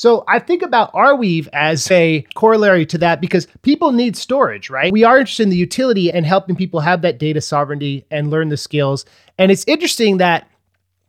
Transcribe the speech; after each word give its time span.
So 0.00 0.24
I 0.26 0.38
think 0.38 0.62
about 0.62 0.94
Arweave 0.94 1.46
as 1.52 1.90
a 1.90 2.22
corollary 2.34 2.86
to 2.86 2.96
that 2.96 3.20
because 3.20 3.46
people 3.60 3.92
need 3.92 4.16
storage, 4.16 4.70
right? 4.70 4.90
We 4.90 5.04
are 5.04 5.18
interested 5.18 5.42
in 5.42 5.50
the 5.50 5.58
utility 5.58 6.10
and 6.10 6.24
helping 6.24 6.56
people 6.56 6.80
have 6.80 7.02
that 7.02 7.18
data 7.18 7.42
sovereignty 7.42 8.06
and 8.10 8.30
learn 8.30 8.48
the 8.48 8.56
skills. 8.56 9.04
And 9.36 9.52
it's 9.52 9.62
interesting 9.66 10.16
that 10.16 10.48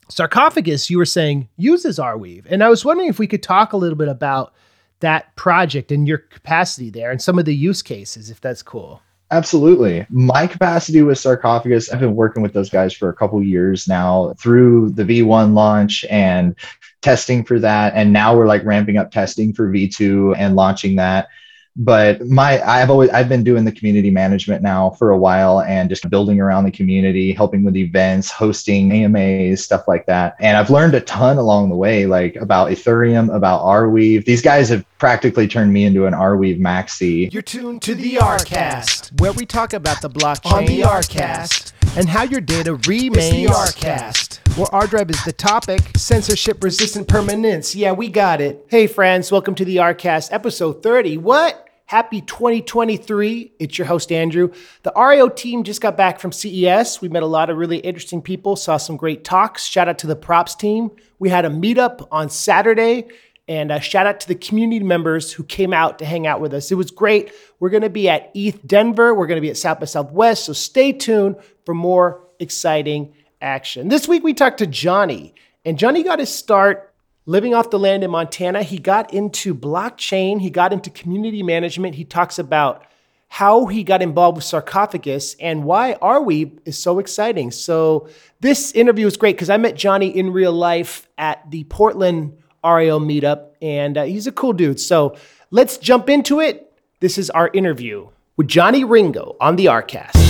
Sarcophagus, 0.10 0.90
you 0.90 0.98
were 0.98 1.06
saying, 1.06 1.48
uses 1.56 2.00
Arweave. 2.00 2.46
And 2.50 2.62
I 2.62 2.68
was 2.68 2.84
wondering 2.84 3.08
if 3.08 3.18
we 3.18 3.28
could 3.28 3.42
talk 3.42 3.72
a 3.72 3.78
little 3.78 3.98
bit 3.98 4.10
about 4.10 4.54
that 5.00 5.34
project 5.38 5.94
and 5.94 6.05
your 6.05 6.18
capacity 6.18 6.89
there 6.89 7.12
and 7.12 7.21
some 7.21 7.39
of 7.39 7.46
the 7.46 7.55
use 7.55 7.82
cases, 7.82 8.30
if 8.30 8.42
that's 8.42 8.62
cool. 8.62 9.02
Absolutely. 9.32 10.05
My 10.10 10.46
capacity 10.48 11.02
with 11.02 11.18
Sarcophagus, 11.18 11.94
I've 11.94 12.02
been 12.02 12.18
working 12.18 12.44
with 12.44 12.52
those 12.52 12.70
guys 12.70 12.94
for 12.94 13.08
a 13.08 13.16
couple 13.16 13.42
years 13.42 13.88
now 13.88 14.34
through 14.38 14.89
the 14.89 15.05
V1 15.05 15.54
launch 15.54 16.04
and 16.10 16.58
testing 17.02 17.43
for 17.43 17.59
that. 17.59 17.93
And 17.95 18.13
now 18.13 18.36
we're 18.36 18.47
like 18.47 18.63
ramping 18.63 18.97
up 18.97 19.11
testing 19.11 19.54
for 19.54 19.70
V2 19.71 20.36
and 20.38 20.55
launching 20.55 20.96
that 20.97 21.29
but 21.78 22.25
my 22.28 22.61
i've 22.64 22.89
always 22.89 23.10
i've 23.11 23.30
been 23.30 23.43
doing 23.43 23.64
the 23.64 23.71
community 23.71 24.10
management 24.10 24.62
now 24.62 24.89
for 24.92 25.12
a 25.12 25.18
while 25.18 25.62
and 25.62 25.89
just 25.89 26.10
building 26.10 26.42
around 26.42 26.66
the 26.66 26.71
community 26.71 27.32
helping 27.32 27.64
with 27.64 27.78
events 27.78 28.29
hosting 28.29 28.92
amas 29.06 29.64
stuff 29.64 29.88
like 29.88 30.06
that 30.06 30.36
and 30.39 30.57
i've 30.57 30.70
learned 30.70 30.93
a 30.93 31.02
ton 31.02 31.38
along 31.38 31.70
the 31.70 31.76
way 31.76 32.06
like 32.06 32.36
about 32.36 32.70
ethereum 32.70 33.34
about 33.34 33.62
arweave 33.62 34.26
these 34.26 34.42
guys 34.42 34.67
have 34.67 34.86
practically 34.98 35.48
turned 35.48 35.72
me 35.72 35.86
into 35.86 36.06
an 36.06 36.14
arweave 36.14 36.59
maxi 36.59 37.31
you're 37.31 37.42
tuned 37.42 37.81
to 37.81 37.95
the 37.95 38.16
rcast 38.16 39.20
where 39.22 39.31
we 39.31 39.45
talk 39.45 39.72
about 39.72 40.02
the 40.02 40.09
blockchain 40.09 40.52
on 40.52 40.66
the 40.66 40.81
rcast 40.81 41.72
and 41.95 42.09
how 42.09 42.23
your 42.23 42.42
data 42.42 42.76
remains 42.76 43.16
the 43.31 43.45
rcast 43.45 44.42
where 44.58 44.67
ArDrive 44.67 45.09
is 45.09 45.23
the 45.23 45.31
topic, 45.31 45.80
censorship 45.95 46.62
resistant 46.62 47.08
permanence. 47.08 47.73
Yeah, 47.73 47.94
we 47.94 48.09
got 48.09 48.42
it. 48.42 48.66
Hey, 48.67 48.86
friends, 48.86 49.31
welcome 49.31 49.56
to 49.56 49.64
the 49.64 49.78
Rcast, 49.78 50.34
episode 50.34 50.84
30. 50.84 51.20
What? 51.20 51.61
Happy 51.91 52.22
2023. 52.22 53.52
It's 53.59 53.78
your 53.78 53.86
host, 53.86 54.14
Andrew. 54.14 54.53
The 54.84 54.94
RIO 54.95 55.28
team 55.28 55.66
just 55.66 55.81
got 55.81 55.98
back 55.98 56.22
from 56.22 56.31
CES. 56.31 57.02
We 57.02 57.09
met 57.09 57.22
a 57.22 57.25
lot 57.25 57.50
of 57.50 57.58
really 57.58 57.80
interesting 57.80 58.22
people, 58.22 58.56
saw 58.56 58.78
some 58.78 58.95
great 58.95 59.25
talks. 59.25 59.66
Shout 59.66 59.89
out 59.89 59.98
to 59.98 60.08
the 60.08 60.16
props 60.16 60.56
team. 60.56 60.92
We 61.20 61.28
had 61.28 61.44
a 61.44 61.50
meetup 61.50 62.08
on 62.09 62.30
Saturday. 62.30 63.09
And 63.50 63.73
uh, 63.73 63.81
shout 63.81 64.06
out 64.06 64.22
to 64.22 64.30
the 64.30 64.36
community 64.36 64.81
members 64.81 65.33
who 65.33 65.44
came 65.44 65.73
out 65.73 66.00
to 66.00 66.06
hang 66.06 66.25
out 66.25 66.39
with 66.39 66.53
us. 66.53 66.72
It 66.72 66.75
was 66.75 66.92
great. 66.92 67.33
We're 67.59 67.70
going 67.70 67.83
to 67.83 67.89
be 67.89 68.08
at 68.08 68.31
ETH 68.33 68.66
Denver. 68.66 69.14
We're 69.14 69.28
going 69.28 69.36
to 69.36 69.42
be 69.42 69.50
at 69.50 69.58
South 69.58 69.81
by 69.81 69.86
Southwest. 69.86 70.45
So 70.45 70.53
stay 70.53 70.94
tuned 70.94 71.36
for 71.66 71.73
more 71.76 72.26
exciting 72.39 73.14
action. 73.42 73.89
This 73.89 74.08
week 74.08 74.23
we 74.23 74.33
talked 74.33 74.59
to 74.59 74.66
Johnny, 74.66 75.36
and 75.66 75.78
Johnny 75.78 76.03
got 76.03 76.20
his 76.20 76.33
start 76.33 76.91
living 77.25 77.53
off 77.53 77.69
the 77.69 77.80
land 77.80 78.03
in 78.03 78.11
Montana. 78.11 78.64
He 78.64 78.77
got 78.77 79.14
into 79.14 79.53
blockchain, 79.53 80.41
he 80.41 80.50
got 80.50 80.73
into 80.73 80.89
community 80.89 81.44
management. 81.44 81.95
He 81.95 82.05
talks 82.05 82.39
about 82.39 82.86
how 83.27 83.67
he 83.67 83.83
got 83.83 84.02
involved 84.02 84.36
with 84.36 84.44
sarcophagus 84.44 85.38
and 85.39 85.64
why 85.64 85.95
Arweave 86.02 86.59
is 86.66 86.77
so 86.77 86.99
exciting. 86.99 87.49
So 87.49 88.09
this 88.42 88.73
interview 88.73 89.08
is 89.08 89.16
great 89.16 89.38
because 89.38 89.49
I 89.49 89.55
met 89.55 89.75
Johnny 89.75 90.09
in 90.09 90.33
real 90.33 90.52
life 90.52 91.08
at 91.17 91.49
the 91.49 91.64
Portland 91.66 92.38
RIO 92.64 92.99
meetup, 92.99 93.52
and 93.61 93.97
uh, 93.97 94.03
he's 94.03 94.27
a 94.27 94.31
cool 94.33 94.53
dude. 94.53 94.80
So 94.80 95.16
let's 95.49 95.77
jump 95.77 96.09
into 96.09 96.42
it. 96.42 96.73
This 96.99 97.17
is 97.17 97.30
our 97.30 97.49
interview 97.53 98.09
with 98.36 98.47
Johnny 98.47 98.83
Ringo 98.83 99.38
on 99.39 99.55
the 99.55 99.66
Rcast. 99.67 100.20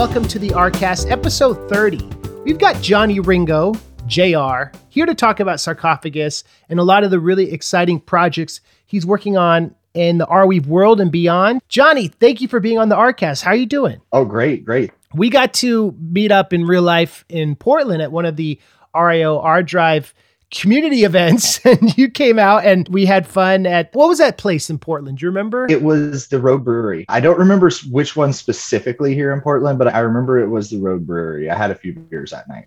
Welcome 0.00 0.26
to 0.28 0.38
the 0.38 0.48
Rcast, 0.48 1.10
episode 1.10 1.68
30. 1.68 1.98
We've 2.42 2.56
got 2.56 2.80
Johnny 2.80 3.20
Ringo, 3.20 3.74
JR, 4.06 4.72
here 4.88 5.04
to 5.04 5.14
talk 5.14 5.40
about 5.40 5.60
sarcophagus 5.60 6.42
and 6.70 6.80
a 6.80 6.82
lot 6.82 7.04
of 7.04 7.10
the 7.10 7.20
really 7.20 7.52
exciting 7.52 8.00
projects 8.00 8.62
he's 8.86 9.04
working 9.04 9.36
on 9.36 9.74
in 9.92 10.16
the 10.16 10.26
Arweave 10.26 10.64
world 10.64 11.02
and 11.02 11.12
beyond. 11.12 11.60
Johnny, 11.68 12.08
thank 12.08 12.40
you 12.40 12.48
for 12.48 12.60
being 12.60 12.78
on 12.78 12.88
the 12.88 12.96
Rcast. 12.96 13.42
How 13.42 13.50
are 13.50 13.56
you 13.56 13.66
doing? 13.66 14.00
Oh, 14.10 14.24
great, 14.24 14.64
great. 14.64 14.90
We 15.12 15.28
got 15.28 15.52
to 15.54 15.94
meet 16.00 16.32
up 16.32 16.54
in 16.54 16.64
real 16.64 16.80
life 16.80 17.26
in 17.28 17.54
Portland 17.54 18.00
at 18.00 18.10
one 18.10 18.24
of 18.24 18.36
the 18.36 18.58
RIO 18.94 19.38
ArDrive 19.42 20.14
community 20.50 21.04
events 21.04 21.64
and 21.64 21.96
you 21.96 22.10
came 22.10 22.38
out 22.38 22.64
and 22.64 22.88
we 22.88 23.06
had 23.06 23.26
fun 23.26 23.66
at 23.66 23.94
what 23.94 24.08
was 24.08 24.18
that 24.18 24.38
place 24.38 24.70
in 24.70 24.78
Portland? 24.78 25.18
Do 25.18 25.24
you 25.24 25.30
remember? 25.30 25.66
It 25.68 25.82
was 25.82 26.28
the 26.28 26.40
Road 26.40 26.64
Brewery. 26.64 27.04
I 27.08 27.20
don't 27.20 27.38
remember 27.38 27.70
which 27.90 28.16
one 28.16 28.32
specifically 28.32 29.14
here 29.14 29.32
in 29.32 29.40
Portland, 29.40 29.78
but 29.78 29.92
I 29.94 30.00
remember 30.00 30.38
it 30.38 30.48
was 30.48 30.70
the 30.70 30.78
Road 30.78 31.06
Brewery. 31.06 31.50
I 31.50 31.56
had 31.56 31.70
a 31.70 31.74
few 31.74 31.92
beers 31.94 32.30
that 32.30 32.48
night. 32.48 32.66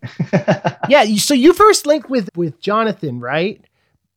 yeah, 0.90 1.04
so 1.18 1.34
you 1.34 1.54
first 1.54 1.86
linked 1.86 2.10
with 2.10 2.30
with 2.36 2.60
Jonathan, 2.60 3.20
right? 3.20 3.64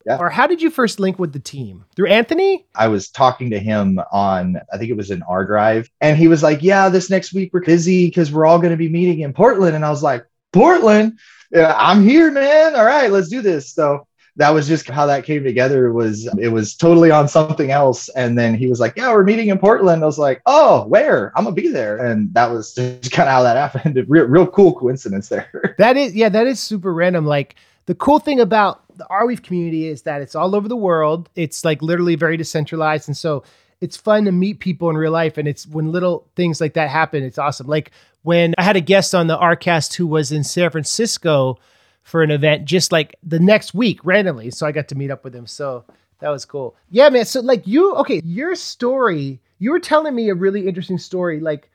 Yeah. 0.07 0.19
Or 0.19 0.31
how 0.31 0.47
did 0.47 0.63
you 0.63 0.71
first 0.71 1.01
link 1.01 1.19
with 1.19 1.33
the 1.33 1.41
team? 1.41 1.85
Through 1.97 2.07
Anthony? 2.11 2.65
I 2.77 2.87
was 2.87 3.09
talking 3.09 3.51
to 3.51 3.59
him 3.59 4.01
on, 4.13 4.57
I 4.73 4.79
think 4.79 4.89
it 4.89 4.97
was 4.97 5.11
an 5.11 5.25
ArDrive, 5.29 5.89
and 6.01 6.17
he 6.17 6.29
was 6.29 6.45
like, 6.45 6.63
Yeah, 6.63 6.89
this 6.89 7.11
next 7.11 7.33
week 7.33 7.51
we're 7.53 7.65
busy 7.65 8.07
because 8.07 8.31
we're 8.31 8.47
all 8.47 8.61
going 8.61 8.71
to 8.71 8.77
be 8.77 8.89
meeting 8.89 9.21
in 9.21 9.33
Portland. 9.33 9.75
And 9.75 9.85
I 9.85 9.91
was 9.91 10.05
like, 10.05 10.25
Portland? 10.53 11.19
Yeah, 11.53 11.75
I'm 11.77 12.03
here, 12.03 12.31
man. 12.31 12.75
All 12.77 12.85
right, 12.85 13.11
let's 13.11 13.29
do 13.29 13.43
this. 13.43 13.73
So 13.73 14.07
that 14.37 14.51
was 14.51 14.69
just 14.69 14.89
how 14.89 15.07
that 15.07 15.25
came 15.25 15.43
together 15.43 15.93
was 15.93 16.29
it 16.39 16.49
was 16.49 16.75
totally 16.75 17.11
on 17.11 17.27
something 17.27 17.71
else. 17.71 18.09
And 18.11 18.39
then 18.39 18.55
he 18.55 18.67
was 18.67 18.79
like 18.81 18.95
yeah 18.97 19.13
we're 19.13 19.25
meeting 19.25 19.49
in 19.49 19.59
portland. 19.59 20.03
I 20.03 20.07
was 20.07 20.19
like 20.19 20.43
oh 20.47 20.87
where? 20.87 21.33
I'm 21.37 21.45
gonna 21.45 21.57
be 21.57 21.69
there. 21.69 22.05
And 22.05 22.33
that 22.35 22.51
was 22.51 22.75
just 22.75 23.11
kind 23.13 23.29
of 23.29 23.33
how 23.33 23.43
that 23.43 23.57
happened. 23.57 24.05
Real, 24.09 24.27
real 24.27 24.47
cool 24.47 24.75
coincidence 24.75 25.29
there. 25.29 25.75
That 25.79 25.97
is 25.97 26.15
yeah 26.15 26.29
that 26.29 26.47
is 26.47 26.61
super 26.61 26.93
random. 26.93 27.27
Like 27.27 27.57
the 27.87 27.95
cool 27.95 28.19
thing 28.19 28.41
about 28.41 28.83
the 28.97 29.07
arweave 29.11 29.43
community 29.43 29.87
is 29.87 30.03
that 30.03 30.23
it's 30.23 30.35
all 30.35 30.55
over 30.55 30.69
the 30.69 30.77
world. 30.77 31.29
It's 31.35 31.65
like 31.65 31.83
literally 31.83 32.17
very 32.17 32.37
decentralized. 32.37 33.09
And 33.09 33.17
so 33.17 33.43
it's 33.81 33.97
fun 33.97 34.25
to 34.25 34.33
meet 34.33 34.61
people 34.61 34.89
in 34.91 34.97
real 34.97 35.13
life 35.13 35.39
and 35.39 35.47
it's 35.47 35.67
when 35.67 35.93
little 35.93 36.29
things 36.35 36.61
like 36.61 36.75
that 36.75 36.89
happen 36.89 37.23
it's 37.23 37.39
awesome 37.39 37.67
like 37.67 37.93
when 38.27 38.55
I 38.59 38.65
had 38.65 38.75
a 38.75 38.81
guest 38.81 39.15
on 39.15 39.29
the 39.29 39.39
Rcast 39.39 39.95
who 39.95 40.05
was 40.05 40.33
in 40.33 40.43
San 40.43 40.69
Francisco 40.71 41.61
for 42.03 42.25
an 42.25 42.33
event 42.33 42.65
just 42.65 42.91
like 42.91 43.15
the 43.23 43.39
next 43.39 43.73
week 43.73 44.01
randomly. 44.03 44.51
So 44.51 44.67
I 44.67 44.73
got 44.73 44.89
to 44.89 44.97
meet 44.97 45.13
up 45.13 45.23
with 45.23 45.33
him. 45.33 45.47
So 45.47 45.85
that 46.19 46.31
was 46.31 46.45
cool. 46.45 46.75
Yeah, 46.91 47.09
man. 47.09 47.25
So 47.25 47.41
like 47.41 47.65
you, 47.69 47.95
okay, 47.95 48.21
your 48.25 48.57
story, 48.57 49.41
you 49.61 49.71
were 49.71 49.79
telling 49.79 50.13
me 50.13 50.29
a 50.29 50.35
really 50.35 50.67
interesting 50.67 50.99
story, 50.99 51.39
like 51.39 51.71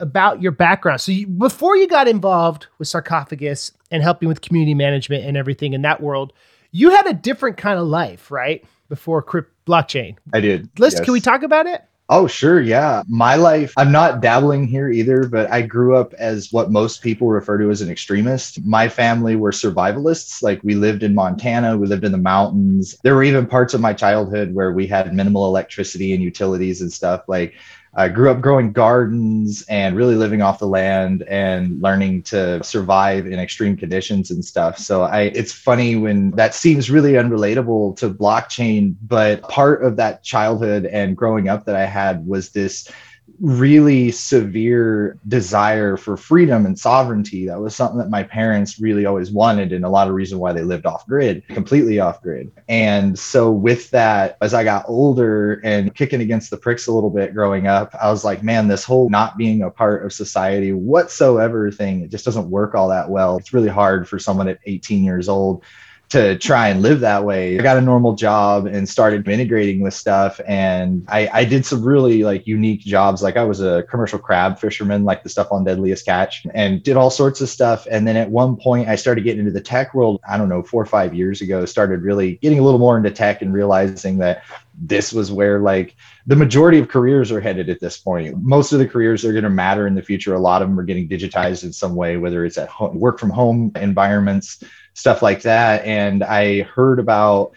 about 0.00 0.42
your 0.42 0.50
background. 0.50 1.00
So 1.00 1.12
you, 1.12 1.28
before 1.28 1.76
you 1.76 1.86
got 1.86 2.08
involved 2.08 2.66
with 2.78 2.88
sarcophagus 2.88 3.70
and 3.92 4.02
helping 4.02 4.28
with 4.28 4.40
community 4.40 4.74
management 4.74 5.24
and 5.24 5.36
everything 5.36 5.72
in 5.72 5.82
that 5.82 6.00
world, 6.00 6.32
you 6.72 6.90
had 6.90 7.06
a 7.06 7.14
different 7.14 7.58
kind 7.58 7.78
of 7.78 7.86
life, 7.86 8.32
right? 8.32 8.64
Before 8.88 9.22
crypt 9.22 9.51
blockchain. 9.66 10.16
I 10.32 10.40
did. 10.40 10.68
Let's 10.78 10.94
yes. 10.94 11.04
can 11.04 11.12
we 11.12 11.20
talk 11.20 11.42
about 11.42 11.66
it? 11.66 11.82
Oh, 12.08 12.26
sure. 12.26 12.60
Yeah. 12.60 13.02
My 13.08 13.36
life, 13.36 13.72
I'm 13.78 13.90
not 13.90 14.20
dabbling 14.20 14.66
here 14.66 14.90
either, 14.90 15.26
but 15.28 15.50
I 15.50 15.62
grew 15.62 15.96
up 15.96 16.12
as 16.14 16.52
what 16.52 16.70
most 16.70 17.00
people 17.00 17.28
refer 17.28 17.56
to 17.56 17.70
as 17.70 17.80
an 17.80 17.90
extremist. 17.90 18.62
My 18.66 18.88
family 18.88 19.34
were 19.34 19.50
survivalists. 19.50 20.42
Like 20.42 20.60
we 20.62 20.74
lived 20.74 21.02
in 21.02 21.14
Montana, 21.14 21.78
we 21.78 21.86
lived 21.86 22.04
in 22.04 22.12
the 22.12 22.18
mountains. 22.18 22.98
There 23.02 23.14
were 23.14 23.22
even 23.22 23.46
parts 23.46 23.72
of 23.72 23.80
my 23.80 23.94
childhood 23.94 24.52
where 24.52 24.72
we 24.72 24.86
had 24.86 25.14
minimal 25.14 25.46
electricity 25.46 26.12
and 26.12 26.22
utilities 26.22 26.82
and 26.82 26.92
stuff. 26.92 27.22
Like 27.28 27.54
I 27.94 28.08
grew 28.08 28.30
up 28.30 28.40
growing 28.40 28.72
gardens 28.72 29.64
and 29.68 29.94
really 29.94 30.14
living 30.14 30.40
off 30.40 30.58
the 30.58 30.66
land 30.66 31.22
and 31.24 31.82
learning 31.82 32.22
to 32.24 32.64
survive 32.64 33.26
in 33.26 33.38
extreme 33.38 33.76
conditions 33.76 34.30
and 34.30 34.42
stuff. 34.42 34.78
So 34.78 35.02
I 35.02 35.22
it's 35.22 35.52
funny 35.52 35.96
when 35.96 36.30
that 36.32 36.54
seems 36.54 36.90
really 36.90 37.12
unrelatable 37.12 37.96
to 37.98 38.08
blockchain, 38.08 38.96
but 39.02 39.42
part 39.42 39.84
of 39.84 39.96
that 39.96 40.22
childhood 40.22 40.86
and 40.86 41.16
growing 41.16 41.50
up 41.50 41.66
that 41.66 41.76
I 41.76 41.84
had 41.84 42.26
was 42.26 42.50
this 42.50 42.90
really 43.40 44.10
severe 44.10 45.18
desire 45.28 45.96
for 45.96 46.16
freedom 46.16 46.66
and 46.66 46.78
sovereignty. 46.78 47.46
That 47.46 47.60
was 47.60 47.74
something 47.74 47.98
that 47.98 48.10
my 48.10 48.22
parents 48.22 48.80
really 48.80 49.06
always 49.06 49.30
wanted, 49.30 49.72
and 49.72 49.84
a 49.84 49.88
lot 49.88 50.08
of 50.08 50.14
reason 50.14 50.38
why 50.38 50.52
they 50.52 50.62
lived 50.62 50.86
off 50.86 51.06
grid, 51.06 51.46
completely 51.48 52.00
off 52.00 52.22
grid. 52.22 52.52
And 52.68 53.18
so, 53.18 53.50
with 53.50 53.90
that, 53.90 54.36
as 54.40 54.54
I 54.54 54.64
got 54.64 54.84
older 54.88 55.60
and 55.64 55.94
kicking 55.94 56.20
against 56.20 56.50
the 56.50 56.56
pricks 56.56 56.86
a 56.86 56.92
little 56.92 57.10
bit 57.10 57.34
growing 57.34 57.66
up, 57.66 57.94
I 58.00 58.10
was 58.10 58.24
like, 58.24 58.42
man, 58.42 58.68
this 58.68 58.84
whole 58.84 59.08
not 59.10 59.36
being 59.36 59.62
a 59.62 59.70
part 59.70 60.04
of 60.04 60.12
society 60.12 60.72
whatsoever 60.72 61.70
thing, 61.70 62.02
it 62.02 62.10
just 62.10 62.24
doesn't 62.24 62.50
work 62.50 62.74
all 62.74 62.88
that 62.88 63.10
well. 63.10 63.36
It's 63.36 63.52
really 63.52 63.68
hard 63.68 64.08
for 64.08 64.18
someone 64.18 64.48
at 64.48 64.58
18 64.66 65.04
years 65.04 65.28
old 65.28 65.64
to 66.12 66.36
try 66.36 66.68
and 66.68 66.82
live 66.82 67.00
that 67.00 67.24
way. 67.24 67.58
I 67.58 67.62
got 67.62 67.78
a 67.78 67.80
normal 67.80 68.14
job 68.14 68.66
and 68.66 68.86
started 68.86 69.26
integrating 69.26 69.80
with 69.80 69.94
stuff. 69.94 70.42
And 70.46 71.06
I, 71.08 71.26
I 71.32 71.44
did 71.46 71.64
some 71.64 71.82
really 71.82 72.22
like 72.22 72.46
unique 72.46 72.80
jobs. 72.80 73.22
Like 73.22 73.38
I 73.38 73.44
was 73.44 73.62
a 73.62 73.84
commercial 73.84 74.18
crab 74.18 74.58
fisherman, 74.58 75.04
like 75.04 75.22
the 75.22 75.30
stuff 75.30 75.50
on 75.50 75.64
Deadliest 75.64 76.04
Catch, 76.04 76.44
and 76.52 76.82
did 76.82 76.98
all 76.98 77.08
sorts 77.08 77.40
of 77.40 77.48
stuff. 77.48 77.86
And 77.90 78.06
then 78.06 78.18
at 78.18 78.28
one 78.28 78.56
point, 78.56 78.90
I 78.90 78.96
started 78.96 79.24
getting 79.24 79.40
into 79.40 79.52
the 79.52 79.62
tech 79.62 79.94
world. 79.94 80.20
I 80.28 80.36
don't 80.36 80.50
know, 80.50 80.62
four 80.62 80.82
or 80.82 80.86
five 80.86 81.14
years 81.14 81.40
ago, 81.40 81.64
started 81.64 82.02
really 82.02 82.34
getting 82.42 82.58
a 82.58 82.62
little 82.62 82.78
more 82.78 82.98
into 82.98 83.10
tech 83.10 83.40
and 83.40 83.50
realizing 83.50 84.18
that 84.18 84.44
this 84.74 85.14
was 85.14 85.32
where 85.32 85.60
like 85.60 85.96
the 86.26 86.36
majority 86.36 86.78
of 86.78 86.88
careers 86.88 87.32
are 87.32 87.40
headed 87.40 87.70
at 87.70 87.80
this 87.80 87.96
point. 87.96 88.36
Most 88.42 88.72
of 88.72 88.78
the 88.78 88.88
careers 88.88 89.24
are 89.24 89.32
going 89.32 89.44
to 89.44 89.50
matter 89.50 89.86
in 89.86 89.94
the 89.94 90.02
future. 90.02 90.34
A 90.34 90.38
lot 90.38 90.60
of 90.60 90.68
them 90.68 90.78
are 90.78 90.84
getting 90.84 91.08
digitized 91.08 91.64
in 91.64 91.72
some 91.72 91.94
way, 91.94 92.18
whether 92.18 92.44
it's 92.44 92.58
at 92.58 92.68
home, 92.68 92.98
work 92.98 93.18
from 93.18 93.30
home 93.30 93.72
environments, 93.76 94.62
stuff 94.94 95.22
like 95.22 95.42
that. 95.42 95.84
And 95.84 96.22
I 96.22 96.62
heard 96.62 96.98
about 96.98 97.52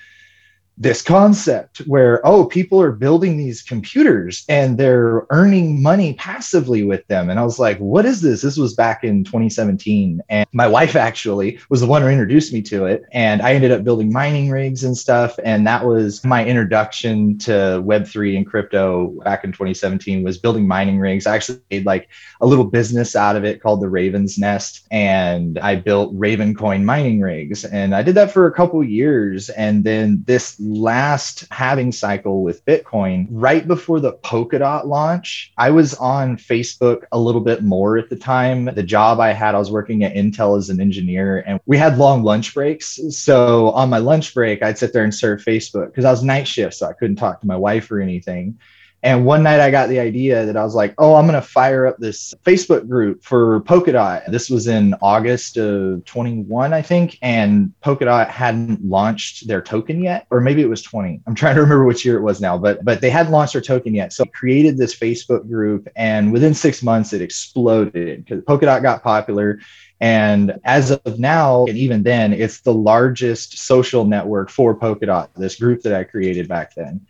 this 0.77 1.01
concept 1.01 1.79
where 1.87 2.25
oh 2.27 2.45
people 2.45 2.81
are 2.81 2.91
building 2.91 3.37
these 3.37 3.61
computers 3.61 4.43
and 4.49 4.77
they're 4.77 5.25
earning 5.29 5.81
money 5.81 6.13
passively 6.15 6.83
with 6.83 7.05
them. 7.07 7.29
And 7.29 7.39
i 7.39 7.43
was 7.43 7.59
like 7.59 7.77
what 7.77 8.05
is 8.05 8.21
this? 8.21 8.41
This 8.41 8.57
was 8.57 8.73
back 8.73 9.03
in 9.03 9.23
2017 9.23 10.21
and 10.29 10.47
my 10.51 10.67
wife 10.67 10.95
actually 10.95 11.59
was 11.69 11.79
the 11.79 11.87
one 11.87 12.01
who 12.01 12.09
introduced 12.09 12.51
me 12.51 12.61
to 12.63 12.85
it. 12.85 13.03
And 13.13 13.41
i 13.41 13.53
ended 13.53 13.71
up 13.71 13.83
building 13.83 14.11
mining 14.11 14.49
rigs 14.49 14.83
and 14.83 14.97
stuff. 14.97 15.39
And 15.43 15.65
that 15.65 15.85
was 15.85 16.23
my 16.25 16.45
introduction 16.45 17.37
to 17.39 17.81
web3 17.85 18.37
and 18.37 18.47
crypto 18.47 19.07
back 19.23 19.43
in 19.43 19.51
2017 19.51 20.23
was 20.23 20.37
building 20.37 20.67
mining 20.67 20.99
rigs. 20.99 21.25
I 21.25 21.35
actually 21.35 21.61
made 21.71 21.85
like 21.85 22.09
a 22.41 22.45
little 22.45 22.65
business 22.65 23.15
out 23.15 23.37
of 23.37 23.45
it 23.45 23.61
called 23.61 23.81
the 23.81 23.89
raven's 23.89 24.37
nest. 24.37 24.85
And 24.91 25.57
i 25.59 25.75
built 25.75 26.13
Ravencoin 26.17 26.83
mining 26.83 27.21
rigs. 27.21 27.63
And 27.63 27.95
i 27.95 28.03
did 28.03 28.15
that 28.15 28.31
for 28.31 28.45
a 28.45 28.53
couple 28.53 28.83
years. 28.83 29.49
And 29.51 29.85
then 29.85 30.23
this 30.27 30.59
last 30.65 31.45
halving 31.51 31.91
cycle 31.91 32.43
with 32.43 32.65
Bitcoin, 32.65 33.27
right 33.29 33.67
before 33.67 33.99
the 33.99 34.13
Polkadot 34.13 34.85
launch, 34.85 35.53
I 35.57 35.69
was 35.71 35.93
on 35.95 36.37
Facebook 36.37 37.03
a 37.11 37.19
little 37.19 37.41
bit 37.41 37.63
more 37.63 37.97
at 37.97 38.09
the 38.09 38.15
time. 38.15 38.65
The 38.65 38.83
job 38.83 39.19
I 39.19 39.31
had, 39.31 39.55
I 39.55 39.59
was 39.59 39.71
working 39.71 40.03
at 40.03 40.15
Intel 40.15 40.57
as 40.57 40.69
an 40.69 40.81
engineer, 40.81 41.43
and 41.45 41.59
we 41.65 41.77
had 41.77 41.97
long 41.97 42.23
lunch 42.23 42.53
breaks. 42.53 42.99
So 43.11 43.71
on 43.71 43.89
my 43.89 43.99
lunch 43.99 44.33
break, 44.33 44.63
I'd 44.63 44.77
sit 44.77 44.93
there 44.93 45.03
and 45.03 45.13
surf 45.13 45.43
Facebook 45.45 45.87
because 45.87 46.05
I 46.05 46.11
was 46.11 46.23
night 46.23 46.47
shift, 46.47 46.73
so 46.73 46.87
I 46.87 46.93
couldn't 46.93 47.17
talk 47.17 47.41
to 47.41 47.47
my 47.47 47.57
wife 47.57 47.91
or 47.91 48.01
anything. 48.01 48.59
And 49.05 49.23
one 49.23 49.43
night 49.43 49.59
I 49.59 49.69
got 49.69 49.87
the 49.87 49.99
idea 49.99 50.47
that 50.47 50.57
I 50.57 50.63
was 50.63 50.73
like, 50.73 50.95
oh, 50.97 51.13
I'm 51.13 51.27
going 51.27 51.39
to 51.39 51.47
fire 51.47 51.85
up 51.85 51.99
this 51.99 52.33
Facebook 52.43 52.89
group 52.89 53.23
for 53.23 53.61
Polkadot. 53.61 54.25
This 54.31 54.49
was 54.49 54.65
in 54.65 54.95
August 54.99 55.57
of 55.57 56.03
21, 56.05 56.73
I 56.73 56.81
think. 56.81 57.19
And 57.21 57.71
Polkadot 57.83 58.27
hadn't 58.27 58.83
launched 58.83 59.47
their 59.47 59.61
token 59.61 60.01
yet, 60.01 60.25
or 60.31 60.41
maybe 60.41 60.63
it 60.63 60.69
was 60.69 60.81
20. 60.81 61.21
I'm 61.27 61.35
trying 61.35 61.53
to 61.53 61.61
remember 61.61 61.85
which 61.85 62.03
year 62.03 62.17
it 62.17 62.23
was 62.23 62.41
now, 62.41 62.57
but 62.57 62.83
but 62.83 62.99
they 62.99 63.11
hadn't 63.11 63.31
launched 63.31 63.53
their 63.53 63.61
token 63.61 63.93
yet. 63.93 64.11
So 64.11 64.23
I 64.23 64.27
created 64.29 64.75
this 64.75 64.97
Facebook 64.97 65.47
group. 65.47 65.87
And 65.95 66.33
within 66.33 66.55
six 66.55 66.81
months, 66.81 67.13
it 67.13 67.21
exploded 67.21 68.25
because 68.25 68.43
Polkadot 68.43 68.81
got 68.81 69.03
popular. 69.03 69.59
And 70.01 70.59
as 70.63 70.89
of 70.89 71.19
now, 71.19 71.67
and 71.67 71.77
even 71.77 72.01
then, 72.01 72.33
it's 72.33 72.61
the 72.61 72.73
largest 72.73 73.59
social 73.59 74.03
network 74.03 74.49
for 74.49 74.75
Polkadot, 74.75 75.29
this 75.35 75.57
group 75.57 75.83
that 75.83 75.93
I 75.93 76.05
created 76.05 76.47
back 76.47 76.73
then 76.73 77.05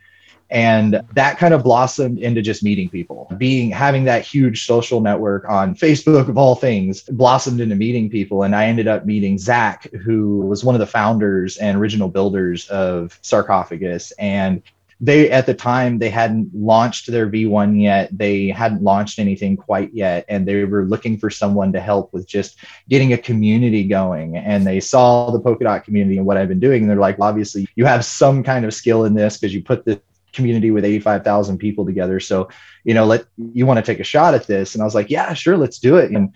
and 0.49 1.01
that 1.13 1.37
kind 1.37 1.53
of 1.53 1.63
blossomed 1.63 2.19
into 2.19 2.41
just 2.41 2.63
meeting 2.63 2.89
people. 2.89 3.31
Being 3.37 3.71
having 3.71 4.03
that 4.05 4.25
huge 4.25 4.65
social 4.65 5.01
network 5.01 5.47
on 5.49 5.75
facebook 5.75 6.29
of 6.29 6.37
all 6.37 6.55
things 6.55 7.01
blossomed 7.01 7.61
into 7.61 7.75
meeting 7.75 8.09
people. 8.09 8.43
And 8.43 8.55
i 8.55 8.65
ended 8.65 8.87
up 8.87 9.05
meeting 9.05 9.37
zach 9.37 9.91
who 9.93 10.41
was 10.41 10.63
one 10.63 10.75
of 10.75 10.79
the 10.79 10.87
founders 10.87 11.57
and 11.57 11.77
original 11.77 12.09
builders 12.09 12.67
of 12.69 13.17
sarcophagus. 13.21 14.11
And 14.13 14.61
they 15.01 15.29
at 15.29 15.45
the 15.45 15.53
time 15.53 15.99
they 15.99 16.09
hadn't 16.09 16.49
launched 16.53 17.11
their 17.11 17.29
v1 17.29 17.81
yet. 17.81 18.15
They 18.17 18.47
hadn't 18.47 18.83
launched 18.83 19.19
anything 19.19 19.57
quite 19.57 19.93
yet. 19.93 20.25
And 20.29 20.47
they 20.47 20.63
were 20.63 20.85
looking 20.85 21.17
for 21.17 21.29
someone 21.29 21.73
to 21.73 21.81
help 21.81 22.13
with 22.13 22.27
just 22.27 22.57
getting 22.87 23.13
a 23.13 23.17
community 23.17 23.83
going. 23.83 24.37
And 24.37 24.65
they 24.65 24.79
saw 24.79 25.31
the 25.31 25.41
polkadot 25.41 25.83
community 25.83 26.17
and 26.17 26.25
what 26.25 26.37
i've 26.37 26.47
been 26.47 26.59
doing. 26.59 26.83
And 26.83 26.89
they're 26.89 26.97
like 26.97 27.19
obviously 27.19 27.67
you 27.75 27.85
have 27.85 28.05
some 28.05 28.43
kind 28.43 28.63
of 28.63 28.73
skill 28.73 29.05
in 29.05 29.15
this 29.15 29.37
because 29.37 29.53
you 29.53 29.63
put 29.63 29.85
this 29.85 29.99
community 30.35 30.71
with 30.71 30.85
85,000 30.85 31.57
people 31.57 31.85
together. 31.85 32.19
So, 32.19 32.49
you 32.83 32.93
know, 32.93 33.05
let 33.05 33.25
you 33.53 33.65
want 33.65 33.77
to 33.77 33.83
take 33.83 33.99
a 33.99 34.03
shot 34.03 34.33
at 34.33 34.47
this. 34.47 34.75
And 34.75 34.81
I 34.81 34.85
was 34.85 34.95
like, 34.95 35.09
yeah, 35.09 35.33
sure, 35.33 35.57
let's 35.57 35.79
do 35.79 35.97
it. 35.97 36.11
And 36.11 36.33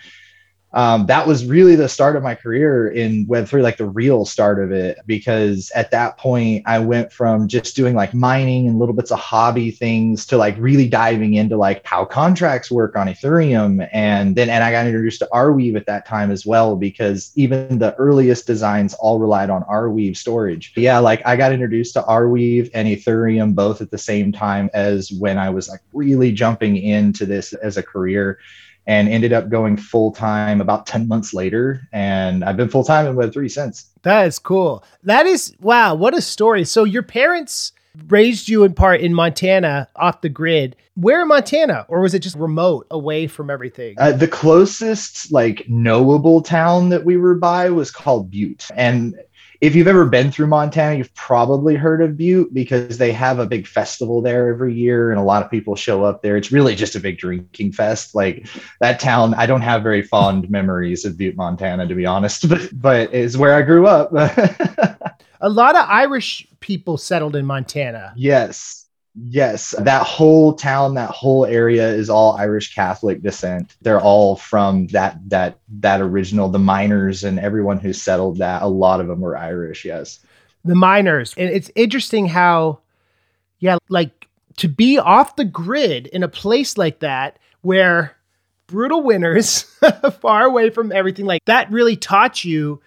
um, 0.72 1.08
that 1.08 1.26
was 1.26 1.46
really 1.46 1.76
the 1.76 1.90
start 1.90 2.16
of 2.16 2.22
my 2.22 2.36
career 2.36 2.90
in 2.90 3.26
Web3, 3.26 3.64
like 3.64 3.78
the 3.78 3.90
real 3.90 4.24
start 4.24 4.64
of 4.64 4.72
it, 4.72 5.00
because 5.08 5.72
at 5.74 5.90
that 5.92 6.18
point 6.18 6.64
I 6.68 6.78
went 6.78 7.12
from 7.12 7.48
just 7.48 7.76
doing 7.76 7.96
like 7.96 8.14
mining 8.14 8.68
and 8.68 8.78
little 8.78 8.94
bits 8.94 9.12
of 9.12 9.18
hobby 9.18 9.72
things 9.72 10.28
to 10.28 10.38
like 10.38 10.56
really 10.60 10.88
diving 10.88 11.34
into 11.34 11.58
like 11.58 11.84
how 11.86 12.06
contracts 12.06 12.70
work 12.70 12.96
on 12.96 13.08
Ethereum. 13.08 13.90
And 13.92 14.36
then, 14.36 14.50
and 14.50 14.64
I 14.64 14.70
got 14.70 14.86
introduced 14.86 15.20
to 15.20 15.30
Arweave 15.34 15.76
at 15.76 15.88
that 15.88 16.06
time 16.06 16.30
as 16.30 16.46
well, 16.46 16.76
because 16.76 17.32
even 17.36 17.80
the 17.80 17.96
earliest 17.96 18.46
designs 18.46 18.94
all 18.94 19.18
relied 19.18 19.50
on 19.50 19.64
Arweave 19.64 20.18
storage. 20.18 20.76
But 20.76 20.84
yeah, 20.84 21.00
like 21.00 21.26
I 21.26 21.36
got 21.36 21.52
introduced 21.52 21.94
to 21.96 22.04
Arweave 22.04 22.70
and 22.76 22.88
Ethereum 22.88 23.56
both 23.56 23.82
at 23.82 23.90
the 23.90 23.98
same 23.98 24.32
time 24.32 24.70
as 24.76 25.12
when 25.12 25.40
I 25.40 25.50
was 25.50 25.68
like 25.68 25.82
really 25.94 26.32
jumping 26.32 26.78
into 26.78 27.26
this 27.26 27.54
as 27.54 27.78
a 27.78 27.84
career 27.84 28.38
and 28.88 29.08
ended 29.08 29.34
up 29.34 29.50
going 29.50 29.78
full 29.78 30.12
time 30.12 30.62
about 30.62 30.86
10 30.88 31.08
months 31.08 31.34
later. 31.34 31.82
And 31.92 32.44
I've 32.44 32.58
been 32.58 32.70
full 32.70 32.84
time 32.84 33.06
in 33.06 33.16
Web3 33.16 33.50
since. 33.52 33.90
That 34.04 34.26
is 34.26 34.40
cool. 34.40 34.84
That 35.04 35.26
is, 35.26 35.56
wow, 35.60 35.96
what 35.96 36.14
a 36.14 36.22
story. 36.22 36.66
So 36.66 36.84
your 36.84 37.04
parents 37.04 37.72
raised 38.08 38.48
you 38.48 38.64
in 38.64 38.74
part 38.74 39.02
in 39.02 39.14
Montana 39.14 39.88
off 39.96 40.22
the 40.22 40.30
grid. 40.30 40.76
Where 40.96 41.22
in 41.22 41.28
Montana? 41.28 41.86
Or 41.88 42.02
was 42.02 42.14
it 42.14 42.20
just 42.20 42.36
remote 42.36 42.88
away 42.92 43.28
from 43.28 43.50
everything? 43.50 43.96
Uh, 43.98 44.12
the 44.12 44.28
closest 44.28 45.32
like 45.32 45.66
knowable 45.68 46.42
town 46.42 46.90
that 46.90 47.06
we 47.06 47.18
were 47.18 47.36
by 47.36 47.70
was 47.70 47.92
called 47.92 48.30
Butte. 48.30 48.68
And 48.76 49.16
if 49.62 49.76
you've 49.76 49.88
ever 49.88 50.06
been 50.06 50.32
through 50.32 50.48
Montana, 50.48 50.96
you've 50.96 51.14
probably 51.16 51.76
heard 51.76 52.02
of 52.02 52.16
Butte 52.16 52.54
because 52.54 52.98
they 52.98 53.12
have 53.12 53.40
a 53.40 53.46
big 53.46 53.68
festival 53.68 54.22
there 54.22 54.48
every 54.50 54.74
year 54.74 55.12
and 55.12 55.20
a 55.20 55.24
lot 55.24 55.44
of 55.44 55.52
people 55.52 55.76
show 55.76 56.04
up 56.06 56.22
there. 56.22 56.38
It's 56.38 56.52
really 56.52 56.76
just 56.76 56.96
a 56.96 57.00
big 57.00 57.18
drinking 57.18 57.74
fest. 57.74 58.16
Like 58.16 58.48
that 58.80 59.02
town, 59.02 59.34
I 59.34 59.46
don't 59.46 59.62
have 59.62 59.84
very 59.84 60.02
fond 60.02 60.50
memories 60.50 61.04
of 61.04 61.18
Butte, 61.18 61.36
Montana, 61.36 61.88
to 61.88 61.96
be 61.96 62.06
honest, 62.06 62.48
but, 62.50 62.70
but 62.74 63.14
is 63.14 63.38
where 63.38 63.54
I 63.54 63.62
grew 63.62 63.86
up. 63.86 64.14
a 65.42 65.50
lot 65.50 65.76
of 65.76 65.86
Irish 65.90 66.48
people 66.62 66.98
settled 66.98 67.36
in 67.36 67.46
Montana. 67.46 68.14
Yes. 68.16 68.79
Yes, 69.22 69.76
that 69.80 70.04
whole 70.06 70.54
town, 70.54 70.94
that 70.94 71.10
whole 71.10 71.46
area 71.46 71.90
is 71.90 72.10
all 72.10 72.38
Irish 72.38 72.74
Catholic 72.74 73.22
descent. 73.22 73.76
They're 73.82 74.00
all 74.00 74.36
from 74.36 74.88
that 74.88 75.18
that 75.30 75.60
that 75.80 76.00
original 76.00 76.48
the 76.48 76.60
miners 76.60 77.24
and 77.24 77.40
everyone 77.40 77.80
who 77.80 77.92
settled 77.92 78.38
that. 78.38 78.62
A 78.62 78.68
lot 78.68 79.02
of 79.02 79.08
them 79.08 79.20
were 79.20 79.38
Irish, 79.38 79.84
yes. 79.84 80.20
The 80.64 80.76
miners. 80.76 81.34
And 81.38 81.50
it's 81.50 81.72
interesting 81.76 82.28
how 82.28 82.80
yeah, 83.60 83.78
like 83.90 84.28
to 84.58 84.68
be 84.68 84.98
off 84.98 85.36
the 85.36 85.46
grid 85.46 86.08
in 86.08 86.24
a 86.24 86.30
place 86.30 86.78
like 86.78 87.00
that 87.00 87.40
where 87.62 88.16
brutal 88.68 89.02
winters 89.02 89.64
far 90.22 90.46
away 90.46 90.70
from 90.70 90.92
everything 90.92 91.26
like 91.26 91.44
that 91.46 91.72
really 91.72 91.96
taught 91.96 92.46
you 92.46 92.82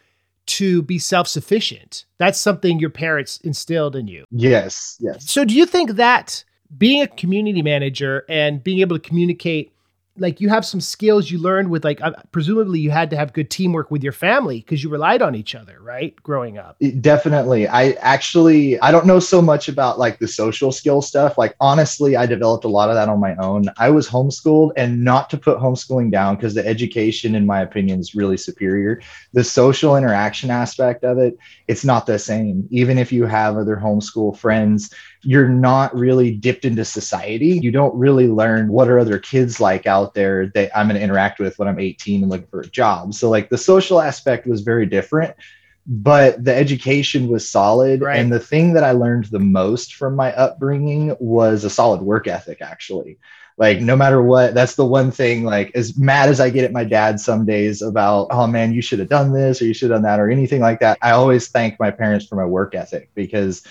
to 0.47 0.83
be 0.83 0.99
self 0.99 1.29
sufficient. 1.29 2.05
That's 2.19 2.39
something 2.39 2.79
your 2.79 2.91
parents 2.91 3.39
instilled 3.45 3.97
in 3.97 4.09
you. 4.09 4.25
Yes, 4.31 4.97
yes. 5.01 5.31
So, 5.31 5.45
do 5.45 5.55
you 5.55 5.67
think 5.67 5.93
that 5.93 6.45
being 6.79 7.03
a 7.03 7.07
community 7.07 7.63
manager 7.63 8.25
and 8.29 8.63
being 8.63 8.81
able 8.81 8.99
to 8.99 9.09
communicate 9.09 9.72
like 10.19 10.41
you 10.41 10.49
have 10.49 10.65
some 10.65 10.81
skills 10.81 11.31
you 11.31 11.39
learned 11.39 11.71
with 11.71 11.85
like 11.85 12.01
uh, 12.03 12.13
presumably 12.33 12.79
you 12.79 12.91
had 12.91 13.09
to 13.11 13.17
have 13.17 13.33
good 13.33 13.51
teamwork 13.51 13.91
with 13.91 14.03
your 14.03 14.13
family 14.13 14.59
because 14.59 14.83
you 14.83 14.91
relied 14.91 15.23
on 15.23 15.35
each 15.35 15.55
other 15.55 15.79
right 15.81 16.15
growing 16.23 16.59
up? 16.59 16.77
Definitely. 17.01 17.67
I 17.67 17.93
actually 17.93 18.79
i 18.81 18.91
don't 18.91 19.07
know 19.07 19.21
so 19.21 19.41
much 19.41 19.69
about 19.69 19.99
like 19.99 20.19
the 20.19 20.29
social 20.29 20.71
skill 20.71 21.01
stuff. 21.01 21.39
Like 21.39 21.57
honestly 21.61 22.15
i 22.17 22.27
developed 22.27 22.65
a 22.65 22.69
lot 22.69 22.91
of 22.91 22.95
that 22.95 23.09
on 23.09 23.21
my 23.21 23.35
own. 23.37 23.65
I 23.79 23.91
was 23.91 24.09
homeschooled 24.09 24.73
and 24.77 25.03
not 25.03 25.31
to 25.31 25.39
put 25.39 25.59
homeschooling 25.59 26.11
down 26.11 26.37
because 26.37 26.55
the 26.55 26.67
education 26.67 27.35
in 27.35 27.47
my 27.47 27.63
opinion 27.63 27.99
is 27.99 28.15
really 28.15 28.37
superior. 28.37 29.01
The 29.33 29.45
social 29.45 29.97
interaction 29.97 30.51
aspect 30.51 31.05
of 31.05 31.19
it 31.19 31.39
it's 31.69 31.85
not 31.85 32.05
the 32.05 32.19
same. 32.19 32.69
Even 32.71 32.99
if 32.99 33.13
you 33.13 33.25
have 33.25 33.57
other 33.57 33.77
homeschool 33.77 34.37
friends 34.37 34.93
you're 35.25 35.49
not 35.49 35.95
really 35.95 36.33
dipped 36.33 36.65
into 36.65 36.85
society. 36.85 37.59
You 37.63 37.71
don't 37.71 37.95
really 37.95 38.27
learn 38.27 38.69
what 38.69 38.89
are 38.89 38.99
other 38.99 39.19
kids 39.19 39.61
like 39.61 39.87
out 39.87 40.15
there 40.15 40.49
that 40.49 40.77
I'm 40.77 40.89
going 40.89 40.97
to 40.97 41.03
interact 41.03 41.39
with 41.39 41.59
when 41.59 41.69
I'm 41.69 41.79
18 41.79 42.23
and 42.23 42.31
looking 42.31 42.49
for 42.49 42.61
a 42.61 42.67
job. 42.67 43.15
So 43.15 43.31
like 43.31 43.49
the 43.49 43.59
social 43.59 44.01
aspect 44.01 44.47
was 44.47 44.63
very 44.63 44.87
different, 44.87 45.37
but 45.87 46.45
the 46.45 46.55
education 46.55 47.29
was 47.29 47.49
solid. 47.49 48.01
Right. 48.01 48.19
And 48.19 48.33
the 48.33 48.41
thing 48.41 48.73
that 48.75 48.83
I 48.85 48.93
learned 48.93 49.27
the 49.27 49.39
most 49.39 49.95
from 49.95 50.17
my 50.17 50.33
upbringing 50.33 51.15
was 51.21 51.63
a 51.63 51.71
solid 51.71 52.03
work 52.03 52.27
ethic, 52.27 52.61
actually. 52.61 53.19
Like 53.59 53.81
no 53.81 53.95
matter 53.95 54.21
what, 54.21 54.55
that's 54.55 54.75
the 54.75 54.87
one 54.87 55.13
thing. 55.13 55.45
Like 55.45 55.71
as 55.77 55.97
mad 55.97 56.31
as 56.31 56.41
I 56.41 56.51
get 56.51 56.65
at 56.65 56.73
my 56.73 56.85
dad 56.85 57.21
some 57.21 57.45
days 57.45 57.81
about, 57.81 58.29
oh 58.31 58.49
man, 58.49 58.73
you 58.73 58.83
should 58.83 58.99
have 58.99 59.09
done 59.09 59.33
this 59.33 59.63
or 59.63 59.67
you 59.67 59.75
should 59.75 59.91
have 59.91 59.99
done 59.99 60.03
that 60.03 60.19
or 60.19 60.31
anything 60.31 60.61
like 60.61 60.81
that. 60.81 60.99
I 61.01 61.13
always 61.13 61.49
thank 61.49 61.79
my 61.79 61.93
parents 61.93 62.27
for 62.27 62.35
my 62.35 62.47
work 62.47 62.75
ethic 62.75 63.11
because 63.15 63.63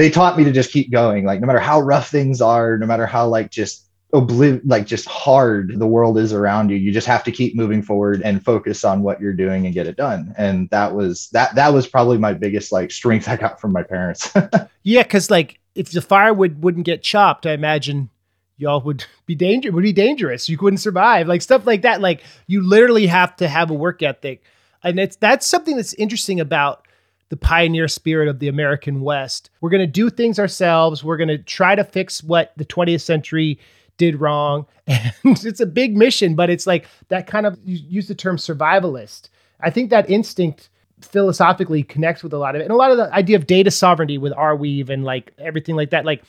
they 0.00 0.10
taught 0.10 0.36
me 0.36 0.44
to 0.44 0.52
just 0.52 0.72
keep 0.72 0.90
going 0.90 1.24
like 1.24 1.40
no 1.40 1.46
matter 1.46 1.60
how 1.60 1.80
rough 1.80 2.08
things 2.08 2.40
are 2.40 2.78
no 2.78 2.86
matter 2.86 3.06
how 3.06 3.26
like 3.26 3.50
just 3.50 3.86
obliv 4.12 4.60
like 4.64 4.86
just 4.86 5.06
hard 5.06 5.78
the 5.78 5.86
world 5.86 6.18
is 6.18 6.32
around 6.32 6.68
you 6.68 6.76
you 6.76 6.90
just 6.90 7.06
have 7.06 7.22
to 7.22 7.30
keep 7.30 7.54
moving 7.54 7.80
forward 7.80 8.20
and 8.22 8.44
focus 8.44 8.84
on 8.84 9.02
what 9.02 9.20
you're 9.20 9.32
doing 9.32 9.66
and 9.66 9.74
get 9.74 9.86
it 9.86 9.96
done 9.96 10.34
and 10.36 10.68
that 10.70 10.94
was 10.94 11.28
that 11.30 11.54
that 11.54 11.72
was 11.72 11.86
probably 11.86 12.18
my 12.18 12.32
biggest 12.32 12.72
like 12.72 12.90
strength 12.90 13.28
i 13.28 13.36
got 13.36 13.60
from 13.60 13.72
my 13.72 13.82
parents 13.82 14.32
yeah 14.82 15.02
because 15.02 15.30
like 15.30 15.60
if 15.74 15.90
the 15.92 16.02
firewood 16.02 16.62
wouldn't 16.62 16.86
get 16.86 17.02
chopped, 17.02 17.46
I 17.46 17.52
imagine 17.52 18.10
y'all 18.56 18.80
would 18.82 19.04
be 19.26 19.34
danger 19.34 19.72
would 19.72 19.82
be 19.82 19.92
dangerous. 19.92 20.48
You 20.48 20.58
couldn't 20.58 20.78
survive. 20.78 21.28
Like 21.28 21.42
stuff 21.42 21.66
like 21.66 21.82
that. 21.82 22.00
Like 22.00 22.22
you 22.46 22.66
literally 22.66 23.06
have 23.06 23.36
to 23.36 23.48
have 23.48 23.70
a 23.70 23.74
work 23.74 24.02
ethic. 24.02 24.42
And 24.82 24.98
it's 24.98 25.16
that's 25.16 25.46
something 25.46 25.76
that's 25.76 25.94
interesting 25.94 26.40
about 26.40 26.86
the 27.30 27.36
pioneer 27.36 27.88
spirit 27.88 28.28
of 28.28 28.40
the 28.40 28.48
American 28.48 29.00
West. 29.00 29.50
We're 29.60 29.70
going 29.70 29.80
to 29.80 29.86
do 29.86 30.10
things 30.10 30.38
ourselves. 30.38 31.02
We're 31.02 31.16
going 31.16 31.28
to 31.28 31.38
try 31.38 31.74
to 31.74 31.84
fix 31.84 32.22
what 32.22 32.52
the 32.56 32.64
20th 32.64 33.00
century 33.00 33.58
did 33.96 34.20
wrong. 34.20 34.66
And 35.22 35.44
it's 35.44 35.60
a 35.60 35.66
big 35.66 35.96
mission, 35.96 36.34
but 36.34 36.50
it's 36.50 36.66
like 36.66 36.88
that 37.08 37.28
kind 37.28 37.46
of 37.46 37.56
use 37.64 38.08
the 38.08 38.14
term 38.14 38.36
survivalist. 38.36 39.28
I 39.60 39.70
think 39.70 39.90
that 39.90 40.10
instinct 40.10 40.68
philosophically 41.00 41.84
connects 41.84 42.22
with 42.22 42.32
a 42.32 42.38
lot 42.38 42.56
of 42.56 42.60
it. 42.60 42.64
And 42.64 42.72
a 42.72 42.76
lot 42.76 42.90
of 42.90 42.96
the 42.96 43.12
idea 43.14 43.36
of 43.36 43.46
data 43.46 43.70
sovereignty 43.70 44.18
with 44.18 44.32
Arweave 44.32 44.90
and 44.90 45.04
like 45.04 45.32
everything 45.38 45.76
like 45.76 45.90
that. 45.90 46.04
Like 46.04 46.24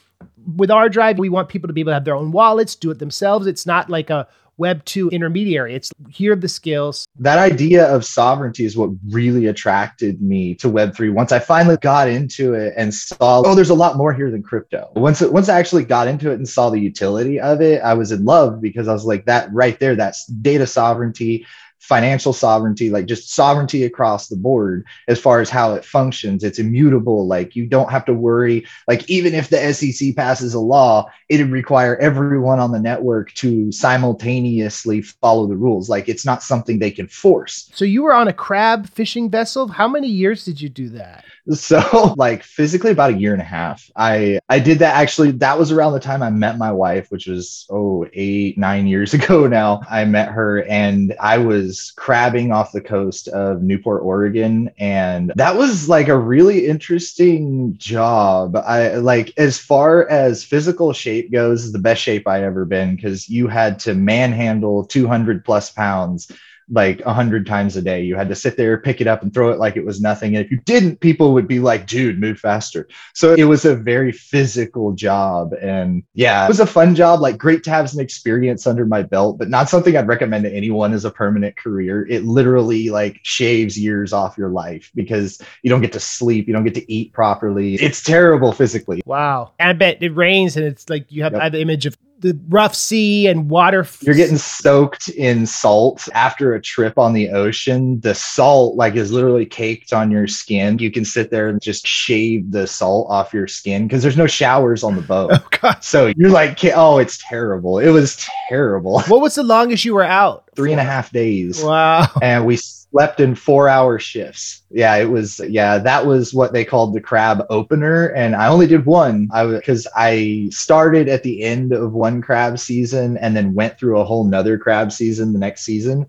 with 0.56 0.70
ArDrive, 0.70 1.18
we 1.18 1.30
want 1.30 1.50
people 1.50 1.68
to 1.68 1.74
be 1.74 1.82
able 1.82 1.90
to 1.90 1.96
have 1.96 2.06
their 2.06 2.16
own 2.16 2.32
wallets, 2.32 2.76
do 2.76 2.92
it 2.92 3.00
themselves. 3.00 3.48
It's 3.48 3.66
not 3.66 3.90
like 3.90 4.10
a 4.10 4.28
Web 4.58 4.84
2 4.86 5.10
intermediary. 5.10 5.74
It's 5.74 5.92
here 6.10 6.34
are 6.34 6.36
the 6.36 6.48
skills. 6.48 7.08
That 7.20 7.40
idea 7.40 7.86
of 7.86 8.06
sovereignty 8.06 8.66
is 8.66 8.78
what 8.78 8.92
really 9.10 9.48
attracted 9.48 10.22
me 10.22 10.56
to 10.56 10.70
Web 10.70 10.96
3. 10.96 11.10
Once 11.10 11.32
I 11.32 11.40
finally 11.40 11.78
got 11.78 12.08
into 12.08 12.54
it 12.54 12.74
and 12.78 12.94
saw, 12.94 13.42
oh, 13.46 13.56
there's 13.56 13.70
a 13.70 13.76
lot 13.76 13.98
more 13.98 14.14
here 14.14 14.30
than 14.30 14.44
crypto. 14.44 14.92
Once, 14.96 15.22
once 15.22 15.50
I 15.50 15.58
actually 15.58 15.86
got 15.86 16.08
into 16.08 16.32
it 16.32 16.36
and 16.36 16.48
saw 16.48 16.70
the 16.70 16.80
utility 16.80 17.40
of 17.40 17.62
it, 17.62 17.82
I 17.82 17.94
was 17.94 18.12
in 18.12 18.26
love 18.26 18.62
because 18.62 18.88
I 18.88 18.94
was 18.94 19.06
like, 19.06 19.26
that 19.26 19.52
right 19.52 19.80
there, 19.80 19.96
that's 19.96 20.26
data 20.28 20.68
sovereignty 20.68 21.46
financial 21.82 22.32
sovereignty, 22.32 22.92
like 22.92 23.08
just 23.08 23.34
sovereignty 23.34 23.84
across 23.84 24.28
the 24.28 24.36
board 24.36 24.86
as 25.08 25.20
far 25.20 25.42
as 25.42 25.50
how 25.50 25.74
it 25.74 25.84
functions. 25.84 26.44
It's 26.44 26.60
immutable. 26.60 27.26
Like 27.26 27.56
you 27.56 27.66
don't 27.66 27.90
have 27.90 28.06
to 28.06 28.14
worry. 28.14 28.66
Like 28.88 29.10
even 29.10 29.34
if 29.34 29.50
the 29.50 29.74
SEC 29.74 30.16
passes 30.16 30.54
a 30.54 30.60
law, 30.60 31.10
it'd 31.28 31.50
require 31.50 31.98
everyone 31.98 32.60
on 32.60 32.72
the 32.72 32.80
network 32.80 33.34
to 33.34 33.72
simultaneously 33.72 35.02
follow 35.02 35.48
the 35.48 35.58
rules. 35.58 35.90
Like 35.90 36.08
it's 36.08 36.26
not 36.26 36.44
something 36.44 36.78
they 36.78 36.92
can 36.92 37.08
force. 37.08 37.72
So 37.74 37.84
you 37.84 38.04
were 38.04 38.14
on 38.14 38.28
a 38.28 38.34
crab 38.34 38.88
fishing 38.88 39.30
vessel. 39.30 39.68
How 39.68 39.88
many 39.88 40.08
years 40.08 40.46
did 40.46 40.62
you 40.62 40.70
do 40.70 40.90
that? 40.90 41.26
So 41.50 42.14
like 42.18 42.44
physically 42.44 42.92
about 42.92 43.12
a 43.12 43.18
year 43.18 43.34
and 43.34 43.42
a 43.42 43.46
half. 43.46 43.90
I 43.96 44.40
I 44.50 44.60
did 44.60 44.80
that 44.80 44.96
actually. 44.96 45.32
That 45.32 45.58
was 45.58 45.72
around 45.72 45.94
the 45.94 46.00
time 46.00 46.22
I 46.22 46.30
met 46.30 46.58
my 46.58 46.72
wife, 46.72 47.10
which 47.10 47.28
was 47.28 47.66
oh 47.70 48.06
eight 48.14 48.58
nine 48.58 48.88
years 48.88 49.14
ago 49.16 49.48
now. 49.48 49.82
I 49.90 50.06
met 50.06 50.30
her 50.30 50.64
and 50.64 51.16
I 51.20 51.38
was 51.40 51.92
crabbing 51.96 52.52
off 52.52 52.72
the 52.72 52.82
coast 52.82 53.28
of 53.30 53.64
Newport, 53.64 54.04
Oregon, 54.04 54.72
and 54.78 55.32
that 55.36 55.56
was 55.56 55.90
like 55.90 56.08
a 56.08 56.18
really 56.18 56.68
interesting 56.68 57.76
job. 57.78 58.56
I 58.56 58.96
like 58.96 59.34
as 59.38 59.58
far 59.58 60.08
as 60.10 60.44
physical 60.44 60.94
shape 60.94 61.32
goes, 61.32 61.72
the 61.72 61.80
best 61.80 62.02
shape 62.02 62.28
I 62.28 62.44
ever 62.44 62.66
been 62.66 62.96
because 62.96 63.28
you 63.30 63.48
had 63.48 63.80
to 63.80 63.96
manhandle 63.96 64.86
two 64.86 65.08
hundred 65.08 65.44
plus 65.44 65.72
pounds 65.72 66.32
like 66.72 67.02
a 67.02 67.14
hundred 67.14 67.46
times 67.46 67.76
a 67.76 67.82
day. 67.82 68.02
You 68.02 68.16
had 68.16 68.30
to 68.30 68.36
sit 68.36 68.56
there, 68.56 68.78
pick 68.78 69.02
it 69.02 69.08
up, 69.08 69.22
and 69.22 69.34
throw 69.34 69.52
it 69.52 69.60
like 69.60 69.76
it 69.76 69.86
was 69.86 70.02
nothing. 70.02 70.36
And 70.36 70.46
if 70.46 70.50
you 70.50 70.58
didn't, 70.66 71.02
people 71.02 71.34
would 71.34 71.48
be 71.48 71.60
like, 71.60 71.86
"Dude, 71.86 72.20
move 72.20 72.40
faster." 72.40 72.88
So 73.14 73.34
it 73.34 73.44
was 73.44 73.66
a 73.66 73.76
very 73.76 74.12
physical 74.12 74.94
job, 74.94 75.54
and 75.62 76.04
yeah, 76.14 76.46
it 76.46 76.48
was 76.48 76.60
a 76.60 76.66
fun 76.66 76.96
job. 76.96 77.20
Like 77.20 77.38
great 77.38 77.64
to 77.66 77.70
have 77.70 77.90
some 77.90 78.00
experience 78.00 78.66
under 78.66 78.86
my 78.86 79.02
belt, 79.02 79.38
but 79.38 79.50
not 79.50 79.70
something 79.70 79.96
I'd 79.96 80.08
recommend 80.08 80.46
to 80.46 80.54
anyone 80.54 80.94
as 80.94 81.06
a 81.06 81.12
permanent 81.12 81.58
career. 81.58 82.08
It 82.08 82.24
literally 82.24 82.90
like 82.90 83.20
shaves 83.24 83.78
years 83.78 84.14
off 84.14 84.38
your 84.38 84.50
life 84.50 84.92
because 84.96 85.42
you 85.64 85.70
don't 85.70 85.82
get 85.82 85.94
to 85.94 86.00
sleep, 86.00 86.48
you 86.48 86.54
don't 86.54 86.64
get 86.64 86.76
to 86.76 86.92
eat 86.92 87.12
properly. 87.14 87.76
It's 87.76 88.02
terrible 88.02 88.54
physically. 88.54 89.02
Wow, 89.06 89.52
and 89.60 89.70
I 89.70 89.74
bet 89.74 90.02
it 90.02 90.16
rains, 90.16 90.56
and 90.56 90.66
it's 90.66 90.90
like 90.90 91.12
you 91.12 91.24
have 91.24 91.34
yep. 91.34 91.52
the 91.52 91.62
image 91.62 91.86
of 91.86 91.98
the 92.22 92.40
rough 92.50 92.76
sea 92.76 93.28
and 93.28 93.50
water. 93.50 93.86
You're 94.02 94.16
getting 94.16 94.38
soaked 94.38 95.10
in 95.10 95.46
salt 95.46 96.08
after 96.14 96.54
a 96.54 96.62
trip 96.62 96.98
on 96.98 97.14
the 97.14 97.30
ocean. 97.30 98.00
The 98.00 98.16
salt 98.16 98.76
like 98.76 98.96
is 98.96 99.12
literally 99.12 99.46
caked 99.46 99.92
on 99.94 100.12
your 100.12 100.28
skin. 100.28 100.80
You 100.80 100.92
can 100.92 101.04
sit 101.04 101.32
there 101.32 101.50
and 101.50 101.62
just 101.62 101.86
shave 101.86 102.52
the 102.52 102.68
salt 102.68 103.08
off 103.10 103.34
your 103.34 103.48
skin 103.48 103.88
because 103.88 104.04
there's 104.04 104.18
no 104.18 104.28
showers 104.28 104.84
on 104.84 104.96
the 104.96 105.02
boat. 105.02 105.32
Oh 105.42 105.48
god. 105.62 105.84
So 105.84 106.12
you're 106.18 106.30
like, 106.30 106.64
oh, 106.66 106.98
it's 106.98 107.18
terrible. 107.18 107.80
It 107.80 107.90
was 107.90 108.28
terrible. 108.50 109.02
What 109.04 109.22
was 109.22 109.36
the 109.36 109.44
longest 109.44 109.86
you 109.86 109.94
were 109.94 110.04
out? 110.04 110.44
Three 110.56 110.72
and 110.72 110.82
a 110.82 110.84
half 110.84 111.12
days. 111.12 111.64
Wow. 111.64 112.08
And 112.22 112.46
we 112.46 112.58
slept 112.92 113.20
in 113.20 113.36
four 113.36 113.70
hour 113.70 113.98
shifts. 113.98 114.64
Yeah, 114.70 114.96
it 114.98 115.10
was, 115.10 115.40
yeah, 115.48 115.78
that 115.78 116.06
was 116.06 116.34
what 116.34 116.54
they 116.54 116.66
called 116.66 116.94
the 116.94 117.02
crab 117.02 117.46
opener. 117.50 118.08
And 118.08 118.36
I 118.36 118.48
only 118.48 118.68
did 118.68 118.86
one 118.86 119.30
I 119.34 119.46
because 119.46 119.88
I 119.96 120.50
started 120.52 121.08
at 121.08 121.24
the 121.24 121.42
end 121.42 121.72
of 121.72 121.94
one 121.94 122.22
crab 122.22 122.60
season 122.60 123.18
and 123.18 123.36
then 123.36 123.54
went 123.54 123.78
through 123.80 124.00
a 124.00 124.04
whole 124.04 124.26
nother 124.26 124.58
crab 124.58 124.92
season 124.92 125.34
the 125.34 125.40
next 125.40 125.64
season. 125.64 126.06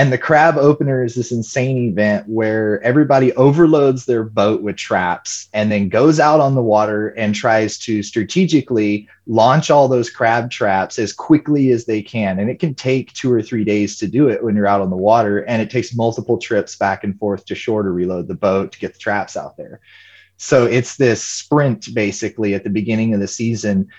And 0.00 0.10
the 0.10 0.16
crab 0.16 0.56
opener 0.56 1.04
is 1.04 1.14
this 1.14 1.30
insane 1.30 1.90
event 1.90 2.26
where 2.26 2.82
everybody 2.82 3.34
overloads 3.34 4.06
their 4.06 4.24
boat 4.24 4.62
with 4.62 4.76
traps 4.76 5.50
and 5.52 5.70
then 5.70 5.90
goes 5.90 6.18
out 6.18 6.40
on 6.40 6.54
the 6.54 6.62
water 6.62 7.08
and 7.18 7.34
tries 7.34 7.76
to 7.80 8.02
strategically 8.02 9.06
launch 9.26 9.70
all 9.70 9.88
those 9.88 10.08
crab 10.08 10.50
traps 10.50 10.98
as 10.98 11.12
quickly 11.12 11.70
as 11.70 11.84
they 11.84 12.00
can. 12.00 12.38
And 12.38 12.48
it 12.48 12.58
can 12.58 12.74
take 12.74 13.12
two 13.12 13.30
or 13.30 13.42
three 13.42 13.62
days 13.62 13.98
to 13.98 14.08
do 14.08 14.30
it 14.30 14.42
when 14.42 14.56
you're 14.56 14.66
out 14.66 14.80
on 14.80 14.88
the 14.88 14.96
water. 14.96 15.40
And 15.40 15.60
it 15.60 15.68
takes 15.68 15.94
multiple 15.94 16.38
trips 16.38 16.76
back 16.76 17.04
and 17.04 17.18
forth 17.18 17.44
to 17.44 17.54
shore 17.54 17.82
to 17.82 17.90
reload 17.90 18.26
the 18.26 18.34
boat 18.34 18.72
to 18.72 18.78
get 18.78 18.94
the 18.94 18.98
traps 18.98 19.36
out 19.36 19.58
there. 19.58 19.80
So 20.38 20.64
it's 20.64 20.96
this 20.96 21.22
sprint 21.22 21.92
basically 21.92 22.54
at 22.54 22.64
the 22.64 22.70
beginning 22.70 23.12
of 23.12 23.20
the 23.20 23.28
season 23.28 23.90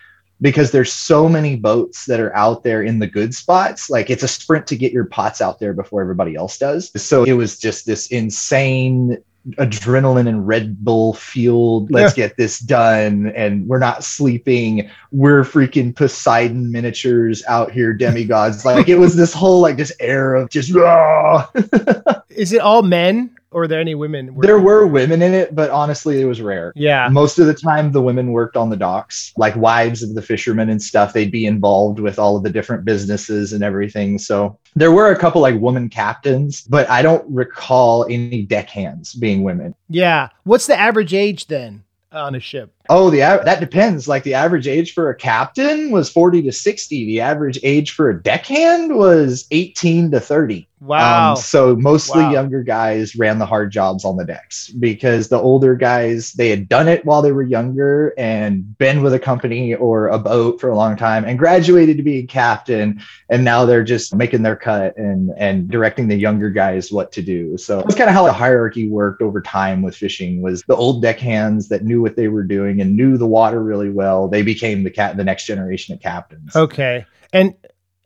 because 0.42 0.72
there's 0.72 0.92
so 0.92 1.30
many 1.30 1.56
boats 1.56 2.06
that 2.06 2.20
are 2.20 2.36
out 2.36 2.64
there 2.64 2.82
in 2.82 3.00
the 3.00 3.08
good 3.08 3.34
spots. 3.34 3.90
Like 3.90 4.10
it's 4.10 4.24
a 4.24 4.28
sprint 4.28 4.68
to 4.68 4.76
get 4.76 4.92
your 4.92 5.06
pots 5.06 5.40
out 5.40 5.60
there 5.60 5.74
before 5.74 6.02
everybody 6.02 6.36
else 6.36 6.58
does. 6.58 6.92
So 7.02 7.24
it 7.24 7.34
was 7.34 7.60
just 7.60 7.86
this 7.86 8.08
insane 8.08 9.18
adrenaline 9.52 10.28
and 10.28 10.48
Red 10.48 10.84
Bull 10.84 11.14
fueled. 11.14 11.92
Let's 11.92 12.18
yeah. 12.18 12.28
get 12.28 12.38
this 12.38 12.60
done. 12.60 13.32
And 13.36 13.68
we're 13.68 13.80
not 13.80 14.04
sleeping. 14.04 14.90
We're 15.12 15.44
freaking 15.44 15.96
Poseidon 15.96 16.72
miniatures 16.72 17.44
out 17.48 17.72
here, 17.72 17.94
demigods. 17.94 18.66
like 18.66 18.90
it 18.90 18.98
was 18.98 19.16
this 19.16 19.34
whole 19.34 19.62
like 19.62 19.78
this 19.78 19.94
air 20.00 20.36
of 20.36 20.50
just. 20.50 20.70
Is 22.30 22.54
it 22.54 22.62
all 22.62 22.82
men? 22.82 23.36
Or 23.52 23.64
are 23.64 23.68
there 23.68 23.80
any 23.80 23.96
women? 23.96 24.36
There 24.40 24.60
were 24.60 24.88
women 24.88 25.22
in 25.22 25.34
it, 25.34 25.54
but 25.54 25.70
honestly, 25.70 26.22
it 26.22 26.26
was 26.26 26.42
rare. 26.42 26.72
Yeah. 26.76 27.10
Most 27.10 27.38
of 27.38 27.48
the 27.48 27.54
time, 27.54 27.92
the 27.92 28.02
women 28.02 28.32
worked 28.32 28.56
on 28.56 28.70
the 28.70 28.78
docks, 28.78 29.34
like 29.38 29.56
wives 29.56 30.02
of 30.02 30.16
the 30.16 30.22
fishermen 30.22 30.70
and 30.70 30.82
stuff. 30.82 31.14
They'd 31.14 31.32
be 31.32 31.46
involved 31.46 32.00
with 32.00 32.18
all 32.18 32.38
of 32.38 32.44
the 32.44 32.50
different 32.50 32.86
businesses 32.86 33.54
and 33.54 33.64
everything. 33.64 34.18
So 34.18 34.58
there 34.76 34.92
were 34.92 35.12
a 35.12 35.20
couple 35.20 35.42
like 35.42 35.60
woman 35.60 35.90
captains, 35.90 36.62
but 36.62 36.90
I 36.90 37.02
don't 37.02 37.26
recall 37.30 38.06
any 38.10 38.44
deckhands 38.44 39.14
being 39.14 39.44
women. 39.44 39.76
Yeah. 39.90 40.30
What's 40.44 40.68
the 40.68 40.80
average 40.80 41.14
age 41.14 41.48
then? 41.48 41.84
on 42.14 42.36
a 42.36 42.40
ship? 42.40 42.74
Oh, 42.90 43.10
the 43.10 43.20
that 43.20 43.60
depends. 43.60 44.08
Like 44.08 44.24
the 44.24 44.34
average 44.34 44.68
age 44.68 44.94
for 44.94 45.10
a 45.10 45.16
captain 45.16 45.92
was 45.92 46.10
40 46.10 46.42
to 46.44 46.52
60. 46.52 47.06
The 47.06 47.22
average 47.22 47.60
age 47.64 47.92
for 47.92 48.10
a 48.10 48.22
deckhand 48.22 48.96
was 48.96 49.48
18 49.52 50.12
to 50.12 50.20
30. 50.20 50.68
Wow. 50.82 51.34
Um, 51.34 51.36
so 51.36 51.76
mostly 51.76 52.24
wow. 52.24 52.32
younger 52.32 52.64
guys 52.64 53.16
ran 53.16 53.38
the 53.38 53.46
hard 53.46 53.72
jobs 53.72 54.04
on 54.04 54.18
the 54.18 54.26
decks 54.26 54.70
because 54.70 55.28
the 55.28 55.38
older 55.38 55.76
guys, 55.76 56.34
they 56.34 56.50
had 56.50 56.68
done 56.68 56.88
it 56.88 57.06
while 57.06 57.22
they 57.22 57.32
were 57.32 57.44
younger 57.44 58.16
and 58.18 58.76
been 58.80 59.04
with 59.04 59.14
a 59.14 59.20
company 59.20 59.76
or 59.76 60.08
a 60.08 60.18
boat 60.18 60.60
for 60.60 60.72
a 60.72 60.76
long 60.76 60.98
time 60.98 61.24
and 61.24 61.38
graduated 61.38 61.98
to 61.98 62.04
be 62.04 62.18
a 62.18 62.26
captain. 62.26 63.00
And 63.30 63.46
now 63.46 63.64
they're 63.64 63.84
just 63.84 64.16
making 64.16 64.42
their 64.42 64.56
cut 64.56 64.98
and, 64.98 65.32
and 65.38 65.70
directing 65.70 66.08
the 66.08 66.16
younger 66.16 66.50
guys 66.50 66.92
what 66.92 67.12
to 67.12 67.22
do. 67.22 67.60
So 67.60 67.84
that's 67.84 67.94
kind 67.94 68.10
of 68.10 68.16
how 68.16 68.26
the 68.26 68.34
hierarchy 68.34 68.90
worked 68.90 69.22
over 69.22 69.40
time 69.40 69.84
with 69.84 69.96
fishing 69.96 70.42
was 70.42 70.64
the 70.64 70.76
old 70.76 71.04
deckhands 71.04 71.70
that 71.70 71.84
knew 71.84 72.02
what 72.02 72.16
they 72.16 72.28
were 72.28 72.44
doing 72.44 72.82
and 72.82 72.98
knew 72.98 73.20
the 73.20 73.28
water 73.28 73.62
really 73.62 73.92
well. 73.92 74.28
They 74.28 74.42
became 74.42 74.82
the 74.82 74.90
cat, 74.90 75.16
the 75.16 75.24
next 75.24 75.46
generation 75.46 75.94
of 75.94 76.02
captains. 76.02 76.56
Okay. 76.56 77.06
And 77.32 77.54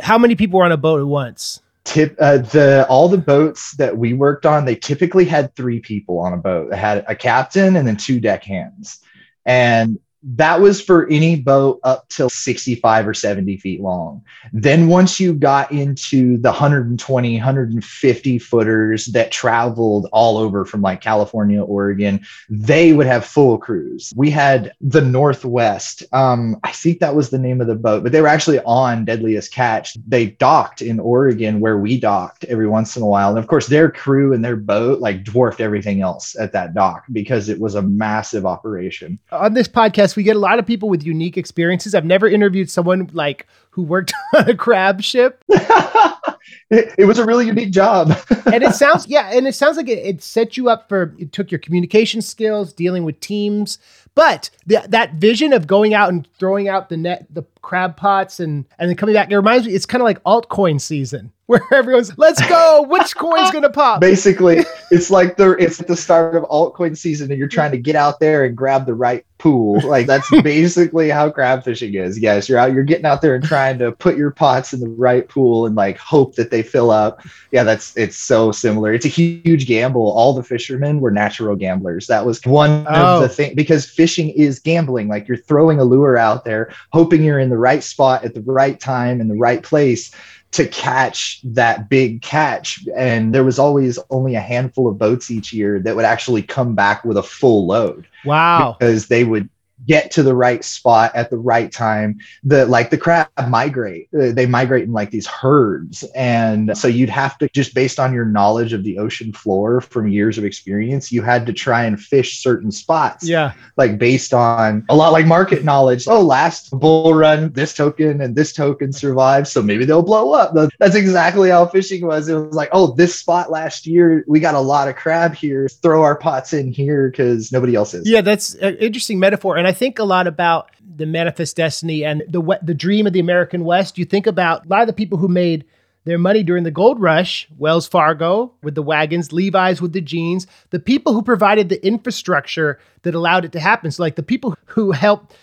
how 0.02 0.18
many 0.18 0.36
people 0.36 0.60
were 0.60 0.66
on 0.66 0.74
a 0.74 0.78
boat 0.78 1.00
at 1.00 1.08
once? 1.08 1.62
Tip 1.86 2.16
uh, 2.20 2.40
the 2.40 2.86
all 2.90 3.08
the 3.08 3.18
boats 3.18 3.76
that 3.78 3.98
we 3.98 4.14
worked 4.14 4.46
on 4.46 4.66
they 4.66 4.76
typically 4.76 5.26
had 5.26 5.56
three 5.56 5.80
people 5.80 6.20
on 6.20 6.34
a 6.34 6.38
boat. 6.38 6.72
They 6.72 6.78
had 6.78 7.06
a 7.08 7.16
captain 7.16 7.76
and 7.76 7.88
then 7.88 7.96
two 7.96 8.20
deckhands 8.20 9.00
and 9.46 10.00
that 10.26 10.60
was 10.60 10.82
for 10.82 11.08
any 11.10 11.36
boat 11.36 11.80
up 11.84 12.10
till 12.10 12.30
65 12.30 13.08
or 13.08 13.14
70 13.14 13.58
feet 13.58 13.82
long. 13.82 14.24
Then 14.52 14.88
once 14.88 15.20
you 15.20 15.34
got 15.34 15.72
into 15.72 16.38
the 16.38 16.50
120, 16.50 17.36
150 17.36 18.40
footers 18.40 19.06
that 19.08 19.32
traveled 19.32 20.08
all 20.12 20.38
over 20.38 20.66
from 20.66 20.82
like 20.82 21.02
California, 21.02 21.64
Oregon, 21.64 22.26
they 22.50 22.94
would 22.94 23.06
have 23.06 23.24
full 23.24 23.60
crews. 23.60 24.14
We 24.16 24.32
had 24.32 24.74
the 24.82 25.02
Northwest. 25.02 26.04
Um, 26.12 26.60
I 26.64 26.72
think 26.72 27.00
that 27.00 27.16
was 27.16 27.30
the 27.30 27.38
name 27.38 27.62
of 27.62 27.68
the 27.68 27.76
boat, 27.76 28.02
but 28.02 28.12
they 28.12 28.22
were 28.22 28.28
actually 28.28 28.60
on 28.62 29.06
Deadliest 29.06 29.54
Catch. 29.54 29.96
They 30.08 30.28
docked 30.28 30.82
in 30.82 31.00
Oregon 31.00 31.60
where 31.60 31.78
we 31.78 32.00
docked 32.00 32.46
every 32.46 32.68
once 32.68 32.98
in 32.98 33.04
a 33.04 33.08
while. 33.08 33.30
And 33.30 33.38
of 33.38 33.46
course, 33.46 33.68
their 33.68 33.92
crew 33.92 34.34
and 34.34 34.44
their 34.44 34.56
boat 34.56 35.02
like 35.02 35.24
dwarfed 35.24 35.62
everything 35.62 36.02
else 36.02 36.36
at 36.40 36.52
that 36.54 36.74
dock 36.74 37.04
because 37.12 37.48
it 37.48 37.60
was 37.60 37.76
a 37.76 37.84
massive 37.84 38.46
operation. 38.46 39.20
On 39.32 39.54
this 39.54 39.68
podcast. 39.68 40.15
We 40.16 40.24
get 40.24 40.36
a 40.36 40.40
lot 40.40 40.60
of 40.60 40.66
people 40.66 40.90
with 40.90 41.04
unique 41.04 41.38
experiences. 41.38 41.96
I've 41.96 42.06
never 42.06 42.28
interviewed 42.28 42.70
someone 42.70 43.10
like 43.14 43.48
who 43.76 43.84
worked 43.84 44.14
on 44.34 44.50
a 44.50 44.56
crab 44.56 45.04
ship. 45.04 45.44
it, 45.50 46.96
it, 46.98 47.06
was 47.06 47.20
a 47.20 47.26
really 47.26 47.46
unique 47.46 47.72
job. 47.72 48.08
and 48.46 48.64
it 48.64 48.74
sounds, 48.74 49.06
yeah, 49.06 49.32
and 49.34 49.46
it 49.46 49.54
sounds 49.54 49.76
like 49.76 49.90
it, 49.90 50.00
it, 50.00 50.24
set 50.24 50.56
you 50.56 50.70
up 50.70 50.88
for, 50.88 51.14
it 51.20 51.34
took 51.34 51.52
your 51.52 51.60
communication 51.60 52.22
skills, 52.22 52.72
dealing 52.72 53.04
with 53.04 53.20
teams. 53.20 53.78
But 54.16 54.50
that 54.68 55.16
vision 55.16 55.52
of 55.52 55.68
going 55.68 55.94
out 55.94 56.08
and 56.08 56.26
throwing 56.40 56.70
out 56.70 56.88
the 56.88 56.96
net, 56.96 57.28
the 57.30 57.44
crab 57.62 57.98
pots, 57.98 58.40
and 58.40 58.64
and 58.80 58.90
then 58.90 58.96
coming 58.96 59.14
back, 59.14 59.30
it 59.30 59.36
reminds 59.36 59.68
me, 59.68 59.74
it's 59.74 59.86
kind 59.86 60.02
of 60.02 60.06
like 60.06 60.24
altcoin 60.24 60.80
season 60.80 61.34
where 61.48 61.62
everyone's 61.72 62.18
let's 62.18 62.44
go 62.48 62.84
which 62.88 63.16
coin's 63.16 63.52
gonna 63.52 63.70
pop 63.70 64.02
basically 64.02 64.64
it's 64.90 65.12
like 65.12 65.38
the 65.38 65.52
it's 65.52 65.78
the 65.78 65.96
start 65.96 66.36
of 66.36 66.44
altcoin 66.44 66.98
season 66.98 67.30
and 67.30 67.38
you're 67.38 67.48
trying 67.48 67.72
to 67.72 67.78
get 67.78 67.96
out 67.96 68.20
there 68.20 68.44
and 68.44 68.58
grab 68.58 68.86
the 68.86 68.94
right 68.94 69.26
pool 69.38 69.80
like 69.82 70.08
that's 70.08 70.30
basically 70.42 71.10
how 71.10 71.30
crab 71.30 71.64
fishing 71.64 71.94
is 71.94 72.18
yes 72.18 72.50
you're 72.50 72.58
out 72.58 72.74
you're 72.74 72.84
getting 72.84 73.06
out 73.06 73.22
there 73.22 73.36
and 73.36 73.44
trying 73.44 73.65
to 73.74 73.92
put 73.92 74.18
your 74.18 74.32
pots 74.32 74.74
in 74.74 74.80
the 74.80 74.90
right 74.90 75.28
pool 75.30 75.66
and 75.66 75.76
like 75.76 75.98
hope 75.98 76.36
that 76.36 76.52
they 76.52 76.64
fill 76.64 76.92
up 76.92 77.22
yeah 77.52 77.64
that's 77.64 77.96
it's 77.98 78.18
so 78.18 78.52
similar 78.52 78.94
it's 78.94 79.06
a 79.06 79.10
huge 79.10 79.66
gamble 79.66 80.12
all 80.12 80.34
the 80.34 80.44
fishermen 80.44 81.00
were 81.00 81.12
natural 81.12 81.56
gamblers 81.56 82.08
that 82.08 82.26
was 82.26 82.44
one 82.46 82.86
oh. 82.88 83.16
of 83.16 83.22
the 83.22 83.26
oh. 83.26 83.28
things 83.28 83.56
because 83.56 83.86
fishing 83.86 84.30
is 84.30 84.60
gambling 84.60 85.08
like 85.08 85.28
you're 85.28 85.38
throwing 85.38 85.80
a 85.80 85.84
lure 85.84 86.18
out 86.18 86.46
there 86.46 86.72
hoping 86.92 87.24
you're 87.24 87.40
in 87.40 87.50
the 87.50 87.58
right 87.58 87.84
spot 87.84 88.24
at 88.24 88.34
the 88.34 88.42
right 88.42 88.80
time 88.80 89.22
in 89.22 89.28
the 89.28 89.36
right 89.36 89.64
place 89.64 90.12
to 90.56 90.66
catch 90.68 91.42
that 91.44 91.90
big 91.90 92.22
catch. 92.22 92.80
And 92.96 93.36
there 93.36 93.44
was 93.44 93.60
always 93.60 94.00
only 94.10 94.36
a 94.36 94.40
handful 94.40 94.88
of 94.88 94.98
boats 94.98 95.30
each 95.30 95.52
year 95.52 95.80
that 95.82 95.98
would 95.98 96.06
actually 96.06 96.44
come 96.44 96.76
back 96.76 97.04
with 97.04 97.18
a 97.18 97.24
full 97.24 97.68
load. 97.68 98.08
Wow. 98.24 98.78
Because 98.80 99.08
they 99.08 99.26
would 99.26 99.50
get 99.86 100.10
to 100.12 100.24
the 100.24 100.36
right 100.36 100.64
spot 100.64 101.12
at 101.16 101.30
the 101.30 101.38
right 101.38 101.72
time 101.72 102.18
the 102.44 102.66
like 102.66 102.90
the 102.90 102.98
crab 102.98 103.28
migrate 103.50 104.08
uh, 104.18 104.32
they 104.32 104.46
migrate 104.46 104.84
in 104.84 104.92
like 104.92 105.12
these 105.12 105.28
herds. 105.28 106.04
And 106.16 106.78
so 106.78 106.88
you'd 106.88 107.10
have 107.10 107.38
to 107.40 107.50
just 107.50 107.74
based 107.74 108.00
on 108.00 108.14
your 108.14 108.26
knowledge 108.26 108.74
of 108.74 108.84
the 108.84 108.98
ocean 108.98 109.34
floor 109.34 109.82
from 109.82 110.08
years 110.08 110.38
of 110.38 110.46
experience 110.46 111.12
you 111.12 111.22
had 111.22 111.46
to 111.46 111.54
try 111.54 111.84
and 111.84 112.02
fish 112.02 112.42
certain 112.42 112.72
spots 112.72 113.28
yeah. 113.28 113.54
like 113.78 113.98
based 113.98 114.34
on 114.34 114.86
a 114.90 114.96
lot 114.96 115.12
like 115.12 115.26
market 115.26 115.64
knowledge. 115.64 116.08
Oh 116.08 116.22
last 116.22 116.72
bull 116.72 117.14
run 117.14 117.52
this 117.54 117.74
token 117.74 118.22
and 118.22 118.36
this 118.36 118.54
token 118.54 118.94
survived 118.94 119.48
so 119.48 119.62
maybe 119.62 119.86
they'll 119.86 120.02
blow 120.02 120.34
up. 120.34 120.54
That's 120.80 120.96
exactly 120.96 121.50
how 121.50 121.66
fishing 121.66 122.06
was. 122.06 122.30
It 122.30 122.36
was 122.36 122.56
like 122.56 122.70
oh 122.72 122.88
this 122.88 123.16
spot 123.16 123.52
last 123.52 123.86
year 123.86 124.24
we 124.28 124.40
got 124.40 124.56
a 124.56 124.60
lot 124.60 124.88
of 124.88 124.96
crab 124.96 125.36
here. 125.36 125.68
Throw 125.68 126.02
our 126.02 126.16
pots 126.16 126.54
in 126.54 126.72
here 126.72 127.10
because 127.10 127.52
nobody 127.52 127.76
else 127.76 127.94
is. 127.94 128.08
Yeah 128.08 128.22
that's 128.22 128.56
an 128.56 128.76
interesting 128.78 129.20
metaphor. 129.20 129.58
And 129.58 129.65
i 129.68 129.72
think 129.72 130.00
a 130.00 130.04
lot 130.04 130.28
about 130.28 130.70
the 130.98 131.06
manifest 131.06 131.56
destiny 131.56 132.06
and 132.06 132.24
the 132.28 132.60
the 132.62 132.74
dream 132.74 133.08
of 133.08 133.14
the 133.14 133.20
American 133.20 133.66
West. 133.66 133.98
You 133.98 134.06
think 134.06 134.28
about 134.28 134.66
a 134.66 134.70
lot 134.70 134.82
of 134.82 134.88
the 134.88 134.94
people 134.94 135.18
who 135.18 135.28
made 135.28 135.66
their 136.06 136.18
money 136.20 136.44
during 136.44 136.64
the 136.64 136.72
gold 136.72 137.02
rush, 137.02 137.48
Wells 137.58 137.88
Fargo 137.88 138.54
with 138.62 138.76
the 138.76 138.84
wagons, 138.84 139.34
Levi's 139.34 139.82
with 139.82 139.94
the 139.94 140.02
jeans, 140.02 140.46
the 140.70 140.80
people 140.80 141.14
who 141.14 141.24
provided 141.24 141.70
the 141.70 141.86
infrastructure 141.86 142.80
that 143.02 143.16
allowed 143.16 143.44
it 143.44 143.52
to 143.54 143.60
happen. 143.60 143.90
So 143.90 144.04
like 144.04 144.16
the 144.16 144.24
people 144.24 144.56
who 144.66 144.92
helped 144.92 145.36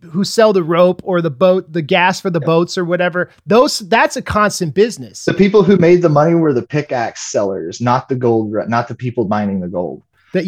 who 0.00 0.24
sell 0.24 0.52
the 0.52 0.62
rope 0.62 1.00
or 1.04 1.20
the 1.20 1.30
boat, 1.30 1.72
the 1.72 1.82
gas 1.82 2.20
for 2.20 2.30
the 2.30 2.40
boats 2.40 2.76
or 2.76 2.84
whatever. 2.84 3.30
Those 3.46 3.80
that's 3.80 4.16
a 4.16 4.22
constant 4.22 4.74
business. 4.74 5.24
The 5.24 5.34
people 5.34 5.62
who 5.62 5.76
made 5.76 6.02
the 6.02 6.08
money 6.08 6.34
were 6.34 6.52
the 6.52 6.62
pickaxe 6.62 7.30
sellers, 7.30 7.80
not 7.80 8.08
the 8.08 8.14
gold, 8.14 8.54
not 8.68 8.88
the 8.88 8.94
people 8.94 9.26
mining 9.26 9.60
the 9.60 9.68
gold. 9.68 10.02
That, 10.32 10.44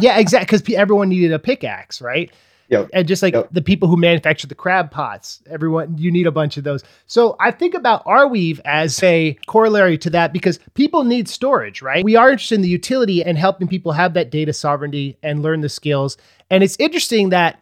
yeah, 0.00 0.18
exactly. 0.18 0.58
Because 0.58 0.74
everyone 0.74 1.08
needed 1.08 1.32
a 1.32 1.38
pickaxe, 1.38 2.00
right? 2.00 2.32
Yep. 2.72 2.88
And 2.94 3.06
just 3.06 3.22
like 3.22 3.34
yep. 3.34 3.48
the 3.52 3.60
people 3.60 3.86
who 3.86 3.98
manufacture 3.98 4.46
the 4.46 4.54
crab 4.54 4.90
pots, 4.90 5.42
everyone, 5.50 5.98
you 5.98 6.10
need 6.10 6.26
a 6.26 6.32
bunch 6.32 6.56
of 6.56 6.64
those. 6.64 6.82
So 7.06 7.36
I 7.38 7.50
think 7.50 7.74
about 7.74 8.02
Arweave 8.06 8.60
as 8.64 9.02
a 9.02 9.36
corollary 9.46 9.98
to 9.98 10.10
that 10.10 10.32
because 10.32 10.58
people 10.72 11.04
need 11.04 11.28
storage, 11.28 11.82
right? 11.82 12.02
We 12.02 12.16
are 12.16 12.30
interested 12.30 12.54
in 12.54 12.62
the 12.62 12.68
utility 12.68 13.22
and 13.22 13.36
helping 13.36 13.68
people 13.68 13.92
have 13.92 14.14
that 14.14 14.30
data 14.30 14.54
sovereignty 14.54 15.18
and 15.22 15.42
learn 15.42 15.60
the 15.60 15.68
skills. 15.68 16.16
And 16.50 16.64
it's 16.64 16.76
interesting 16.78 17.28
that 17.28 17.60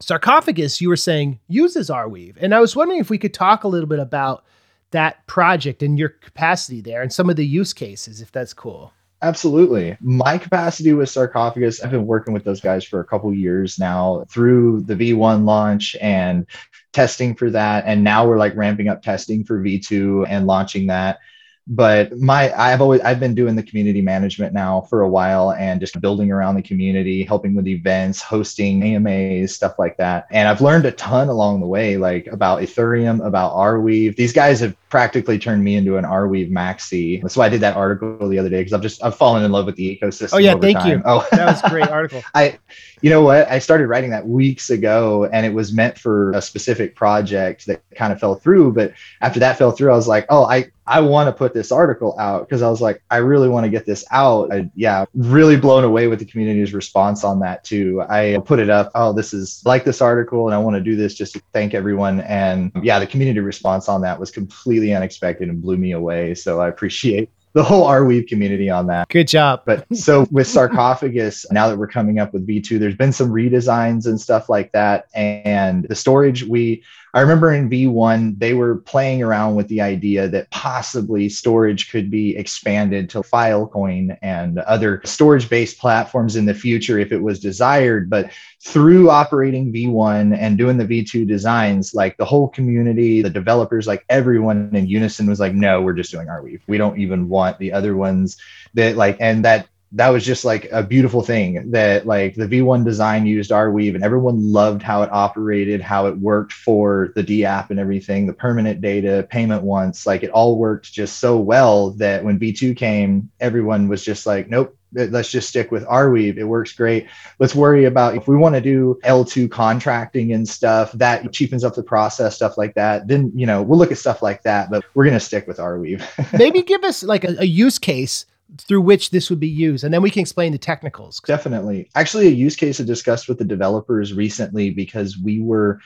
Sarcophagus, 0.00 0.80
you 0.80 0.88
were 0.88 0.96
saying, 0.96 1.38
uses 1.46 1.88
Arweave. 1.88 2.36
And 2.40 2.52
I 2.52 2.60
was 2.60 2.74
wondering 2.74 2.98
if 2.98 3.10
we 3.10 3.18
could 3.18 3.32
talk 3.32 3.62
a 3.62 3.68
little 3.68 3.88
bit 3.88 4.00
about 4.00 4.44
that 4.90 5.24
project 5.28 5.84
and 5.84 5.96
your 5.96 6.08
capacity 6.08 6.80
there 6.80 7.00
and 7.00 7.12
some 7.12 7.30
of 7.30 7.36
the 7.36 7.46
use 7.46 7.72
cases, 7.72 8.20
if 8.20 8.32
that's 8.32 8.52
cool. 8.52 8.92
Absolutely. 9.22 9.96
My 10.00 10.36
capacity 10.36 10.92
with 10.94 11.08
Sarcophagus, 11.08 11.80
I've 11.80 11.92
been 11.92 12.06
working 12.06 12.34
with 12.34 12.42
those 12.42 12.60
guys 12.60 12.84
for 12.84 12.98
a 12.98 13.04
couple 13.04 13.32
years 13.32 13.78
now 13.78 14.24
through 14.28 14.82
the 14.82 14.96
V1 14.96 15.44
launch 15.44 15.94
and 16.00 16.44
testing 16.92 17.36
for 17.36 17.48
that. 17.50 17.84
And 17.86 18.02
now 18.02 18.26
we're 18.26 18.38
like 18.38 18.56
ramping 18.56 18.88
up 18.88 19.00
testing 19.00 19.44
for 19.44 19.62
V2 19.62 20.26
and 20.28 20.48
launching 20.48 20.88
that 20.88 21.20
but 21.68 22.18
my 22.18 22.52
i've 22.60 22.80
always 22.80 23.00
i've 23.02 23.20
been 23.20 23.34
doing 23.34 23.54
the 23.54 23.62
community 23.62 24.00
management 24.00 24.52
now 24.52 24.80
for 24.80 25.02
a 25.02 25.08
while 25.08 25.52
and 25.52 25.80
just 25.80 26.00
building 26.00 26.32
around 26.32 26.56
the 26.56 26.62
community 26.62 27.22
helping 27.22 27.54
with 27.54 27.68
events 27.68 28.20
hosting 28.20 28.82
amas 28.96 29.54
stuff 29.54 29.78
like 29.78 29.96
that. 29.96 30.26
And 30.30 30.48
i've 30.48 30.60
learned 30.60 30.86
a 30.86 30.92
ton 30.92 31.28
along 31.28 31.60
the 31.60 31.66
way 31.66 31.96
like 31.96 32.26
about 32.26 32.62
ethereum 32.62 33.24
about 33.24 33.54
arweave 33.54 34.16
these 34.16 34.32
guys 34.32 34.58
have 34.58 34.76
practically 34.88 35.38
turned 35.38 35.64
me 35.64 35.76
into 35.76 35.96
an 35.96 36.04
arweave 36.04 36.50
maxi. 36.50 37.22
That's 37.22 37.36
why 37.36 37.46
i 37.46 37.48
did 37.48 37.60
that 37.60 37.76
article 37.76 38.28
the 38.28 38.38
other 38.38 38.48
day 38.48 38.60
because 38.60 38.72
i've 38.72 38.82
just 38.82 39.02
i've 39.04 39.16
fallen 39.16 39.44
in 39.44 39.52
love 39.52 39.66
with 39.66 39.76
the 39.76 39.98
ecosystem 39.98 40.34
oh 40.34 40.38
yeah 40.38 40.56
thank 40.56 40.78
time. 40.78 40.98
you 40.98 41.02
oh. 41.04 41.26
That 41.30 41.46
was 41.46 41.62
a 41.62 41.70
great 41.70 41.88
article. 41.88 42.22
I 42.34 42.58
you 43.00 43.10
know 43.10 43.22
what? 43.22 43.48
I 43.48 43.58
started 43.58 43.88
writing 43.88 44.10
that 44.10 44.28
weeks 44.28 44.70
ago 44.70 45.24
and 45.32 45.44
it 45.44 45.52
was 45.52 45.72
meant 45.72 45.98
for 45.98 46.30
a 46.32 46.42
specific 46.42 46.94
project 46.94 47.66
that 47.66 47.82
kind 47.96 48.12
of 48.12 48.20
fell 48.20 48.34
through 48.34 48.72
but 48.72 48.92
after 49.20 49.40
that 49.40 49.58
fell 49.58 49.70
through 49.72 49.92
i 49.92 49.96
was 49.96 50.08
like 50.08 50.26
oh 50.28 50.44
i 50.44 50.70
I 50.86 51.00
want 51.00 51.28
to 51.28 51.32
put 51.32 51.54
this 51.54 51.70
article 51.70 52.18
out 52.18 52.48
because 52.48 52.62
I 52.62 52.68
was 52.68 52.80
like, 52.80 53.02
I 53.10 53.18
really 53.18 53.48
want 53.48 53.64
to 53.64 53.70
get 53.70 53.86
this 53.86 54.04
out. 54.10 54.52
I, 54.52 54.70
yeah, 54.74 55.04
really 55.14 55.56
blown 55.56 55.84
away 55.84 56.08
with 56.08 56.18
the 56.18 56.24
community's 56.24 56.74
response 56.74 57.24
on 57.24 57.40
that 57.40 57.62
too. 57.64 58.02
I 58.08 58.38
put 58.44 58.58
it 58.58 58.70
up. 58.70 58.90
Oh, 58.94 59.12
this 59.12 59.32
is 59.32 59.62
like 59.64 59.84
this 59.84 60.00
article, 60.00 60.46
and 60.46 60.54
I 60.54 60.58
want 60.58 60.74
to 60.74 60.80
do 60.80 60.96
this 60.96 61.14
just 61.14 61.34
to 61.34 61.42
thank 61.52 61.74
everyone. 61.74 62.20
And 62.20 62.72
yeah, 62.82 62.98
the 62.98 63.06
community 63.06 63.40
response 63.40 63.88
on 63.88 64.00
that 64.02 64.18
was 64.18 64.30
completely 64.30 64.92
unexpected 64.94 65.48
and 65.48 65.62
blew 65.62 65.76
me 65.76 65.92
away. 65.92 66.34
So 66.34 66.60
I 66.60 66.68
appreciate 66.68 67.30
the 67.54 67.62
whole 67.62 67.86
Arweave 67.86 68.28
community 68.28 68.70
on 68.70 68.86
that. 68.86 69.08
Good 69.08 69.28
job. 69.28 69.62
But 69.66 69.86
so 69.94 70.26
with 70.30 70.46
sarcophagus, 70.46 71.44
now 71.50 71.68
that 71.68 71.76
we're 71.76 71.86
coming 71.86 72.18
up 72.18 72.32
with 72.32 72.46
V2, 72.46 72.78
there's 72.78 72.96
been 72.96 73.12
some 73.12 73.30
redesigns 73.30 74.06
and 74.06 74.20
stuff 74.20 74.48
like 74.48 74.72
that. 74.72 75.06
And 75.14 75.86
the 75.88 75.94
storage, 75.94 76.44
we 76.44 76.82
I 77.14 77.20
remember 77.20 77.52
in 77.52 77.68
V1, 77.68 78.38
they 78.38 78.54
were 78.54 78.76
playing 78.76 79.22
around 79.22 79.54
with 79.54 79.68
the 79.68 79.82
idea 79.82 80.28
that 80.28 80.48
possibly 80.50 81.28
storage 81.28 81.90
could 81.90 82.10
be 82.10 82.34
expanded 82.36 83.10
to 83.10 83.20
Filecoin 83.20 84.16
and 84.22 84.58
other 84.60 85.02
storage 85.04 85.50
based 85.50 85.78
platforms 85.78 86.36
in 86.36 86.46
the 86.46 86.54
future 86.54 86.98
if 86.98 87.12
it 87.12 87.20
was 87.20 87.38
desired. 87.38 88.08
But 88.08 88.30
through 88.64 89.10
operating 89.10 89.74
V1 89.74 90.34
and 90.38 90.56
doing 90.56 90.78
the 90.78 90.86
V2 90.86 91.28
designs, 91.28 91.92
like 91.92 92.16
the 92.16 92.24
whole 92.24 92.48
community, 92.48 93.20
the 93.20 93.28
developers, 93.28 93.86
like 93.86 94.06
everyone 94.08 94.70
in 94.72 94.86
unison 94.86 95.28
was 95.28 95.40
like, 95.40 95.52
no, 95.52 95.82
we're 95.82 95.92
just 95.92 96.12
doing 96.12 96.30
our 96.30 96.40
Arweave. 96.40 96.62
We 96.66 96.78
don't 96.78 96.98
even 96.98 97.28
want 97.28 97.58
the 97.58 97.74
other 97.74 97.94
ones 97.94 98.38
that 98.72 98.96
like, 98.96 99.18
and 99.20 99.44
that 99.44 99.68
that 99.94 100.08
was 100.08 100.24
just 100.24 100.44
like 100.44 100.68
a 100.72 100.82
beautiful 100.82 101.22
thing 101.22 101.70
that 101.70 102.06
like 102.06 102.34
the 102.34 102.46
V1 102.46 102.84
design 102.84 103.26
used 103.26 103.50
Arweave 103.50 103.94
and 103.94 104.02
everyone 104.02 104.52
loved 104.52 104.82
how 104.82 105.02
it 105.02 105.12
operated, 105.12 105.82
how 105.82 106.06
it 106.06 106.16
worked 106.16 106.52
for 106.52 107.12
the 107.14 107.22
D 107.22 107.44
app 107.44 107.70
and 107.70 107.78
everything, 107.78 108.26
the 108.26 108.32
permanent 108.32 108.80
data, 108.80 109.26
payment 109.30 109.62
once, 109.62 110.06
like 110.06 110.22
it 110.22 110.30
all 110.30 110.56
worked 110.56 110.92
just 110.92 111.18
so 111.18 111.36
well 111.36 111.90
that 111.92 112.24
when 112.24 112.38
V2 112.38 112.74
came, 112.74 113.30
everyone 113.38 113.86
was 113.86 114.02
just 114.02 114.24
like, 114.24 114.48
nope, 114.48 114.74
let's 114.94 115.30
just 115.30 115.50
stick 115.50 115.70
with 115.70 115.84
Arweave. 115.84 116.38
It 116.38 116.44
works 116.44 116.72
great. 116.72 117.06
Let's 117.38 117.54
worry 117.54 117.84
about 117.84 118.16
if 118.16 118.26
we 118.26 118.36
want 118.36 118.54
to 118.54 118.62
do 118.62 118.98
L2 119.04 119.50
contracting 119.50 120.32
and 120.32 120.48
stuff 120.48 120.92
that 120.92 121.30
cheapens 121.32 121.64
up 121.64 121.74
the 121.74 121.82
process, 121.82 122.34
stuff 122.34 122.56
like 122.56 122.74
that. 122.74 123.08
Then, 123.08 123.30
you 123.34 123.46
know, 123.46 123.62
we'll 123.62 123.78
look 123.78 123.92
at 123.92 123.98
stuff 123.98 124.22
like 124.22 124.42
that, 124.44 124.70
but 124.70 124.84
we're 124.94 125.04
going 125.04 125.18
to 125.18 125.20
stick 125.20 125.46
with 125.46 125.58
Arweave. 125.58 126.02
Maybe 126.38 126.62
give 126.62 126.82
us 126.82 127.02
like 127.02 127.24
a, 127.24 127.36
a 127.38 127.44
use 127.44 127.78
case 127.78 128.24
through 128.58 128.80
which 128.80 129.10
this 129.10 129.30
would 129.30 129.40
be 129.40 129.48
used 129.48 129.84
and 129.84 129.92
then 129.92 130.02
we 130.02 130.10
can 130.10 130.20
explain 130.20 130.52
the 130.52 130.58
technicals 130.58 131.20
definitely 131.20 131.90
actually 131.94 132.26
a 132.26 132.30
use 132.30 132.56
case 132.56 132.80
i 132.80 132.84
discussed 132.84 133.28
with 133.28 133.38
the 133.38 133.44
developers 133.44 134.12
recently 134.12 134.70
because 134.70 135.18
we 135.18 135.40
were 135.40 135.80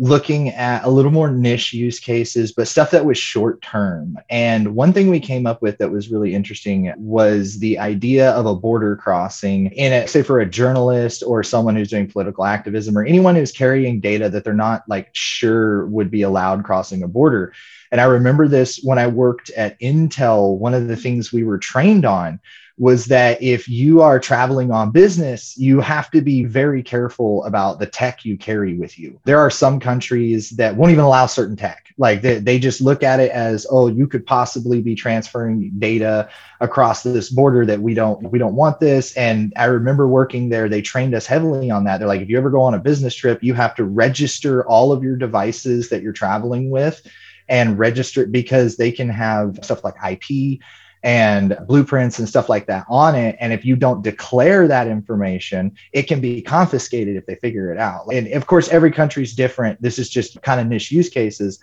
looking 0.00 0.48
at 0.48 0.82
a 0.84 0.88
little 0.88 1.10
more 1.10 1.30
niche 1.30 1.74
use 1.74 2.00
cases, 2.00 2.52
but 2.52 2.66
stuff 2.66 2.90
that 2.90 3.04
was 3.04 3.18
short 3.18 3.60
term. 3.60 4.16
And 4.30 4.74
one 4.74 4.94
thing 4.94 5.10
we 5.10 5.20
came 5.20 5.46
up 5.46 5.60
with 5.60 5.76
that 5.76 5.90
was 5.90 6.10
really 6.10 6.34
interesting 6.34 6.90
was 6.96 7.58
the 7.58 7.78
idea 7.78 8.30
of 8.30 8.46
a 8.46 8.54
border 8.54 8.96
crossing 8.96 9.66
in 9.66 9.92
it, 9.92 10.08
say 10.08 10.22
for 10.22 10.40
a 10.40 10.48
journalist 10.48 11.22
or 11.26 11.42
someone 11.42 11.76
who's 11.76 11.90
doing 11.90 12.10
political 12.10 12.46
activism 12.46 12.96
or 12.96 13.04
anyone 13.04 13.34
who's 13.34 13.52
carrying 13.52 14.00
data 14.00 14.30
that 14.30 14.42
they're 14.42 14.54
not 14.54 14.84
like 14.88 15.10
sure 15.12 15.84
would 15.88 16.10
be 16.10 16.22
allowed 16.22 16.64
crossing 16.64 17.02
a 17.02 17.08
border. 17.08 17.52
And 17.90 18.00
I 18.00 18.04
remember 18.04 18.46
this 18.46 18.80
when 18.82 18.98
I 18.98 19.06
worked 19.06 19.50
at 19.50 19.78
Intel, 19.80 20.56
one 20.56 20.74
of 20.74 20.88
the 20.88 20.96
things 20.96 21.32
we 21.32 21.44
were 21.44 21.58
trained 21.58 22.04
on 22.04 22.40
was 22.80 23.04
that 23.04 23.42
if 23.42 23.68
you 23.68 24.00
are 24.00 24.18
traveling 24.18 24.72
on 24.72 24.90
business, 24.90 25.54
you 25.58 25.80
have 25.80 26.10
to 26.10 26.22
be 26.22 26.44
very 26.44 26.82
careful 26.82 27.44
about 27.44 27.78
the 27.78 27.84
tech 27.84 28.24
you 28.24 28.38
carry 28.38 28.72
with 28.72 28.98
you. 28.98 29.20
There 29.24 29.38
are 29.38 29.50
some 29.50 29.78
countries 29.78 30.48
that 30.50 30.74
won't 30.74 30.90
even 30.90 31.04
allow 31.04 31.26
certain 31.26 31.56
tech. 31.56 31.88
Like 31.98 32.22
they, 32.22 32.38
they 32.38 32.58
just 32.58 32.80
look 32.80 33.02
at 33.02 33.20
it 33.20 33.32
as, 33.32 33.66
oh, 33.70 33.88
you 33.88 34.06
could 34.06 34.24
possibly 34.24 34.80
be 34.80 34.94
transferring 34.94 35.72
data 35.78 36.30
across 36.60 37.02
this 37.02 37.28
border 37.28 37.66
that 37.66 37.82
we 37.82 37.92
don't 37.92 38.22
we 38.30 38.38
don't 38.38 38.56
want 38.56 38.80
this. 38.80 39.14
And 39.14 39.52
I 39.56 39.66
remember 39.66 40.08
working 40.08 40.48
there, 40.48 40.70
they 40.70 40.80
trained 40.80 41.14
us 41.14 41.26
heavily 41.26 41.70
on 41.70 41.84
that. 41.84 41.98
They're 41.98 42.08
like, 42.08 42.22
if 42.22 42.30
you 42.30 42.38
ever 42.38 42.48
go 42.48 42.62
on 42.62 42.72
a 42.72 42.78
business 42.78 43.14
trip, 43.14 43.42
you 43.42 43.52
have 43.52 43.74
to 43.74 43.84
register 43.84 44.66
all 44.66 44.90
of 44.90 45.02
your 45.02 45.16
devices 45.16 45.90
that 45.90 46.00
you're 46.00 46.14
traveling 46.14 46.70
with 46.70 47.06
and 47.50 47.78
register 47.78 48.22
it 48.22 48.32
because 48.32 48.76
they 48.76 48.90
can 48.90 49.10
have 49.10 49.58
stuff 49.62 49.84
like 49.84 49.96
IP 50.08 50.60
and 51.02 51.58
blueprints 51.66 52.18
and 52.18 52.28
stuff 52.28 52.48
like 52.48 52.66
that 52.66 52.86
on 52.88 53.14
it. 53.14 53.36
And 53.40 53.52
if 53.52 53.64
you 53.64 53.74
don't 53.74 54.02
declare 54.02 54.68
that 54.68 54.86
information, 54.86 55.72
it 55.92 56.04
can 56.04 56.20
be 56.20 56.40
confiscated 56.40 57.16
if 57.16 57.26
they 57.26 57.34
figure 57.36 57.72
it 57.72 57.78
out. 57.78 58.06
And 58.12 58.28
of 58.28 58.46
course, 58.46 58.68
every 58.68 58.92
country 58.92 59.22
is 59.22 59.34
different. 59.34 59.82
This 59.82 59.98
is 59.98 60.08
just 60.08 60.40
kind 60.42 60.60
of 60.60 60.66
niche 60.66 60.92
use 60.92 61.08
cases. 61.08 61.58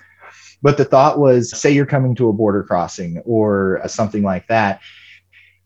But 0.61 0.77
the 0.77 0.85
thought 0.85 1.19
was 1.19 1.57
say 1.57 1.71
you're 1.71 1.85
coming 1.85 2.15
to 2.15 2.29
a 2.29 2.33
border 2.33 2.63
crossing 2.63 3.19
or 3.19 3.81
something 3.87 4.23
like 4.23 4.47
that 4.47 4.81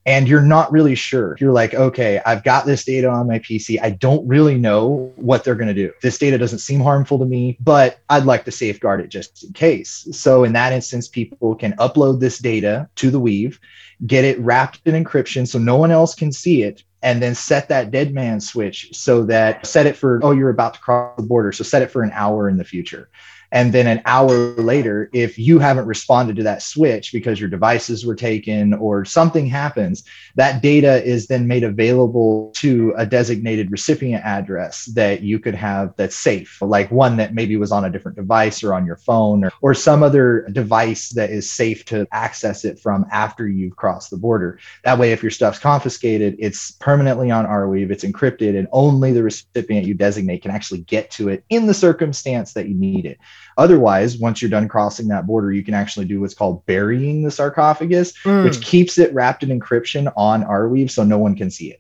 and 0.06 0.28
you're 0.28 0.42
not 0.42 0.72
really 0.72 0.96
sure. 0.96 1.38
You're 1.40 1.52
like, 1.52 1.74
okay, 1.74 2.22
I've 2.26 2.44
got 2.44 2.66
this 2.66 2.84
data 2.84 3.08
on 3.10 3.28
my 3.28 3.40
PC. 3.40 3.80
I 3.82 3.92
don't 3.92 4.28
really 4.28 4.58
know 4.58 5.12
what 5.16 5.44
they're 5.44 5.56
going 5.56 5.68
to 5.68 5.74
do. 5.74 5.94
This 6.02 6.18
data 6.18 6.38
doesn't 6.38 6.60
seem 6.60 6.82
harmful 6.82 7.20
to 7.20 7.26
me, 7.26 7.58
but 7.60 8.00
I'd 8.10 8.26
like 8.26 8.46
to 8.46 8.52
safeguard 8.52 9.02
it 9.02 9.10
just 9.10 9.44
in 9.44 9.54
case. 9.54 10.08
So, 10.12 10.44
in 10.44 10.54
that 10.54 10.74
instance, 10.74 11.08
people 11.08 11.56
can 11.56 11.74
upload 11.74 12.20
this 12.20 12.40
data 12.40 12.90
to 12.96 13.12
the 13.12 13.20
Weave, 13.20 13.60
get 14.08 14.26
it 14.26 14.40
wrapped 14.40 14.82
in 14.86 15.02
encryption 15.02 15.48
so 15.48 15.60
no 15.60 15.76
one 15.76 15.92
else 15.92 16.16
can 16.16 16.32
see 16.32 16.64
it, 16.64 16.84
and 17.04 17.22
then 17.22 17.36
set 17.36 17.70
that 17.70 17.92
dead 17.92 18.14
man 18.14 18.40
switch 18.40 18.90
so 18.94 19.24
that 19.26 19.66
set 19.68 19.86
it 19.86 19.96
for, 19.96 20.20
oh, 20.24 20.32
you're 20.32 20.50
about 20.50 20.76
to 20.76 20.80
cross 20.80 21.16
the 21.18 21.24
border. 21.24 21.52
So, 21.52 21.64
set 21.64 21.84
it 21.84 21.92
for 21.92 22.02
an 22.02 22.12
hour 22.14 22.50
in 22.50 22.58
the 22.58 22.66
future. 22.66 23.10
And 23.52 23.74
then 23.74 23.88
an 23.88 24.02
hour 24.06 24.54
later, 24.56 25.10
if 25.14 25.38
you 25.38 25.60
haven't 25.60 25.86
responded 25.86 26.38
to 26.38 26.44
that 26.44 26.62
switch 26.62 27.12
because 27.12 27.40
your 27.40 27.50
devices 27.50 28.06
were 28.06 28.16
taken 28.16 28.74
or 28.74 29.04
something 29.04 29.46
happens, 29.46 30.04
that 30.36 30.62
data 30.62 31.04
is 31.04 31.28
then 31.28 31.48
made 31.48 31.64
available 31.64 32.52
to 32.56 32.94
a 32.98 33.06
designated 33.06 33.72
recipient 33.72 34.24
address 34.24 34.86
that 34.94 35.22
you 35.22 35.40
could 35.40 35.56
have 35.56 35.94
that's 35.98 36.16
safe, 36.16 36.62
like 36.62 36.90
one 36.92 37.18
that 37.18 37.34
maybe 37.34 37.58
was 37.58 37.72
on 37.72 37.86
a 37.86 37.90
different 37.90 38.16
device 38.16 38.64
or 38.64 38.74
on 38.74 38.86
your 38.86 38.96
phone 38.96 39.44
or, 39.44 39.52
or 39.62 39.74
some 39.74 40.02
other 40.02 40.48
device 40.52 41.10
that 41.10 41.30
is 41.30 41.50
safe 41.50 41.84
to 41.86 42.08
access 42.12 42.64
it 42.64 42.80
from 42.80 43.06
after 43.12 43.48
you've 43.48 43.76
crossed 43.76 44.12
the 44.12 44.18
border. 44.18 44.60
That 44.84 44.98
way, 44.98 45.12
if 45.12 45.22
your 45.22 45.32
stuff's 45.32 45.60
confiscated, 45.60 46.36
it's 46.40 46.72
permanently 46.72 47.32
on 47.32 47.46
Arweave, 47.46 47.92
it's 47.92 48.04
encrypted, 48.04 48.58
and 48.58 48.68
only 48.72 49.12
the 49.12 49.24
recipient 49.24 49.86
you 49.86 49.94
designate 49.94 50.44
can 50.44 50.52
actually 50.52 50.82
get 50.82 51.12
to 51.12 51.30
it 51.30 51.44
in 51.50 51.68
the 51.68 51.74
circumstance 51.74 52.54
that 52.54 52.68
you 52.68 52.76
need 52.76 53.06
it. 53.06 53.20
Otherwise, 53.62 54.18
once 54.18 54.42
you're 54.42 54.50
done 54.50 54.68
crossing 54.68 55.08
that 55.10 55.28
border, 55.28 55.52
you 55.52 55.64
can 55.64 55.76
actually 55.76 56.04
do 56.04 56.20
what's 56.20 56.34
called 56.34 56.66
burying 56.66 57.22
the 57.22 57.30
sarcophagus, 57.30 58.12
mm. 58.24 58.44
which 58.44 58.60
keeps 58.60 58.98
it 58.98 59.14
wrapped 59.14 59.44
in 59.44 59.50
encryption 59.50 60.12
on 60.18 60.44
Arweave 60.44 60.90
so 60.90 61.04
no 61.04 61.20
one 61.20 61.36
can 61.36 61.52
see 61.52 61.70
it. 61.70 61.80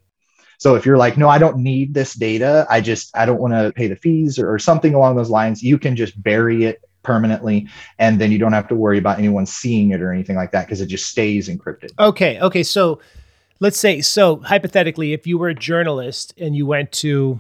So 0.59 0.75
if 0.75 0.85
you're 0.85 0.99
like, 0.99 1.17
no, 1.17 1.27
I 1.27 1.39
don't 1.39 1.57
need 1.57 1.95
this 1.95 2.13
data, 2.13 2.67
I 2.69 2.81
just 2.81 3.17
I 3.17 3.25
don't 3.25 3.41
want 3.41 3.55
to 3.55 3.73
pay 3.75 3.87
the 3.87 3.95
fees 3.95 4.37
or, 4.37 4.53
or 4.53 4.59
something 4.59 4.93
along 4.93 5.15
those 5.15 5.31
lines, 5.31 5.63
you 5.63 5.79
can 5.79 5.95
just 5.95 6.21
bury 6.21 6.65
it 6.65 6.83
permanently 7.01 7.67
and 7.97 8.21
then 8.21 8.31
you 8.31 8.37
don't 8.37 8.53
have 8.53 8.67
to 8.67 8.75
worry 8.75 8.99
about 8.99 9.17
anyone 9.17 9.47
seeing 9.47 9.89
it 9.89 10.03
or 10.03 10.13
anything 10.13 10.35
like 10.35 10.51
that 10.51 10.67
because 10.67 10.81
it 10.81 10.85
just 10.85 11.07
stays 11.07 11.49
encrypted. 11.49 11.89
Okay. 11.97 12.39
Okay. 12.39 12.61
So 12.61 12.99
let's 13.59 13.79
say 13.79 14.01
so 14.01 14.35
hypothetically 14.35 15.13
if 15.13 15.25
you 15.25 15.39
were 15.39 15.49
a 15.49 15.55
journalist 15.55 16.31
and 16.37 16.55
you 16.55 16.67
went 16.67 16.91
to 16.91 17.39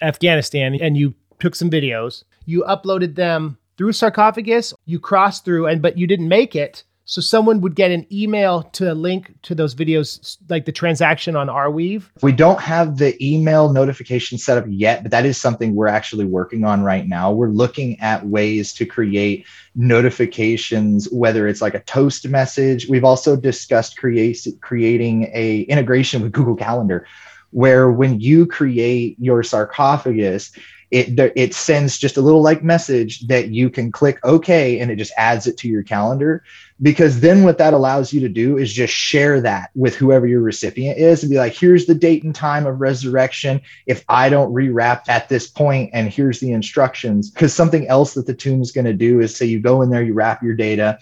Afghanistan 0.00 0.78
and 0.80 0.96
you 0.96 1.12
took 1.40 1.54
some 1.54 1.68
videos 1.68 2.24
you 2.46 2.64
uploaded 2.68 3.14
them 3.14 3.58
through 3.76 3.92
sarcophagus, 3.92 4.74
you 4.84 5.00
crossed 5.00 5.44
through, 5.44 5.66
and 5.66 5.80
but 5.80 5.96
you 5.96 6.06
didn't 6.06 6.28
make 6.28 6.54
it. 6.54 6.84
So 7.06 7.20
someone 7.20 7.60
would 7.62 7.74
get 7.74 7.90
an 7.90 8.06
email 8.12 8.62
to 8.74 8.92
a 8.92 8.94
link 8.94 9.34
to 9.42 9.52
those 9.52 9.74
videos, 9.74 10.36
like 10.48 10.64
the 10.64 10.70
transaction 10.70 11.34
on 11.34 11.48
Arweave. 11.48 12.04
We 12.22 12.30
don't 12.30 12.60
have 12.60 12.98
the 12.98 13.16
email 13.20 13.72
notification 13.72 14.38
set 14.38 14.56
up 14.56 14.64
yet, 14.68 15.02
but 15.02 15.10
that 15.10 15.26
is 15.26 15.36
something 15.36 15.74
we're 15.74 15.88
actually 15.88 16.24
working 16.24 16.62
on 16.62 16.82
right 16.82 17.08
now. 17.08 17.32
We're 17.32 17.48
looking 17.48 17.98
at 17.98 18.26
ways 18.26 18.72
to 18.74 18.86
create 18.86 19.44
notifications, 19.74 21.10
whether 21.10 21.48
it's 21.48 21.60
like 21.60 21.74
a 21.74 21.80
toast 21.80 22.28
message. 22.28 22.88
We've 22.88 23.02
also 23.02 23.34
discussed 23.34 23.96
create, 23.96 24.46
creating 24.60 25.32
a 25.34 25.62
integration 25.62 26.22
with 26.22 26.30
Google 26.30 26.54
Calendar, 26.54 27.08
where 27.50 27.90
when 27.90 28.20
you 28.20 28.46
create 28.46 29.16
your 29.18 29.42
sarcophagus, 29.42 30.52
it 30.90 31.32
it 31.36 31.54
sends 31.54 31.98
just 31.98 32.16
a 32.16 32.20
little 32.20 32.42
like 32.42 32.64
message 32.64 33.20
that 33.28 33.48
you 33.48 33.70
can 33.70 33.92
click 33.92 34.18
OK 34.24 34.80
and 34.80 34.90
it 34.90 34.96
just 34.96 35.12
adds 35.16 35.46
it 35.46 35.56
to 35.58 35.68
your 35.68 35.82
calendar. 35.82 36.42
Because 36.82 37.20
then 37.20 37.44
what 37.44 37.58
that 37.58 37.74
allows 37.74 38.12
you 38.12 38.20
to 38.20 38.28
do 38.28 38.56
is 38.56 38.72
just 38.72 38.94
share 38.94 39.40
that 39.42 39.70
with 39.74 39.94
whoever 39.94 40.26
your 40.26 40.40
recipient 40.40 40.98
is 40.98 41.22
and 41.22 41.30
be 41.30 41.36
like, 41.36 41.54
here's 41.54 41.84
the 41.84 41.94
date 41.94 42.24
and 42.24 42.34
time 42.34 42.66
of 42.66 42.80
resurrection. 42.80 43.60
If 43.86 44.02
I 44.08 44.30
don't 44.30 44.54
rewrap 44.54 45.02
at 45.06 45.28
this 45.28 45.46
point, 45.46 45.90
and 45.92 46.08
here's 46.08 46.40
the 46.40 46.52
instructions. 46.52 47.30
Because 47.30 47.52
something 47.52 47.86
else 47.88 48.14
that 48.14 48.26
the 48.26 48.34
tomb 48.34 48.62
is 48.62 48.72
going 48.72 48.86
to 48.86 48.94
do 48.94 49.20
is 49.20 49.36
say 49.36 49.44
you 49.44 49.60
go 49.60 49.82
in 49.82 49.90
there, 49.90 50.02
you 50.02 50.14
wrap 50.14 50.42
your 50.42 50.54
data 50.54 50.98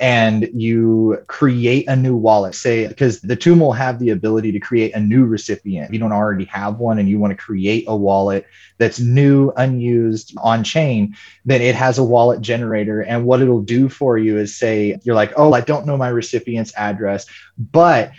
and 0.00 0.48
you 0.54 1.22
create 1.26 1.86
a 1.86 1.94
new 1.94 2.16
wallet, 2.16 2.54
say, 2.54 2.88
because 2.88 3.20
the 3.20 3.36
tomb 3.36 3.60
will 3.60 3.74
have 3.74 3.98
the 3.98 4.10
ability 4.10 4.50
to 4.52 4.58
create 4.58 4.94
a 4.94 5.00
new 5.00 5.26
recipient. 5.26 5.86
If 5.86 5.92
you 5.92 5.98
don't 5.98 6.10
already 6.10 6.46
have 6.46 6.78
one 6.78 6.98
and 6.98 7.06
you 7.06 7.18
want 7.18 7.32
to 7.32 7.36
create 7.36 7.84
a 7.86 7.94
wallet 7.94 8.46
that's 8.78 8.98
new, 8.98 9.52
unused 9.58 10.34
on 10.38 10.64
chain, 10.64 11.14
then 11.44 11.60
it 11.60 11.74
has 11.74 11.98
a 11.98 12.04
wallet 12.04 12.40
generator. 12.40 13.02
And 13.02 13.26
what 13.26 13.42
it'll 13.42 13.60
do 13.60 13.90
for 13.90 14.16
you 14.16 14.38
is 14.38 14.56
say, 14.56 14.98
you're 15.02 15.14
like, 15.14 15.34
oh, 15.36 15.52
I 15.52 15.60
don't 15.60 15.84
know 15.84 15.98
my 15.98 16.08
recipient's 16.08 16.74
address, 16.76 17.26
but 17.58 18.12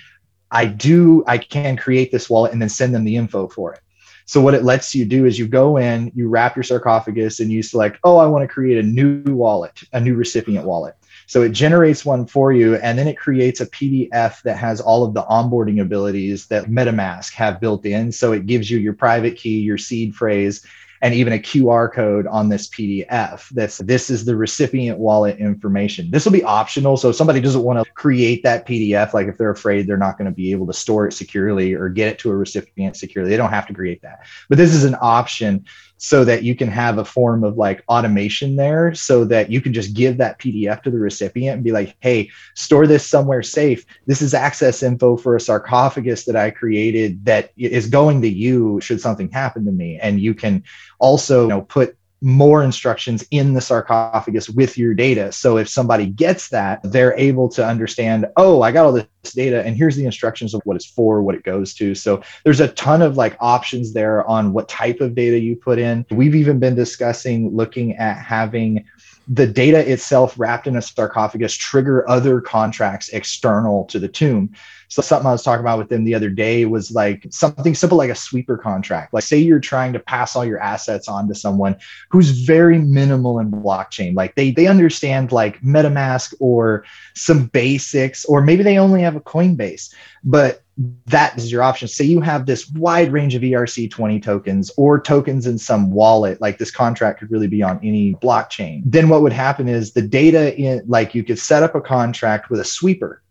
I 0.52 0.68
do, 0.68 1.24
I 1.26 1.40
can 1.40 1.78
create 1.78 2.12
this 2.12 2.30
wallet 2.30 2.52
and 2.52 2.62
then 2.62 2.70
send 2.70 2.94
them 2.94 3.06
the 3.06 3.16
info 3.16 3.48
for 3.48 3.74
it. 3.74 3.80
So 4.26 4.40
what 4.40 4.54
it 4.54 4.64
lets 4.64 4.94
you 4.94 5.06
do 5.06 5.26
is 5.26 5.40
you 5.40 5.48
go 5.48 5.78
in, 5.78 6.12
you 6.14 6.30
wrap 6.30 6.56
your 6.56 6.64
sarcophagus 6.64 7.40
and 7.40 7.52
you 7.52 7.64
select, 7.64 7.98
oh, 8.04 8.18
I 8.18 8.28
want 8.28 8.44
to 8.44 8.48
create 8.48 8.78
a 8.78 8.88
new 8.88 9.24
wallet, 9.24 9.82
a 9.94 10.00
new 10.00 10.14
recipient 10.14 10.66
wallet. 10.68 10.96
So 11.32 11.44
it 11.44 11.54
generates 11.54 12.04
one 12.04 12.26
for 12.26 12.52
you, 12.52 12.76
and 12.76 13.00
then 13.00 13.08
it 13.08 13.18
creates 13.18 13.62
a 13.62 13.66
PDF 13.66 14.42
that 14.42 14.58
has 14.58 14.82
all 14.82 15.06
of 15.06 15.14
the 15.14 15.24
onboarding 15.24 15.82
abilities 15.82 16.48
that 16.48 16.66
MetaMask 16.66 17.32
have 17.36 17.62
built 17.62 17.86
in. 17.86 18.12
So 18.12 18.34
it 18.34 18.48
gives 18.48 18.70
you 18.70 18.80
your 18.80 18.92
private 18.92 19.38
key, 19.38 19.62
your 19.62 19.78
seed 19.78 20.14
phrase, 20.14 20.66
and 21.02 21.14
even 21.14 21.32
a 21.32 21.40
QR 21.40 21.90
code 21.90 22.28
on 22.28 22.50
this 22.50 22.68
PDF. 22.68 23.48
That's 23.48 23.78
this 23.78 24.10
is 24.10 24.26
the 24.26 24.36
recipient 24.36 25.00
wallet 25.00 25.38
information. 25.38 26.12
This 26.12 26.26
will 26.26 26.34
be 26.34 26.44
optional. 26.44 26.98
So 26.98 27.12
if 27.12 27.16
somebody 27.16 27.40
doesn't 27.40 27.64
want 27.64 27.82
to 27.82 27.90
create 27.94 28.44
that 28.44 28.68
PDF, 28.68 29.14
like 29.14 29.28
if 29.28 29.38
they're 29.38 29.52
afraid 29.52 29.88
they're 29.88 29.96
not 29.96 30.18
going 30.18 30.30
to 30.30 30.36
be 30.36 30.52
able 30.52 30.68
to 30.68 30.74
store 30.74 31.08
it 31.08 31.14
securely 31.14 31.74
or 31.74 31.88
get 31.88 32.10
it 32.10 32.20
to 32.20 32.32
a 32.32 32.36
recipient 32.36 32.98
securely, 32.98 33.30
they 33.30 33.38
don't 33.38 33.52
have 33.52 33.68
to 33.68 33.74
create 33.74 34.02
that. 34.02 34.26
But 34.50 34.58
this 34.58 34.74
is 34.74 34.84
an 34.84 34.98
option 35.00 35.66
so 36.04 36.26
that 36.26 36.42
you 36.42 36.56
can 36.56 36.68
have 36.68 36.98
a 36.98 37.06
form 37.06 37.44
of 37.44 37.60
like 37.60 37.84
automation 37.88 38.56
there 38.56 38.92
so 38.96 39.24
that 39.24 39.52
you 39.52 39.62
can 39.62 39.72
just 39.72 39.94
give 39.94 40.18
that 40.18 40.40
PDF 40.40 40.82
to 40.82 40.90
the 40.90 40.98
recipient 40.98 41.54
and 41.54 41.64
be 41.64 41.72
like, 41.72 41.96
hey, 42.00 42.28
store 42.56 42.88
this 42.88 43.06
somewhere 43.06 43.44
safe. 43.44 43.86
This 44.08 44.20
is 44.20 44.34
access 44.34 44.82
info 44.82 45.16
for 45.16 45.36
a 45.36 45.40
sarcophagus 45.40 46.26
that 46.26 46.36
I 46.36 46.50
created 46.50 47.24
that 47.26 47.52
is 47.56 47.86
going 47.88 48.24
to 48.24 48.28
you 48.28 48.82
should 48.82 49.00
something 49.00 49.30
happen 49.30 49.64
to 49.66 49.72
me. 49.72 50.00
And 50.02 50.20
you 50.20 50.34
can 50.34 50.64
also 50.98 51.44
you 51.44 51.50
know, 51.50 51.62
put 51.62 51.96
more 52.22 52.64
instructions 52.64 53.26
in 53.32 53.54
the 53.54 53.62
sarcophagus 53.62 54.48
with 54.50 54.78
your 54.78 54.94
data. 54.94 55.32
So 55.32 55.58
if 55.58 55.68
somebody 55.68 56.06
gets 56.06 56.50
that, 56.50 56.80
they're 56.84 57.18
able 57.18 57.50
to 57.50 57.66
understand, 57.66 58.28
oh, 58.38 58.62
I 58.62 58.72
got 58.72 58.86
all 58.86 58.92
this 58.94 59.08
data 59.34 59.64
and 59.66 59.76
here's 59.76 59.96
the 59.96 60.06
instructions 60.06 60.54
of 60.54 60.62
what 60.64 60.76
it's 60.76 60.86
for, 60.86 61.24
what 61.24 61.36
it 61.36 61.44
goes 61.44 61.74
to. 61.76 61.96
So 61.96 62.22
there's 62.44 62.60
a 62.60 62.68
ton 62.70 63.02
of 63.02 63.18
like 63.18 63.36
options 63.40 63.94
there 63.94 64.26
on 64.28 64.54
what 64.54 64.70
type 64.70 65.02
of 65.02 65.16
data 65.16 65.40
you 65.40 65.56
put 65.56 65.80
in. 65.80 66.06
We've 66.12 66.36
even 66.36 66.60
been 66.60 66.76
discussing 66.76 67.56
looking 67.56 67.96
at 67.98 68.18
having 68.18 68.86
the 69.32 69.48
data 69.48 69.90
itself 69.90 70.38
wrapped 70.38 70.68
in 70.68 70.76
a 70.76 70.82
sarcophagus 70.82 71.56
trigger 71.56 72.08
other 72.10 72.42
contracts 72.42 73.08
external 73.10 73.86
to 73.86 73.98
the 73.98 74.10
tomb. 74.10 74.54
So 74.90 75.02
something 75.02 75.26
I 75.26 75.32
was 75.32 75.42
talking 75.42 75.62
about 75.62 75.80
with 75.80 75.88
them 75.88 76.04
the 76.04 76.14
other 76.14 76.30
day 76.30 76.66
was 76.66 76.92
like 76.92 77.26
something 77.30 77.74
simple 77.74 77.98
like 77.98 78.10
a 78.10 78.16
sweeper 78.16 78.58
contract. 78.58 79.14
Like 79.14 79.24
say 79.24 79.38
you're 79.38 79.62
trying 79.62 79.94
to 79.94 80.00
pass 80.00 80.36
all 80.36 80.44
your 80.44 80.60
assets 80.60 81.08
on 81.08 81.30
to 81.30 81.34
someone 81.34 81.78
who's 82.10 82.42
very 82.42 82.78
minimal 82.78 83.40
in 83.40 83.50
blockchain. 83.50 84.16
Like 84.16 84.36
they 84.36 84.52
they 84.52 84.68
understand 84.68 85.32
like 85.32 85.62
MetaMask 85.62 86.34
or 86.42 86.84
some 87.16 87.46
basics, 87.46 88.26
or 88.26 88.42
maybe 88.42 88.64
they 88.64 88.78
only 88.78 89.02
have 89.02 89.16
a 89.16 89.22
Coinbase, 89.22 89.94
but 90.26 90.62
that 91.06 91.38
is 91.38 91.52
your 91.52 91.64
option. 91.64 91.88
Say 91.88 92.06
you 92.06 92.22
have 92.22 92.46
this 92.46 92.70
wide 92.72 93.12
range 93.12 93.36
of 93.36 93.42
ERC20 93.42 94.24
tokens 94.24 94.72
or 94.78 95.00
tokens 95.00 95.46
in 95.46 95.58
some 95.58 95.92
wallet, 95.92 96.40
like 96.42 96.58
this 96.58 96.72
contract 96.72 97.20
could 97.20 97.32
really 97.32 97.48
be 97.48 97.62
on 97.62 97.80
any 97.84 98.16
blockchain. 98.16 98.82
Then 98.86 99.10
what 99.10 99.22
would 99.22 99.34
happen 99.34 99.68
is 99.68 99.94
the 99.94 100.02
data 100.02 100.58
in 100.58 100.82
like 100.88 101.14
you 101.14 101.24
could 101.24 101.40
set 101.40 101.64
up 101.64 101.76
a 101.76 101.82
contract 101.82 102.50
with 102.50 102.60
a 102.60 102.66
sweeper 102.66 103.22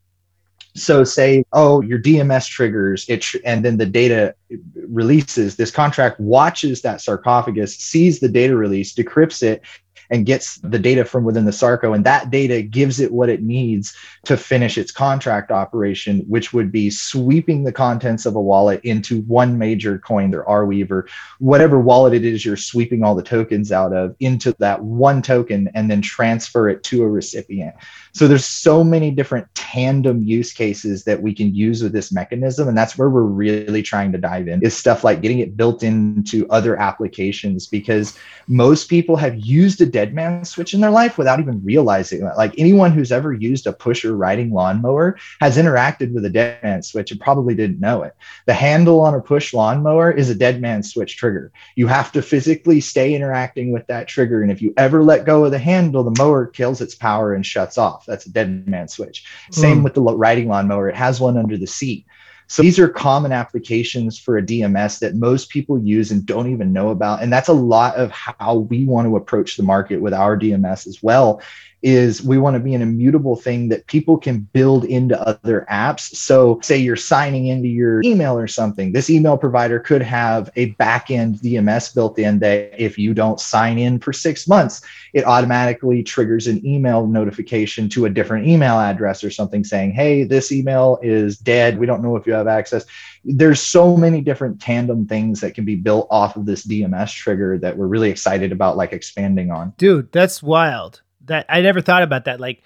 So 0.75 1.03
say, 1.03 1.45
oh, 1.53 1.83
your 1.83 1.99
DMS 1.99 2.47
triggers 2.49 3.05
it, 3.09 3.23
tr- 3.23 3.39
and 3.45 3.65
then 3.65 3.77
the 3.77 3.87
data 3.87 4.35
releases. 4.75 5.57
This 5.57 5.71
contract 5.71 6.21
watches 6.21 6.83
that 6.83 7.01
sarcophagus, 7.01 7.77
sees 7.77 8.21
the 8.21 8.29
data 8.29 8.57
release, 8.57 8.95
decrypts 8.95 9.43
it, 9.43 9.63
and 10.09 10.27
gets 10.27 10.57
the 10.59 10.79
data 10.79 11.05
from 11.05 11.25
within 11.25 11.45
the 11.45 11.53
Sarco. 11.53 11.93
And 11.93 12.05
that 12.07 12.31
data 12.31 12.63
gives 12.63 13.01
it 13.01 13.13
what 13.13 13.29
it 13.29 13.43
needs 13.43 13.95
to 14.25 14.37
finish 14.37 14.79
its 14.79 14.93
contract 14.93 15.51
operation, 15.51 16.21
which 16.29 16.53
would 16.53 16.73
be 16.73 16.91
sweeping 16.91 17.65
the 17.65 17.73
contents 17.73 18.27
of 18.27 18.37
a 18.37 18.41
wallet 18.41 18.81
into 18.85 19.23
one 19.23 19.59
major 19.59 19.99
coin, 19.99 20.31
their 20.31 20.45
Arweave, 20.45 20.91
or 20.91 21.09
whatever 21.39 21.79
wallet 21.79 22.15
it 22.15 22.25
is 22.25 22.45
you're 22.45 22.57
sweeping 22.57 23.03
all 23.03 23.15
the 23.15 23.23
tokens 23.23 23.73
out 23.73 23.93
of 23.93 24.15
into 24.21 24.55
that 24.59 24.83
one 24.83 25.23
token 25.23 25.71
and 25.75 25.91
then 25.91 26.03
transfer 26.03 26.69
it 26.69 26.83
to 26.85 27.03
a 27.03 27.09
recipient. 27.09 27.75
So 28.13 28.27
there's 28.27 28.45
so 28.45 28.83
many 28.83 29.11
different 29.11 29.47
tandem 29.55 30.23
use 30.23 30.53
cases 30.53 31.05
that 31.05 31.23
we 31.23 31.35
can 31.35 31.55
use 31.55 31.83
with 31.83 31.93
this 31.93 32.11
mechanism. 32.13 32.69
And 32.69 32.77
that's 32.77 32.99
where 32.99 33.09
we're 33.09 33.23
really 33.23 33.83
trying 33.83 34.13
to 34.13 34.19
dive 34.19 34.49
in 34.49 34.63
is 34.63 34.77
stuff 34.77 35.05
like 35.05 35.23
getting 35.23 35.39
it 35.39 35.57
built 35.57 35.83
into 35.83 36.49
other 36.51 36.77
applications 36.77 37.67
because 37.67 38.19
most 38.49 38.89
people 38.89 39.17
have 39.17 39.39
used 39.39 39.81
a 39.81 39.87
dead 39.87 40.13
man 40.13 40.45
switch 40.45 40.75
in 40.75 40.81
their 40.81 40.91
life 40.91 41.19
without 41.19 41.39
even 41.39 41.63
realizing 41.65 42.25
that. 42.25 42.37
Like 42.37 42.55
anyone 42.59 42.91
who's 42.91 43.13
ever 43.13 43.33
used 43.33 43.67
a 43.67 43.73
pusher 43.73 44.17
riding 44.17 44.53
lawnmower 44.53 45.17
has 45.41 45.57
interacted 45.57 46.13
with 46.13 46.25
a 46.25 46.31
dead 46.31 46.63
man 46.63 46.83
switch 46.83 47.13
and 47.13 47.21
probably 47.21 47.55
didn't 47.55 47.81
know 47.81 48.03
it. 48.03 48.17
The 48.47 48.55
handle 48.55 49.01
on 49.01 49.15
a 49.15 49.21
push 49.21 49.55
lawnmower 49.55 50.11
is 50.11 50.31
a 50.31 50.35
dead 50.35 50.61
man 50.61 50.83
switch 50.83 51.17
trigger. 51.17 51.53
You 51.77 51.87
have 51.87 52.11
to 52.13 52.23
physically 52.23 52.81
stay 52.81 53.15
interacting 53.15 53.73
with 53.73 53.87
that 53.87 54.09
trigger. 54.09 54.43
And 54.43 54.51
if 54.51 54.61
you 54.61 54.75
ever 54.77 55.03
let 55.03 55.25
go 55.25 55.45
of 55.45 55.53
the 55.53 55.59
handle, 55.59 56.03
the 56.03 56.23
mower 56.23 56.47
kills 56.47 56.81
its 56.81 56.95
power 56.95 57.35
and 57.35 57.47
shuts 57.47 57.79
off 57.79 58.00
off. 58.01 58.07
That's 58.07 58.27
a 58.27 58.31
dead 58.31 58.67
man 58.67 58.89
switch. 58.89 59.25
Same 59.51 59.81
mm. 59.81 59.85
with 59.85 59.95
the 59.95 60.03
riding 60.03 60.49
lawnmower. 60.49 60.89
It 60.89 60.97
has 60.97 61.21
one 61.21 61.37
under 61.37 61.57
the 61.57 61.67
seat. 61.67 62.07
So 62.47 62.63
these 62.63 62.81
are 62.81 62.89
common 62.89 63.31
applications 63.31 64.19
for 64.19 64.37
a 64.37 64.43
DMS 64.43 64.99
that 64.99 65.15
most 65.15 65.51
people 65.51 65.79
use 65.79 66.11
and 66.11 66.27
don't 66.27 66.51
even 66.51 66.73
know 66.73 66.89
about. 66.89 67.23
And 67.23 67.33
that's 67.33 67.49
a 67.49 67.53
lot 67.53 67.95
of 67.95 68.11
how 68.11 68.57
we 68.57 68.85
want 68.85 69.07
to 69.07 69.17
approach 69.17 69.57
the 69.57 69.63
market 69.63 70.01
with 70.01 70.13
our 70.13 70.37
DMS 70.37 70.89
as 70.89 71.01
well 71.01 71.41
is 71.83 72.23
we 72.23 72.39
want 72.39 72.55
to 72.55 72.61
be 72.61 72.75
an 72.75 72.83
immutable 72.83 73.37
thing 73.37 73.69
that 73.69 73.87
people 73.87 74.19
can 74.19 74.41
build 74.53 74.85
into 74.85 75.19
other 75.21 75.67
apps. 75.71 76.15
So, 76.15 76.61
say 76.63 76.77
you're 76.77 76.97
signing 76.97 77.47
into 77.47 77.69
your 77.69 78.03
email 78.03 78.39
or 78.39 78.47
something, 78.47 78.93
this 78.93 79.09
email 79.09 79.39
provider 79.39 79.81
could 79.81 80.03
have 80.03 80.51
a 80.57 80.73
backend 80.75 81.41
DMS 81.41 81.95
built 81.95 82.19
in 82.19 82.39
that 82.41 82.73
if 82.79 82.99
you 82.99 83.15
don't 83.15 83.41
sign 83.41 83.79
in 83.79 83.99
for 83.99 84.13
six 84.13 84.47
months, 84.47 84.83
it 85.15 85.25
automatically 85.25 86.03
triggers 86.03 86.47
an 86.47 86.65
email 86.67 87.07
notification 87.07 87.89
to 87.91 88.05
a 88.05 88.11
different 88.11 88.47
email 88.47 88.79
address 88.79 89.25
or 89.25 89.31
something 89.31 89.65
saying, 89.65 89.93
Hey, 89.93 90.25
this 90.25 90.53
email 90.53 90.99
is 91.03 91.39
dead. 91.39 91.79
We 91.79 91.87
don't 91.87 92.03
know 92.03 92.17
if 92.17 92.27
you 92.27 92.33
have 92.35 92.49
access. 92.49 92.85
There's 93.25 93.61
so 93.61 93.97
many 93.97 94.21
different 94.21 94.61
tandem 94.61 95.07
things 95.07 95.41
that 95.41 95.55
can 95.55 95.65
be 95.65 95.77
built 95.77 96.09
off 96.11 96.37
of 96.37 96.47
this 96.47 96.67
DMS 96.67 97.13
trigger 97.13 97.59
that 97.59 97.77
we're 97.77 97.87
really 97.87 98.11
excited 98.11 98.53
about, 98.53 98.77
like 98.77 98.93
expanding 98.93 99.51
on. 99.51 99.75
Dude, 99.77 100.11
that's 100.13 100.43
wild 100.43 101.03
that 101.31 101.47
I 101.49 101.63
never 101.63 101.81
thought 101.81 102.03
about 102.03 102.27
that. 102.27 102.41
Like 102.41 102.63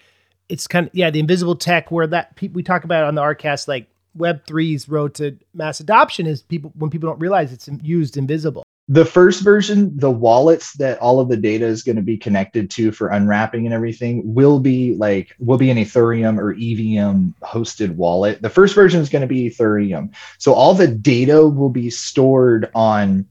it's 0.49 0.67
kind 0.67 0.89
of 0.89 0.95
yeah, 0.95 1.11
the 1.11 1.21
invisible 1.21 1.55
tech 1.55 1.91
where 1.91 2.07
that 2.09 2.35
people 2.35 2.57
we 2.57 2.63
talk 2.63 2.85
about 2.85 3.05
on 3.05 3.15
the 3.15 3.23
Arcast 3.23 3.69
like 3.69 3.87
Web 4.15 4.45
3's 4.47 4.89
road 4.89 5.15
to 5.15 5.39
mass 5.55 5.81
adoption 5.81 6.27
is 6.27 6.43
people 6.43 6.73
when 6.77 6.91
people 6.91 7.09
don't 7.09 7.21
realize 7.21 7.53
it's 7.53 7.69
used 7.83 8.17
invisible. 8.17 8.65
The 8.89 9.05
first 9.05 9.43
version, 9.43 9.97
the 9.97 10.11
wallets 10.11 10.75
that 10.75 10.99
all 10.99 11.19
of 11.19 11.29
the 11.29 11.39
data 11.39 11.65
is 11.65 11.83
going 11.83 11.97
to 11.97 12.03
be 12.03 12.19
connected 12.19 12.71
to 12.73 12.93
for 12.93 13.09
unwrapping 13.09 13.65
and 13.65 13.75
everything 13.75 14.35
will 14.35 14.61
be 14.61 14.95
like 14.95 15.35
will 15.39 15.59
be 15.59 15.71
an 15.71 15.79
Ethereum 15.79 16.39
or 16.39 16.53
EVM 16.53 17.31
hosted 17.43 17.95
wallet. 17.97 18.41
The 18.43 18.51
first 18.51 18.75
version 18.75 19.01
is 19.01 19.09
going 19.09 19.23
to 19.23 19.29
be 19.29 19.51
Ethereum. 19.51 20.15
So 20.39 20.55
all 20.55 20.75
the 20.75 20.89
data 20.89 21.47
will 21.47 21.71
be 21.71 21.91
stored 21.91 22.71
on 22.75 23.27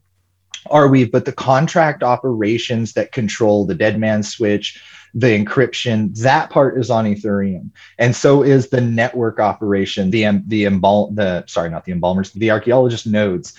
Arweave, 0.70 1.10
but 1.10 1.24
the 1.24 1.32
contract 1.32 2.02
operations 2.02 2.92
that 2.94 3.12
control 3.12 3.66
the 3.66 3.74
dead 3.74 3.98
man 3.98 4.22
switch, 4.22 4.82
the 5.14 5.26
encryption, 5.26 6.16
that 6.18 6.50
part 6.50 6.78
is 6.78 6.90
on 6.90 7.04
Ethereum. 7.04 7.70
And 7.98 8.16
so 8.16 8.42
is 8.42 8.68
the 8.68 8.80
network 8.80 9.38
operation, 9.38 10.10
the 10.10 10.24
the 10.46 10.64
embal 10.64 11.14
the 11.14 11.44
sorry, 11.46 11.70
not 11.70 11.84
the 11.84 11.92
embalmers, 11.92 12.32
the 12.32 12.50
archaeologist 12.50 13.06
nodes. 13.06 13.54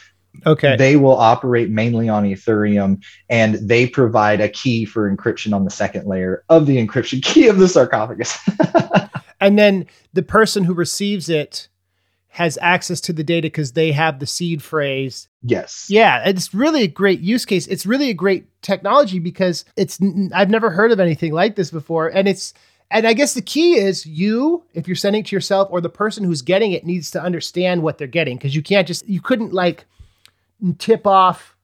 Okay. 0.46 0.76
They 0.76 0.98
will 0.98 1.16
operate 1.16 1.70
mainly 1.70 2.10
on 2.10 2.26
Ethereum 2.26 3.02
and 3.30 3.56
they 3.56 3.88
provide 3.88 4.42
a 4.42 4.50
key 4.50 4.84
for 4.84 5.10
encryption 5.10 5.54
on 5.54 5.64
the 5.64 5.72
second 5.72 6.08
layer 6.08 6.44
of 6.50 6.66
the 6.66 6.86
encryption 6.86 7.24
key 7.24 7.48
of 7.48 7.58
the 7.58 7.70
sarcophagus. 7.70 8.38
and 9.40 9.58
then 9.58 9.86
the 10.14 10.24
person 10.24 10.66
who 10.66 10.74
receives 10.74 11.30
it 11.30 11.70
has 12.36 12.58
access 12.62 13.00
to 13.00 13.14
the 13.14 13.24
data 13.24 13.46
because 13.46 13.72
they 13.72 13.94
have 13.94 14.20
the 14.20 14.28
seed 14.28 14.62
phrase. 14.62 15.30
Yes. 15.42 15.88
Yeah, 15.90 16.22
it's 16.28 16.54
really 16.54 16.84
a 16.84 16.88
great 16.88 17.22
use 17.22 17.46
case. 17.46 17.66
It's 17.68 17.86
really 17.86 18.10
a 18.10 18.14
great 18.14 18.46
technology 18.62 19.20
because 19.20 19.64
it's 19.78 20.02
I've 20.34 20.50
never 20.50 20.70
heard 20.70 20.92
of 20.92 21.00
anything 21.00 21.32
like 21.32 21.56
this 21.56 21.72
before 21.72 22.10
and 22.10 22.28
it's 22.28 22.54
and 22.92 23.08
I 23.08 23.14
guess 23.14 23.36
the 23.36 23.42
key 23.42 23.76
is 23.76 24.06
you 24.06 24.66
if 24.74 24.86
you're 24.86 24.98
sending 24.98 25.22
it 25.22 25.28
to 25.28 25.36
yourself 25.38 25.70
or 25.72 25.80
the 25.80 25.88
person 25.88 26.26
who's 26.26 26.42
getting 26.42 26.74
it 26.74 26.86
needs 26.86 27.10
to 27.12 27.22
understand 27.22 27.84
what 27.84 27.98
they're 27.98 28.06
getting 28.06 28.36
because 28.36 28.54
you 28.54 28.62
can't 28.62 28.86
just 28.86 29.08
you 29.08 29.22
couldn't 29.22 29.54
like 29.54 29.86
tip 30.78 31.08
off 31.08 31.55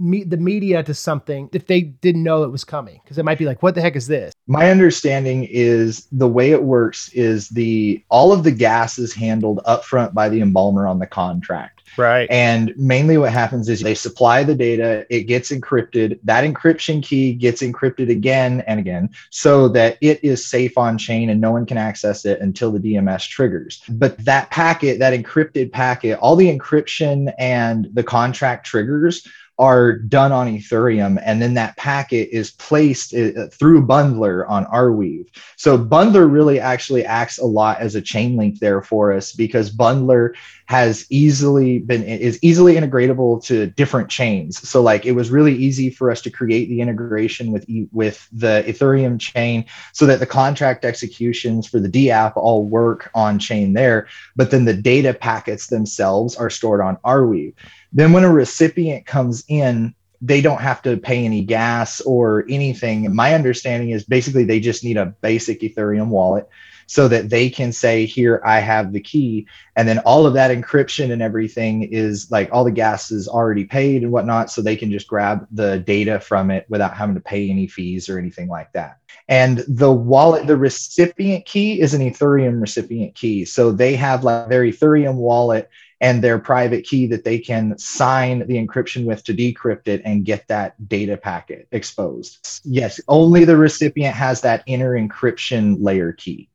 me, 0.00 0.24
the 0.24 0.36
media 0.36 0.82
to 0.82 0.94
something 0.94 1.48
if 1.52 1.66
they 1.66 1.82
didn't 1.82 2.22
know 2.22 2.42
it 2.42 2.50
was 2.50 2.64
coming 2.64 3.00
because 3.04 3.18
it 3.18 3.24
might 3.24 3.38
be 3.38 3.44
like 3.44 3.62
what 3.62 3.74
the 3.74 3.80
heck 3.80 3.96
is 3.96 4.06
this? 4.06 4.32
My 4.46 4.70
understanding 4.70 5.46
is 5.50 6.06
the 6.10 6.26
way 6.26 6.50
it 6.50 6.62
works 6.62 7.10
is 7.10 7.48
the 7.50 8.02
all 8.08 8.32
of 8.32 8.42
the 8.42 8.50
gas 8.50 8.98
is 8.98 9.12
handled 9.12 9.60
upfront 9.66 10.14
by 10.14 10.28
the 10.28 10.40
embalmer 10.40 10.86
on 10.86 10.98
the 10.98 11.06
contract. 11.06 11.82
Right. 11.96 12.30
And 12.30 12.72
mainly 12.76 13.18
what 13.18 13.32
happens 13.32 13.68
is 13.68 13.80
they 13.80 13.94
supply 13.94 14.42
the 14.42 14.54
data 14.54 15.06
it 15.10 15.24
gets 15.24 15.50
encrypted 15.50 16.18
that 16.24 16.44
encryption 16.44 17.02
key 17.02 17.34
gets 17.34 17.62
encrypted 17.62 18.10
again 18.10 18.62
and 18.66 18.80
again 18.80 19.10
so 19.30 19.68
that 19.68 19.98
it 20.00 20.22
is 20.24 20.46
safe 20.46 20.78
on 20.78 20.96
chain 20.98 21.30
and 21.30 21.40
no 21.40 21.50
one 21.50 21.66
can 21.66 21.76
access 21.76 22.24
it 22.24 22.40
until 22.40 22.72
the 22.72 22.78
dms 22.78 23.28
triggers. 23.28 23.82
But 23.88 24.24
that 24.24 24.50
packet 24.50 24.98
that 25.00 25.12
encrypted 25.12 25.72
packet 25.72 26.18
all 26.20 26.36
the 26.36 26.56
encryption 26.56 27.34
and 27.38 27.88
the 27.92 28.04
contract 28.04 28.66
triggers 28.66 29.26
are 29.60 29.92
done 29.92 30.32
on 30.32 30.48
Ethereum, 30.48 31.22
and 31.22 31.42
then 31.42 31.52
that 31.52 31.76
packet 31.76 32.30
is 32.32 32.52
placed 32.52 33.14
uh, 33.14 33.46
through 33.48 33.86
Bundlr 33.86 34.48
on 34.48 34.64
Arweave. 34.64 35.26
So 35.56 35.76
Bundlr 35.76 36.32
really 36.32 36.58
actually 36.58 37.04
acts 37.04 37.36
a 37.36 37.44
lot 37.44 37.78
as 37.78 37.94
a 37.94 38.00
chain 38.00 38.38
link 38.38 38.58
there 38.58 38.80
for 38.80 39.12
us 39.12 39.32
because 39.32 39.70
Bundlr 39.70 40.34
has 40.64 41.04
easily 41.10 41.80
been 41.80 42.02
is 42.04 42.38
easily 42.42 42.76
integratable 42.76 43.44
to 43.44 43.66
different 43.66 44.08
chains. 44.08 44.66
So 44.66 44.80
like 44.80 45.04
it 45.04 45.12
was 45.12 45.28
really 45.28 45.54
easy 45.54 45.90
for 45.90 46.10
us 46.10 46.22
to 46.22 46.30
create 46.30 46.70
the 46.70 46.80
integration 46.80 47.52
with 47.52 47.66
with 47.92 48.26
the 48.32 48.64
Ethereum 48.66 49.20
chain 49.20 49.66
so 49.92 50.06
that 50.06 50.20
the 50.20 50.26
contract 50.26 50.86
executions 50.86 51.66
for 51.66 51.80
the 51.80 51.88
DApp 51.88 52.32
all 52.36 52.64
work 52.64 53.10
on 53.14 53.38
chain 53.38 53.74
there, 53.74 54.06
but 54.36 54.50
then 54.50 54.64
the 54.64 54.72
data 54.72 55.12
packets 55.12 55.66
themselves 55.66 56.36
are 56.36 56.48
stored 56.48 56.80
on 56.80 56.96
Arweave. 56.98 57.52
Then 57.92 58.12
when 58.12 58.24
a 58.24 58.32
recipient 58.32 59.06
comes 59.06 59.44
in, 59.48 59.94
they 60.22 60.40
don't 60.40 60.60
have 60.60 60.82
to 60.82 60.96
pay 60.96 61.24
any 61.24 61.42
gas 61.42 62.00
or 62.02 62.44
anything. 62.48 63.14
My 63.14 63.34
understanding 63.34 63.90
is 63.90 64.04
basically 64.04 64.44
they 64.44 64.60
just 64.60 64.84
need 64.84 64.98
a 64.98 65.06
basic 65.06 65.60
Ethereum 65.60 66.08
wallet 66.08 66.48
so 66.86 67.06
that 67.06 67.30
they 67.30 67.48
can 67.48 67.72
say, 67.72 68.04
Here, 68.04 68.42
I 68.44 68.58
have 68.58 68.92
the 68.92 69.00
key. 69.00 69.46
And 69.76 69.88
then 69.88 70.00
all 70.00 70.26
of 70.26 70.34
that 70.34 70.50
encryption 70.50 71.12
and 71.12 71.22
everything 71.22 71.84
is 71.84 72.30
like 72.30 72.50
all 72.52 72.64
the 72.64 72.70
gas 72.72 73.10
is 73.12 73.28
already 73.28 73.64
paid 73.64 74.02
and 74.02 74.12
whatnot. 74.12 74.50
So 74.50 74.60
they 74.60 74.76
can 74.76 74.90
just 74.90 75.06
grab 75.06 75.46
the 75.52 75.78
data 75.78 76.20
from 76.20 76.50
it 76.50 76.66
without 76.68 76.96
having 76.96 77.14
to 77.14 77.20
pay 77.20 77.48
any 77.48 77.66
fees 77.66 78.08
or 78.08 78.18
anything 78.18 78.48
like 78.48 78.72
that. 78.72 78.98
And 79.28 79.64
the 79.68 79.92
wallet, 79.92 80.48
the 80.48 80.56
recipient 80.56 81.46
key 81.46 81.80
is 81.80 81.94
an 81.94 82.02
Ethereum 82.02 82.60
recipient 82.60 83.14
key. 83.14 83.44
So 83.44 83.70
they 83.70 83.94
have 83.94 84.24
like 84.24 84.48
their 84.48 84.64
Ethereum 84.64 85.14
wallet 85.14 85.70
and 86.00 86.22
their 86.22 86.38
private 86.38 86.84
key 86.84 87.06
that 87.06 87.24
they 87.24 87.38
can 87.38 87.76
sign 87.78 88.46
the 88.46 88.54
encryption 88.54 89.04
with 89.04 89.24
to 89.24 89.34
decrypt 89.34 89.88
it 89.88 90.02
and 90.04 90.24
get 90.24 90.46
that 90.48 90.88
data 90.88 91.16
packet 91.16 91.68
exposed. 91.72 92.60
Yes, 92.64 93.00
only 93.08 93.44
the 93.44 93.56
recipient 93.56 94.14
has 94.14 94.40
that 94.42 94.62
inner 94.66 94.98
encryption 94.98 95.76
layer 95.80 96.12
key. 96.12 96.49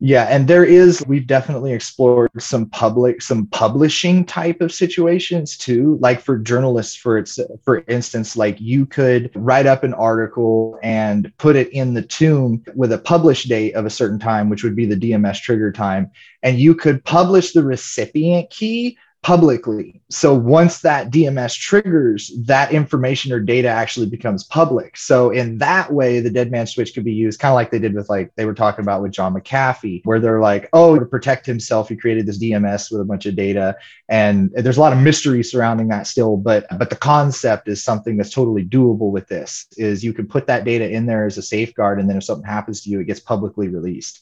Yeah, 0.00 0.24
and 0.24 0.48
there 0.48 0.64
is 0.64 1.02
we've 1.06 1.26
definitely 1.26 1.72
explored 1.72 2.30
some 2.38 2.66
public 2.66 3.22
some 3.22 3.46
publishing 3.46 4.24
type 4.24 4.60
of 4.60 4.72
situations 4.72 5.56
too, 5.56 5.98
like 6.00 6.20
for 6.20 6.36
journalists 6.36 6.96
for 6.96 7.16
its 7.16 7.38
for 7.64 7.84
instance, 7.86 8.36
like 8.36 8.60
you 8.60 8.86
could 8.86 9.30
write 9.34 9.66
up 9.66 9.84
an 9.84 9.94
article 9.94 10.78
and 10.82 11.32
put 11.38 11.54
it 11.54 11.68
in 11.72 11.94
the 11.94 12.02
tomb 12.02 12.62
with 12.74 12.92
a 12.92 12.98
publish 12.98 13.44
date 13.44 13.74
of 13.74 13.86
a 13.86 13.90
certain 13.90 14.18
time, 14.18 14.50
which 14.50 14.64
would 14.64 14.76
be 14.76 14.84
the 14.84 14.96
DMS 14.96 15.40
trigger 15.40 15.70
time, 15.70 16.10
and 16.42 16.58
you 16.58 16.74
could 16.74 17.04
publish 17.04 17.52
the 17.52 17.62
recipient 17.62 18.50
key 18.50 18.98
publicly. 19.24 20.02
So 20.10 20.34
once 20.34 20.80
that 20.82 21.10
DMS 21.10 21.58
triggers, 21.58 22.30
that 22.44 22.72
information 22.72 23.32
or 23.32 23.40
data 23.40 23.68
actually 23.68 24.04
becomes 24.04 24.44
public. 24.44 24.98
So 24.98 25.30
in 25.30 25.56
that 25.58 25.90
way, 25.90 26.20
the 26.20 26.28
dead 26.28 26.50
man 26.50 26.66
switch 26.66 26.92
could 26.92 27.04
be 27.04 27.14
used 27.14 27.40
kind 27.40 27.50
of 27.50 27.54
like 27.54 27.70
they 27.70 27.78
did 27.78 27.94
with 27.94 28.10
like 28.10 28.30
they 28.36 28.44
were 28.44 28.52
talking 28.52 28.84
about 28.84 29.00
with 29.00 29.12
John 29.12 29.32
McAfee, 29.32 30.02
where 30.04 30.20
they're 30.20 30.42
like, 30.42 30.68
oh, 30.74 30.98
to 30.98 31.06
protect 31.06 31.46
himself, 31.46 31.88
he 31.88 31.96
created 31.96 32.26
this 32.26 32.38
DMS 32.38 32.92
with 32.92 33.00
a 33.00 33.04
bunch 33.06 33.24
of 33.24 33.34
data. 33.34 33.76
And 34.10 34.50
there's 34.52 34.76
a 34.76 34.80
lot 34.82 34.92
of 34.92 34.98
mystery 34.98 35.42
surrounding 35.42 35.88
that 35.88 36.06
still, 36.06 36.36
but 36.36 36.66
but 36.78 36.90
the 36.90 36.96
concept 36.96 37.66
is 37.66 37.82
something 37.82 38.18
that's 38.18 38.30
totally 38.30 38.62
doable 38.62 39.10
with 39.10 39.26
this 39.28 39.66
is 39.78 40.04
you 40.04 40.12
can 40.12 40.26
put 40.26 40.46
that 40.48 40.64
data 40.66 40.86
in 40.86 41.06
there 41.06 41.24
as 41.24 41.38
a 41.38 41.42
safeguard, 41.42 41.98
and 41.98 42.10
then 42.10 42.18
if 42.18 42.24
something 42.24 42.46
happens 42.46 42.82
to 42.82 42.90
you, 42.90 43.00
it 43.00 43.06
gets 43.06 43.20
publicly 43.20 43.68
released. 43.68 44.20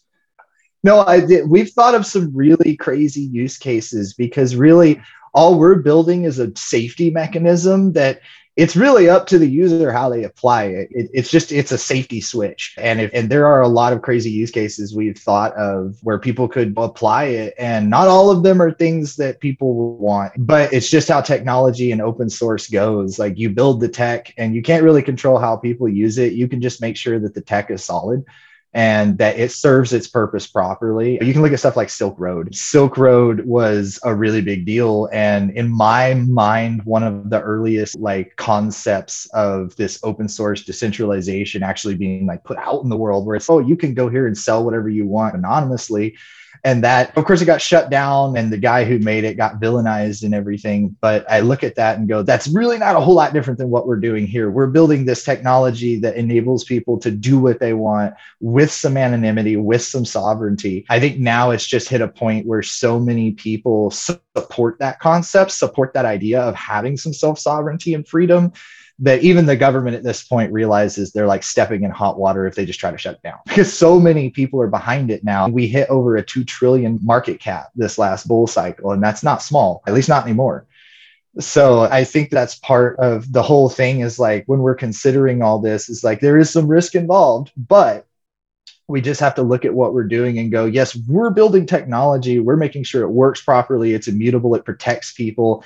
No, 0.82 1.04
I 1.06 1.20
did. 1.20 1.48
We've 1.48 1.70
thought 1.70 1.94
of 1.94 2.06
some 2.06 2.34
really 2.34 2.76
crazy 2.76 3.22
use 3.22 3.56
cases 3.56 4.14
because 4.14 4.56
really 4.56 5.00
all 5.34 5.58
we're 5.58 5.76
building 5.76 6.24
is 6.24 6.38
a 6.38 6.54
safety 6.56 7.10
mechanism 7.10 7.92
that 7.92 8.20
it's 8.54 8.76
really 8.76 9.08
up 9.08 9.26
to 9.26 9.38
the 9.38 9.48
user 9.48 9.90
how 9.90 10.10
they 10.10 10.24
apply 10.24 10.64
it. 10.64 10.88
it. 10.90 11.10
it's 11.14 11.30
just 11.30 11.52
it's 11.52 11.72
a 11.72 11.78
safety 11.78 12.20
switch 12.20 12.74
and 12.76 13.00
if, 13.00 13.10
and 13.14 13.30
there 13.30 13.46
are 13.46 13.62
a 13.62 13.68
lot 13.68 13.94
of 13.94 14.02
crazy 14.02 14.30
use 14.30 14.50
cases 14.50 14.94
we've 14.94 15.18
thought 15.18 15.54
of 15.54 15.96
where 16.02 16.18
people 16.18 16.48
could 16.48 16.74
apply 16.76 17.24
it 17.24 17.54
and 17.58 17.88
not 17.88 18.08
all 18.08 18.30
of 18.30 18.42
them 18.42 18.60
are 18.60 18.72
things 18.72 19.16
that 19.16 19.40
people 19.40 19.96
want 19.96 20.32
but 20.36 20.70
it's 20.72 20.90
just 20.90 21.08
how 21.08 21.20
technology 21.20 21.92
and 21.92 22.02
open 22.02 22.28
source 22.28 22.68
goes 22.68 23.18
like 23.18 23.38
you 23.38 23.48
build 23.48 23.80
the 23.80 23.88
tech 23.88 24.34
and 24.36 24.54
you 24.54 24.60
can't 24.60 24.84
really 24.84 25.02
control 25.02 25.38
how 25.38 25.56
people 25.56 25.88
use 25.88 26.18
it 26.18 26.34
you 26.34 26.46
can 26.46 26.60
just 26.60 26.82
make 26.82 26.96
sure 26.96 27.18
that 27.18 27.32
the 27.32 27.40
tech 27.40 27.70
is 27.70 27.82
solid 27.82 28.22
and 28.74 29.18
that 29.18 29.38
it 29.38 29.52
serves 29.52 29.92
its 29.92 30.06
purpose 30.06 30.46
properly. 30.46 31.18
You 31.20 31.32
can 31.32 31.42
look 31.42 31.52
at 31.52 31.58
stuff 31.58 31.76
like 31.76 31.90
Silk 31.90 32.18
Road. 32.18 32.54
Silk 32.54 32.96
Road 32.96 33.44
was 33.44 34.00
a 34.02 34.14
really 34.14 34.40
big 34.40 34.64
deal. 34.64 35.08
And 35.12 35.50
in 35.50 35.70
my 35.70 36.14
mind, 36.14 36.82
one 36.84 37.02
of 37.02 37.28
the 37.28 37.40
earliest 37.40 37.98
like 37.98 38.34
concepts 38.36 39.26
of 39.34 39.76
this 39.76 40.00
open 40.02 40.28
source 40.28 40.64
decentralization 40.64 41.62
actually 41.62 41.96
being 41.96 42.26
like 42.26 42.44
put 42.44 42.56
out 42.56 42.82
in 42.82 42.88
the 42.88 42.96
world 42.96 43.26
where 43.26 43.36
it's, 43.36 43.50
oh, 43.50 43.58
you 43.58 43.76
can 43.76 43.92
go 43.92 44.08
here 44.08 44.26
and 44.26 44.36
sell 44.36 44.64
whatever 44.64 44.88
you 44.88 45.06
want 45.06 45.34
anonymously 45.34 46.16
and 46.64 46.84
that 46.84 47.16
of 47.16 47.24
course 47.24 47.40
it 47.40 47.46
got 47.46 47.60
shut 47.60 47.90
down 47.90 48.36
and 48.36 48.52
the 48.52 48.58
guy 48.58 48.84
who 48.84 48.98
made 48.98 49.24
it 49.24 49.36
got 49.36 49.60
villainized 49.60 50.22
and 50.22 50.34
everything. 50.34 50.96
But 51.00 51.28
i 51.30 51.40
look 51.40 51.64
at 51.64 51.74
that 51.76 51.98
and 51.98 52.08
go 52.08 52.22
that's 52.22 52.48
really 52.48 52.78
not 52.78 52.96
a 52.96 53.00
whole 53.00 53.14
lot 53.14 53.32
different 53.32 53.58
than 53.58 53.70
what 53.70 53.86
we're 53.86 53.96
doing 53.96 54.26
here. 54.26 54.50
We're 54.50 54.68
building 54.68 55.04
this 55.04 55.24
technology 55.24 55.98
that 56.00 56.16
enables 56.16 56.64
people 56.64 56.98
to 57.00 57.10
do 57.10 57.38
what 57.38 57.58
they 57.58 57.72
want 57.72 58.14
with 58.40 58.70
some 58.70 58.96
anonymity 58.96 59.56
with 59.56 59.82
some 59.82 60.04
sovereignty. 60.04 60.84
I 60.88 61.00
think 61.00 61.18
now 61.18 61.50
it's 61.50 61.66
just 61.66 61.88
hit 61.88 62.00
a 62.00 62.08
point 62.08 62.46
where 62.46 62.62
so 62.62 62.98
many 63.00 63.32
people 63.32 63.90
support 63.90 64.78
that 64.78 65.00
concept 65.00 65.50
support 65.50 65.92
that 65.94 66.04
idea 66.04 66.40
of 66.40 66.54
having 66.54 66.96
some 66.96 67.12
self 67.12 67.38
sovereignty 67.38 67.94
and 67.94 68.06
freedom 68.06 68.52
that 69.02 69.20
even 69.22 69.46
the 69.46 69.56
government 69.56 69.96
at 69.96 70.04
this 70.04 70.22
point 70.22 70.52
realizes 70.52 71.10
they're 71.10 71.26
like 71.26 71.42
stepping 71.42 71.82
in 71.82 71.90
hot 71.90 72.18
water 72.18 72.46
if 72.46 72.54
they 72.54 72.64
just 72.64 72.78
try 72.78 72.90
to 72.90 72.96
shut 72.96 73.16
it 73.16 73.22
down 73.22 73.38
because 73.46 73.76
so 73.76 73.98
many 73.98 74.30
people 74.30 74.60
are 74.60 74.68
behind 74.68 75.10
it 75.10 75.24
now. 75.24 75.48
We 75.48 75.66
hit 75.66 75.90
over 75.90 76.16
a 76.16 76.22
2 76.22 76.44
trillion 76.44 77.00
market 77.02 77.40
cap 77.40 77.70
this 77.74 77.98
last 77.98 78.28
bull 78.28 78.46
cycle, 78.46 78.92
and 78.92 79.02
that's 79.02 79.24
not 79.24 79.42
small, 79.42 79.82
at 79.86 79.92
least 79.92 80.08
not 80.08 80.24
anymore. 80.24 80.66
So 81.40 81.80
I 81.80 82.04
think 82.04 82.30
that's 82.30 82.56
part 82.56 82.98
of 82.98 83.32
the 83.32 83.42
whole 83.42 83.68
thing 83.68 84.00
is 84.00 84.18
like 84.18 84.44
when 84.46 84.60
we're 84.60 84.74
considering 84.74 85.42
all 85.42 85.58
this, 85.58 85.88
is 85.88 86.04
like 86.04 86.20
there 86.20 86.38
is 86.38 86.50
some 86.50 86.68
risk 86.68 86.94
involved, 86.94 87.50
but 87.56 88.06
we 88.86 89.00
just 89.00 89.20
have 89.20 89.34
to 89.36 89.42
look 89.42 89.64
at 89.64 89.74
what 89.74 89.94
we're 89.94 90.04
doing 90.04 90.38
and 90.38 90.52
go, 90.52 90.66
yes, 90.66 90.94
we're 91.08 91.30
building 91.30 91.66
technology. 91.66 92.38
We're 92.38 92.56
making 92.56 92.84
sure 92.84 93.02
it 93.02 93.08
works 93.08 93.40
properly. 93.40 93.94
It's 93.94 94.08
immutable. 94.08 94.54
It 94.54 94.66
protects 94.66 95.12
people 95.12 95.64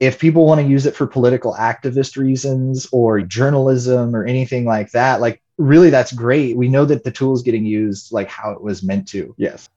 if 0.00 0.18
people 0.18 0.46
want 0.46 0.60
to 0.60 0.66
use 0.66 0.86
it 0.86 0.94
for 0.94 1.06
political 1.06 1.54
activist 1.54 2.16
reasons 2.16 2.86
or 2.92 3.20
journalism 3.20 4.14
or 4.14 4.24
anything 4.24 4.64
like 4.64 4.90
that, 4.92 5.20
like 5.20 5.42
really 5.58 5.90
that's 5.90 6.12
great. 6.12 6.56
We 6.56 6.68
know 6.68 6.84
that 6.84 7.04
the 7.04 7.10
tool 7.10 7.34
is 7.34 7.42
getting 7.42 7.64
used 7.64 8.12
like 8.12 8.28
how 8.28 8.50
it 8.50 8.60
was 8.60 8.82
meant 8.82 9.08
to. 9.08 9.34
Yes. 9.38 9.68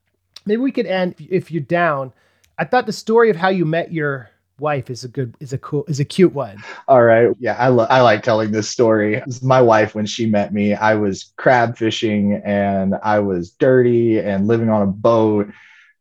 Maybe 0.44 0.60
we 0.60 0.72
could 0.72 0.86
end 0.86 1.14
if 1.18 1.50
you're 1.50 1.62
down. 1.62 2.12
I 2.58 2.64
thought 2.64 2.86
the 2.86 2.92
story 2.92 3.30
of 3.30 3.36
how 3.36 3.48
you 3.48 3.64
met 3.64 3.92
your 3.92 4.30
wife 4.58 4.90
is 4.90 5.04
a 5.04 5.08
good 5.08 5.34
is 5.40 5.54
a 5.54 5.58
cool 5.58 5.84
is 5.88 6.00
a 6.00 6.04
cute 6.04 6.34
one. 6.34 6.62
All 6.86 7.02
right. 7.02 7.34
Yeah, 7.38 7.56
I 7.58 7.68
lo- 7.68 7.86
I 7.88 8.02
like 8.02 8.22
telling 8.22 8.50
this 8.50 8.68
story. 8.68 9.22
My 9.42 9.62
wife 9.62 9.94
when 9.94 10.04
she 10.04 10.26
met 10.26 10.52
me, 10.52 10.74
I 10.74 10.94
was 10.94 11.32
crab 11.36 11.78
fishing 11.78 12.42
and 12.44 12.94
I 13.02 13.20
was 13.20 13.50
dirty 13.52 14.18
and 14.18 14.46
living 14.46 14.68
on 14.68 14.82
a 14.82 14.86
boat 14.86 15.48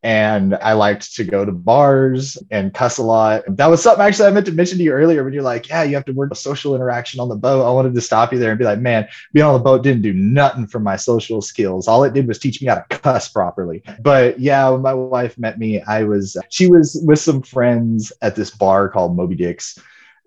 and 0.02 0.56
I 0.56 0.74
liked 0.74 1.16
to 1.16 1.24
go 1.24 1.44
to 1.44 1.52
bars 1.52 2.38
and 2.52 2.74
cuss 2.74 2.98
a 2.98 3.04
lot. 3.04 3.44
That 3.48 3.68
was 3.68 3.84
something 3.84 4.06
actually 4.06 4.28
I 4.28 4.32
meant 4.32 4.46
to 4.46 4.52
mention 4.52 4.78
to 4.78 4.84
you 4.84 4.92
earlier 4.92 5.24
when 5.24 5.34
you're 5.34 5.44
like, 5.44 5.68
yeah, 5.68 5.84
you 5.84 5.96
have 5.96 6.06
to 6.06 6.14
work 6.14 6.34
social 6.36 6.76
interaction 6.76 7.20
on 7.20 7.28
the 7.28 7.36
boat. 7.36 7.68
I 7.68 7.72
wanted 7.74 7.94
to 7.96 8.02
stop 8.02 8.32
you 8.32 8.40
there 8.40 8.52
and 8.52 8.60
be 8.60 8.66
like, 8.66 8.80
man, 8.80 9.08
being 9.34 9.46
on 9.46 9.54
the 9.54 9.60
boat 9.60 9.84
didn't 9.84 10.04
do 10.04 10.14
nothing 10.14 10.68
for 10.68 10.80
my 10.80 10.96
social 10.96 11.42
skills. 11.42 11.88
All 11.88 12.04
it 12.04 12.14
did 12.14 12.28
was 12.28 12.40
teach 12.40 12.62
me 12.62 12.68
how 12.68 12.76
to 12.76 12.98
cuss 12.98 13.28
properly. 13.28 13.84
But 14.00 14.40
yeah, 14.40 14.70
when 14.70 14.82
my 14.82 14.94
wife 14.94 15.38
met 15.38 15.60
me, 15.60 15.82
I 15.82 16.04
was, 16.04 16.38
she 16.50 16.68
was 16.68 17.02
with 17.06 17.20
some 17.20 17.42
friends 17.42 18.14
at 18.22 18.36
this 18.36 18.52
bar 18.52 18.90
called 18.90 19.18
Moby 19.18 19.36
Dick's 19.36 19.78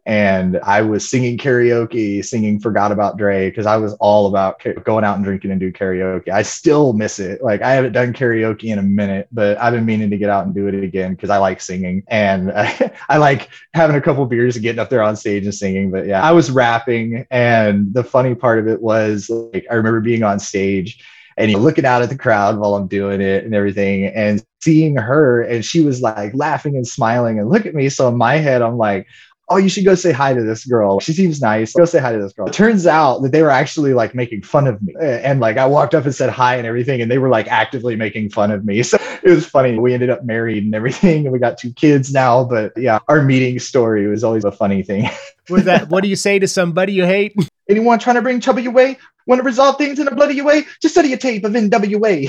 and 0.05 0.59
I 0.65 0.83
was 0.83 1.09
singing 1.09 1.39
karaoke, 1.39 2.25
singing 2.25 2.59
"Forgot 2.59 2.91
About 2.91 3.17
Dre" 3.17 3.51
because 3.51 3.67
I 3.67 3.77
was 3.77 3.95
all 3.95 4.27
about 4.27 4.61
going 4.85 5.05
out 5.05 5.17
and 5.17 5.25
drinking 5.25 5.53
and 5.53 5.61
do 5.61 5.71
karaoke. 5.71 6.29
I 6.29 6.43
still 6.43 6.93
miss 6.93 7.21
it. 7.21 7.43
Like 7.43 7.63
I 7.63 7.73
haven't 7.73 7.93
done 7.93 8.13
karaoke 8.13 8.65
in 8.65 8.79
a 8.79 8.83
minute, 8.83 9.29
but 9.31 9.59
I've 9.59 9.73
been 9.73 9.87
meaning 9.87 10.11
to 10.11 10.17
get 10.17 10.29
out 10.29 10.45
and 10.45 10.55
do 10.55 10.67
it 10.67 10.75
again 10.75 11.13
because 11.13 11.31
I 11.31 11.39
like 11.39 11.61
singing 11.61 12.03
and 12.09 12.51
I, 12.51 12.93
I 13.09 13.19
like 13.19 13.49
having 13.75 13.95
a 13.95 14.01
couple 14.01 14.27
beers 14.27 14.57
and 14.57 14.63
getting 14.63 14.81
up 14.81 14.91
there 14.91 15.03
on 15.03 15.15
stage 15.15 15.45
and 15.45 15.55
singing. 15.55 15.91
But 15.93 16.07
yeah, 16.07 16.23
I 16.23 16.33
was 16.33 16.51
rapping, 16.51 17.27
and 17.31 17.95
the 17.95 18.05
funny 18.05 18.35
part 18.35 18.59
of 18.59 18.67
it 18.67 18.83
was 18.83 19.31
like 19.31 19.67
I 19.71 19.75
remember 19.75 20.01
being 20.01 20.25
on 20.25 20.41
stage 20.41 21.05
and 21.37 21.51
you 21.51 21.59
looking 21.59 21.87
out 21.87 22.03
at 22.03 22.09
the 22.09 22.19
crowd 22.19 22.59
while 22.59 22.75
I'm 22.75 22.89
doing 22.89 23.21
it 23.21 23.45
and 23.45 23.55
everything 23.55 24.07
and 24.07 24.45
seeing 24.61 24.97
her 24.97 25.43
and 25.43 25.65
she 25.65 25.81
was 25.81 26.01
like 26.03 26.35
laughing 26.35 26.77
and 26.77 26.87
smiling 26.87 27.39
and 27.39 27.49
look 27.49 27.67
at 27.67 27.75
me. 27.75 27.89
So 27.89 28.09
in 28.09 28.17
my 28.17 28.37
head, 28.37 28.63
I'm 28.63 28.77
like, 28.77 29.07
oh, 29.49 29.57
you 29.57 29.69
should 29.69 29.85
go 29.85 29.95
say 29.95 30.13
hi 30.13 30.33
to 30.35 30.43
this 30.43 30.65
girl. 30.65 31.01
She 31.01 31.13
seems 31.13 31.41
nice. 31.41 31.73
Go 31.75 31.85
say 31.85 31.99
hi 31.99 32.13
to 32.13 32.19
this 32.19 32.33
girl. 32.33 32.47
It 32.47 32.53
turns 32.53 32.87
out 32.87 33.21
that 33.21 33.33
they 33.33 33.43
were 33.43 33.51
actually 33.51 33.93
like 33.95 34.15
making 34.15 34.43
fun 34.43 34.67
of 34.67 34.81
me. 34.83 34.95
And 35.01 35.41
like 35.41 35.57
I 35.57 35.67
walked 35.67 35.95
up 35.95 36.05
and 36.05 36.15
said 36.15 36.31
hi 36.31 36.57
and 36.57 36.67
everything, 36.67 37.01
and 37.01 37.11
they 37.11 37.19
were 37.19 37.29
like 37.29 37.49
actively 37.49 37.97
making 37.97 38.31
fun 38.31 38.51
of 38.51 38.65
me. 38.65 38.83
So 38.93 38.99
it 39.23 39.31
was 39.31 39.47
funny. 39.47 39.79
We 39.79 39.95
ended 39.95 40.11
up 40.11 40.23
married 40.25 40.65
and 40.65 40.75
everything, 40.75 41.25
and 41.25 41.33
we 41.33 41.39
got 41.39 41.57
two 41.57 41.73
kids 41.73 42.13
now. 42.13 42.45
But 42.45 42.73
yeah, 42.77 42.99
our 43.09 43.23
meeting 43.23 43.59
story 43.59 44.07
was 44.07 44.23
always 44.23 44.45
a 44.45 44.53
funny 44.53 44.83
thing. 44.83 45.09
Was 45.49 45.65
that 45.65 45.89
what 45.89 46.05
do 46.05 46.09
you 46.09 46.15
say 46.15 46.39
to 46.39 46.47
somebody 46.47 46.93
you 46.93 47.05
hate? 47.05 47.35
Anyone 47.73 47.99
trying 47.99 48.17
to 48.17 48.23
bring 48.23 48.39
trouble 48.39 48.61
your 48.61 48.73
way? 48.73 48.99
Want 49.27 49.39
to 49.39 49.45
resolve 49.45 49.79
things 49.79 49.99
in 49.99 50.07
a 50.07 50.15
bloody 50.15 50.43
way? 50.43 50.65
Just 50.83 50.93
study 50.93 51.15
a 51.15 51.17
tape 51.17 51.43
of 51.47 51.53
NWA. 51.53 52.29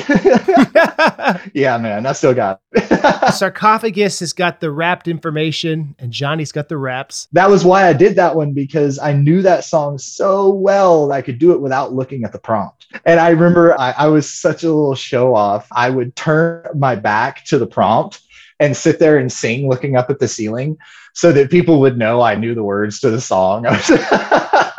yeah, 1.54 1.78
man, 1.78 2.06
I 2.06 2.14
still 2.14 2.34
got 2.34 2.62
Sarcophagus 3.34 4.22
has 4.22 4.32
got 4.32 4.62
the 4.62 4.72
wrapped 4.72 5.10
information, 5.10 5.96
and 6.00 6.14
Jonny's 6.14 6.54
got 6.54 6.70
the 6.70 6.78
raps. 6.78 7.28
That 7.34 7.50
was 7.50 7.66
why 7.66 7.90
I 7.90 7.92
did 7.92 8.16
that 8.16 8.38
one 8.38 8.54
because 8.54 9.00
I 9.00 9.12
knew 9.12 9.42
that 9.42 9.66
song 9.66 9.98
so 9.98 10.48
well 10.48 11.10
that 11.10 11.16
I 11.16 11.22
could 11.22 11.40
do 11.40 11.52
it 11.52 11.60
without 11.60 11.92
looking 11.92 12.24
at 12.24 12.32
the 12.32 12.40
prompt. 12.40 12.86
And 13.04 13.20
I 13.20 13.32
remember 13.32 13.78
I, 13.78 13.92
I 13.98 14.08
was 14.08 14.32
such 14.32 14.64
a 14.64 14.68
little 14.68 14.96
show 14.96 15.36
off. 15.36 15.68
I 15.74 15.90
would 15.90 16.16
turn 16.16 16.66
my 16.74 16.96
back 16.96 17.44
to 17.48 17.58
the 17.58 17.68
prompt 17.68 18.22
and 18.62 18.78
sit 18.78 19.00
there 19.00 19.18
and 19.18 19.30
sing 19.30 19.68
looking 19.68 19.98
up 19.98 20.10
at 20.10 20.20
the 20.20 20.28
ceiling 20.30 20.78
so 21.14 21.34
that 21.34 21.52
people 21.52 21.82
would 21.82 21.98
know 21.98 22.22
I 22.22 22.36
knew 22.36 22.56
the 22.56 22.64
words 22.64 23.02
to 23.02 23.12
the 23.12 23.20
song. 23.20 23.66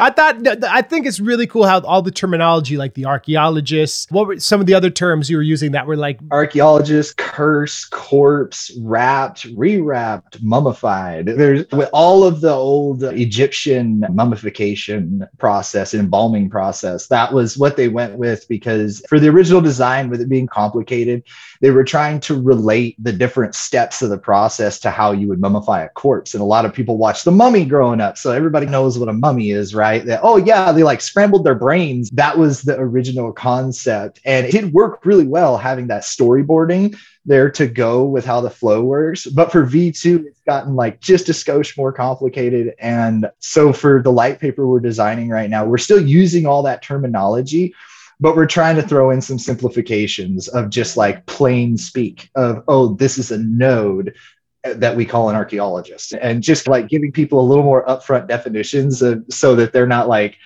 I 0.00 0.10
thought 0.10 0.64
I 0.64 0.80
think 0.80 1.06
it's 1.06 1.20
really 1.20 1.46
cool 1.46 1.66
how 1.66 1.80
all 1.80 2.00
the 2.00 2.10
terminology, 2.10 2.78
like 2.78 2.94
the 2.94 3.04
archaeologists, 3.04 4.06
what 4.10 4.26
were 4.26 4.40
some 4.40 4.58
of 4.58 4.66
the 4.66 4.72
other 4.72 4.88
terms 4.88 5.28
you 5.28 5.36
were 5.36 5.42
using 5.42 5.72
that 5.72 5.86
were 5.86 5.96
like 5.96 6.18
archaeologist, 6.30 7.18
curse, 7.18 7.84
corpse, 7.84 8.70
wrapped, 8.80 9.46
rewrapped, 9.54 10.42
mummified. 10.42 11.26
There's 11.26 11.68
with 11.70 11.90
all 11.92 12.24
of 12.24 12.40
the 12.40 12.52
old 12.52 13.02
Egyptian 13.02 14.04
mummification 14.10 15.26
process, 15.36 15.92
embalming 15.92 16.48
process. 16.48 17.08
That 17.08 17.34
was 17.34 17.58
what 17.58 17.76
they 17.76 17.88
went 17.88 18.16
with 18.16 18.48
because 18.48 19.02
for 19.06 19.20
the 19.20 19.28
original 19.28 19.60
design, 19.60 20.08
with 20.08 20.22
it 20.22 20.30
being 20.30 20.46
complicated, 20.46 21.24
they 21.60 21.70
were 21.70 21.84
trying 21.84 22.20
to 22.20 22.40
relate 22.40 22.96
the 22.98 23.12
different 23.12 23.54
steps 23.54 24.00
of 24.00 24.08
the 24.08 24.18
process 24.18 24.78
to 24.80 24.90
how 24.90 25.12
you 25.12 25.28
would 25.28 25.40
mummify 25.40 25.84
a 25.84 25.90
corpse. 25.90 26.32
And 26.32 26.40
a 26.40 26.46
lot 26.46 26.64
of 26.64 26.72
people 26.72 26.96
watched 26.96 27.26
The 27.26 27.32
Mummy 27.32 27.66
growing 27.66 28.00
up, 28.00 28.16
so 28.16 28.32
everybody 28.32 28.64
knows 28.64 28.98
what 28.98 29.10
a 29.10 29.12
mummy 29.12 29.50
is, 29.50 29.74
right? 29.74 29.89
Right? 29.90 30.06
That, 30.06 30.20
oh, 30.22 30.36
yeah, 30.36 30.72
they 30.72 30.82
like 30.82 31.00
scrambled 31.00 31.44
their 31.44 31.54
brains. 31.54 32.10
That 32.10 32.38
was 32.38 32.62
the 32.62 32.78
original 32.78 33.32
concept. 33.32 34.20
And 34.24 34.46
it 34.46 34.52
did 34.52 34.72
work 34.72 35.04
really 35.04 35.26
well 35.26 35.56
having 35.56 35.88
that 35.88 36.02
storyboarding 36.02 36.96
there 37.24 37.50
to 37.50 37.66
go 37.66 38.04
with 38.04 38.24
how 38.24 38.40
the 38.40 38.50
flow 38.50 38.82
works. 38.82 39.26
But 39.26 39.52
for 39.52 39.66
V2, 39.66 40.26
it's 40.26 40.40
gotten 40.42 40.74
like 40.74 41.00
just 41.00 41.28
a 41.28 41.32
skosh 41.32 41.76
more 41.76 41.92
complicated. 41.92 42.74
And 42.78 43.30
so 43.40 43.72
for 43.72 44.00
the 44.02 44.12
light 44.12 44.38
paper 44.38 44.66
we're 44.66 44.80
designing 44.80 45.28
right 45.28 45.50
now, 45.50 45.64
we're 45.64 45.78
still 45.78 46.00
using 46.00 46.46
all 46.46 46.62
that 46.62 46.82
terminology, 46.82 47.74
but 48.20 48.36
we're 48.36 48.46
trying 48.46 48.76
to 48.76 48.82
throw 48.82 49.10
in 49.10 49.20
some 49.20 49.38
simplifications 49.38 50.48
of 50.48 50.70
just 50.70 50.96
like 50.96 51.26
plain 51.26 51.76
speak 51.76 52.30
of, 52.36 52.62
oh, 52.68 52.94
this 52.94 53.18
is 53.18 53.30
a 53.30 53.38
node 53.38 54.14
that 54.62 54.96
we 54.96 55.06
call 55.06 55.30
an 55.30 55.36
archaeologist 55.36 56.12
and 56.12 56.42
just 56.42 56.68
like 56.68 56.88
giving 56.88 57.12
people 57.12 57.40
a 57.40 57.46
little 57.46 57.64
more 57.64 57.84
upfront 57.86 58.28
definitions 58.28 59.00
of, 59.02 59.24
so 59.30 59.54
that 59.54 59.72
they're 59.72 59.86
not 59.86 60.08
like 60.08 60.36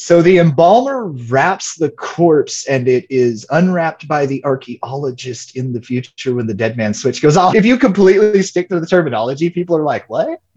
so 0.00 0.22
the 0.22 0.38
embalmer 0.38 1.08
wraps 1.08 1.74
the 1.74 1.90
corpse 1.90 2.64
and 2.68 2.86
it 2.86 3.04
is 3.10 3.44
unwrapped 3.50 4.06
by 4.06 4.26
the 4.26 4.42
archaeologist 4.44 5.56
in 5.56 5.72
the 5.72 5.82
future 5.82 6.36
when 6.36 6.46
the 6.46 6.54
dead 6.54 6.76
man 6.76 6.94
switch 6.94 7.20
goes 7.20 7.36
off. 7.36 7.56
If 7.56 7.66
you 7.66 7.76
completely 7.76 8.40
stick 8.44 8.68
to 8.68 8.78
the 8.78 8.86
terminology, 8.86 9.50
people 9.50 9.76
are 9.76 9.82
like, 9.82 10.08
what? 10.08 10.40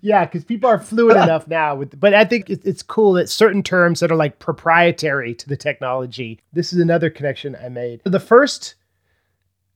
yeah, 0.00 0.24
because 0.24 0.44
people 0.44 0.68
are 0.68 0.80
fluid 0.80 1.16
enough 1.16 1.46
now. 1.46 1.76
With, 1.76 1.98
but 2.00 2.14
I 2.14 2.24
think 2.24 2.50
it's 2.50 2.82
cool 2.82 3.12
that 3.12 3.28
certain 3.28 3.62
terms 3.62 4.00
that 4.00 4.10
are 4.10 4.16
like 4.16 4.40
proprietary 4.40 5.32
to 5.36 5.48
the 5.48 5.56
technology. 5.56 6.40
This 6.52 6.72
is 6.72 6.80
another 6.80 7.10
connection 7.10 7.56
I 7.62 7.68
made. 7.68 8.00
The 8.02 8.18
first 8.18 8.74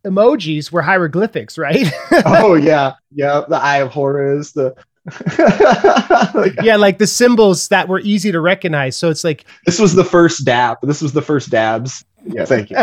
emojis 0.04 0.72
were 0.72 0.82
hieroglyphics, 0.82 1.58
right? 1.58 1.90
oh 2.26 2.54
yeah, 2.62 2.94
yeah. 3.12 3.42
The 3.48 3.56
Eye 3.56 3.78
of 3.78 3.90
Horus, 3.90 4.52
the 4.52 4.74
like, 6.34 6.54
yeah, 6.62 6.76
like 6.76 6.98
the 6.98 7.06
symbols 7.06 7.68
that 7.68 7.88
were 7.88 8.00
easy 8.00 8.30
to 8.30 8.40
recognize. 8.40 8.96
So 8.96 9.10
it's 9.10 9.24
like 9.24 9.44
this 9.66 9.78
was 9.78 9.94
the 9.94 10.04
first 10.04 10.44
dab. 10.44 10.78
This 10.82 11.02
was 11.02 11.12
the 11.12 11.22
first 11.22 11.50
dabs. 11.50 12.04
Yeah, 12.24 12.44
thank 12.44 12.70
you. 12.70 12.76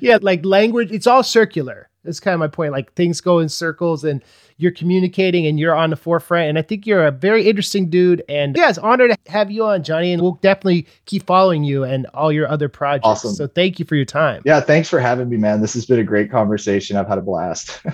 yeah, 0.00 0.18
like 0.22 0.44
language, 0.46 0.92
it's 0.92 1.06
all 1.06 1.22
circular. 1.22 1.90
That's 2.04 2.20
kind 2.20 2.34
of 2.34 2.40
my 2.40 2.48
point. 2.48 2.72
Like 2.72 2.92
things 2.94 3.20
go 3.20 3.38
in 3.38 3.48
circles 3.48 4.02
and 4.02 4.22
you're 4.56 4.72
communicating 4.72 5.46
and 5.46 5.58
you're 5.58 5.74
on 5.74 5.90
the 5.90 5.96
forefront. 5.96 6.48
And 6.48 6.58
I 6.58 6.62
think 6.62 6.86
you're 6.86 7.06
a 7.06 7.10
very 7.10 7.48
interesting 7.48 7.90
dude. 7.90 8.22
And 8.28 8.56
yeah, 8.56 8.68
it's 8.68 8.78
an 8.78 8.84
honor 8.84 9.08
to 9.08 9.16
have 9.28 9.50
you 9.50 9.64
on, 9.64 9.82
Jonny. 9.82 10.12
And 10.12 10.20
we'll 10.20 10.38
definitely 10.42 10.86
keep 11.04 11.24
following 11.24 11.64
you 11.64 11.84
and 11.84 12.06
all 12.14 12.32
your 12.32 12.48
other 12.48 12.68
projects. 12.68 13.06
Awesome. 13.06 13.34
So 13.34 13.46
thank 13.46 13.78
you 13.78 13.84
for 13.84 13.96
your 13.96 14.04
time. 14.04 14.42
Yeah, 14.44 14.60
thanks 14.60 14.88
for 14.88 14.98
having 14.98 15.28
me, 15.28 15.36
man. 15.36 15.60
This 15.60 15.74
has 15.74 15.86
been 15.86 16.00
a 16.00 16.04
great 16.04 16.30
conversation. 16.30 16.96
I've 16.96 17.08
had 17.08 17.18
a 17.18 17.22
blast. 17.22 17.80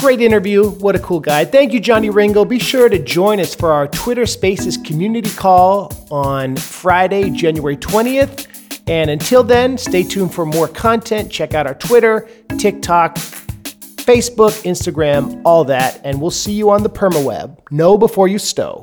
Great 0.00 0.22
interview. 0.22 0.70
What 0.70 0.96
a 0.96 0.98
cool 1.00 1.20
guy. 1.20 1.44
Thank 1.44 1.74
you, 1.74 1.78
Jonny 1.78 2.08
Ringo. 2.08 2.46
Be 2.46 2.58
sure 2.58 2.88
to 2.88 2.98
join 2.98 3.38
us 3.38 3.54
for 3.54 3.70
our 3.70 3.86
Twitter 3.86 4.24
Spaces 4.24 4.78
community 4.78 5.28
call 5.28 5.92
on 6.10 6.56
Friday, 6.56 7.28
January 7.28 7.76
20th. 7.76 8.59
And 8.90 9.08
until 9.08 9.44
then, 9.44 9.78
stay 9.78 10.02
tuned 10.02 10.34
for 10.34 10.44
more 10.44 10.66
content. 10.66 11.30
Check 11.30 11.54
out 11.54 11.64
our 11.64 11.76
Twitter, 11.76 12.28
TikTok, 12.58 13.14
Facebook, 13.14 14.64
Instagram, 14.64 15.40
all 15.44 15.62
that. 15.64 16.00
And 16.02 16.20
we'll 16.20 16.32
see 16.32 16.52
you 16.52 16.70
on 16.70 16.82
the 16.82 16.90
permaweb. 16.90 17.56
Know 17.70 17.96
before 17.96 18.26
you 18.26 18.40
stow. 18.40 18.78